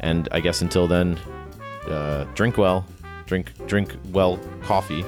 and 0.00 0.28
i 0.32 0.40
guess 0.40 0.62
until 0.62 0.88
then 0.88 1.16
uh, 1.86 2.24
drink 2.34 2.58
well 2.58 2.84
drink 3.26 3.52
drink 3.68 3.94
well 4.10 4.40
coffee 4.62 5.04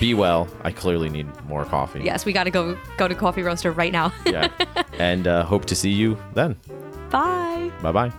be 0.00 0.14
well. 0.14 0.48
I 0.62 0.72
clearly 0.72 1.08
need 1.08 1.26
more 1.46 1.64
coffee. 1.64 2.00
Yes, 2.02 2.24
we 2.24 2.32
got 2.32 2.44
to 2.44 2.50
go 2.50 2.76
go 2.96 3.08
to 3.08 3.14
Coffee 3.14 3.42
Roaster 3.42 3.70
right 3.72 3.92
now. 3.92 4.12
yeah. 4.26 4.48
And 4.98 5.26
uh, 5.26 5.42
hope 5.44 5.64
to 5.66 5.74
see 5.74 5.90
you 5.90 6.16
then. 6.34 6.56
Bye. 7.10 7.70
bye 7.82 7.92
bye 7.92 8.12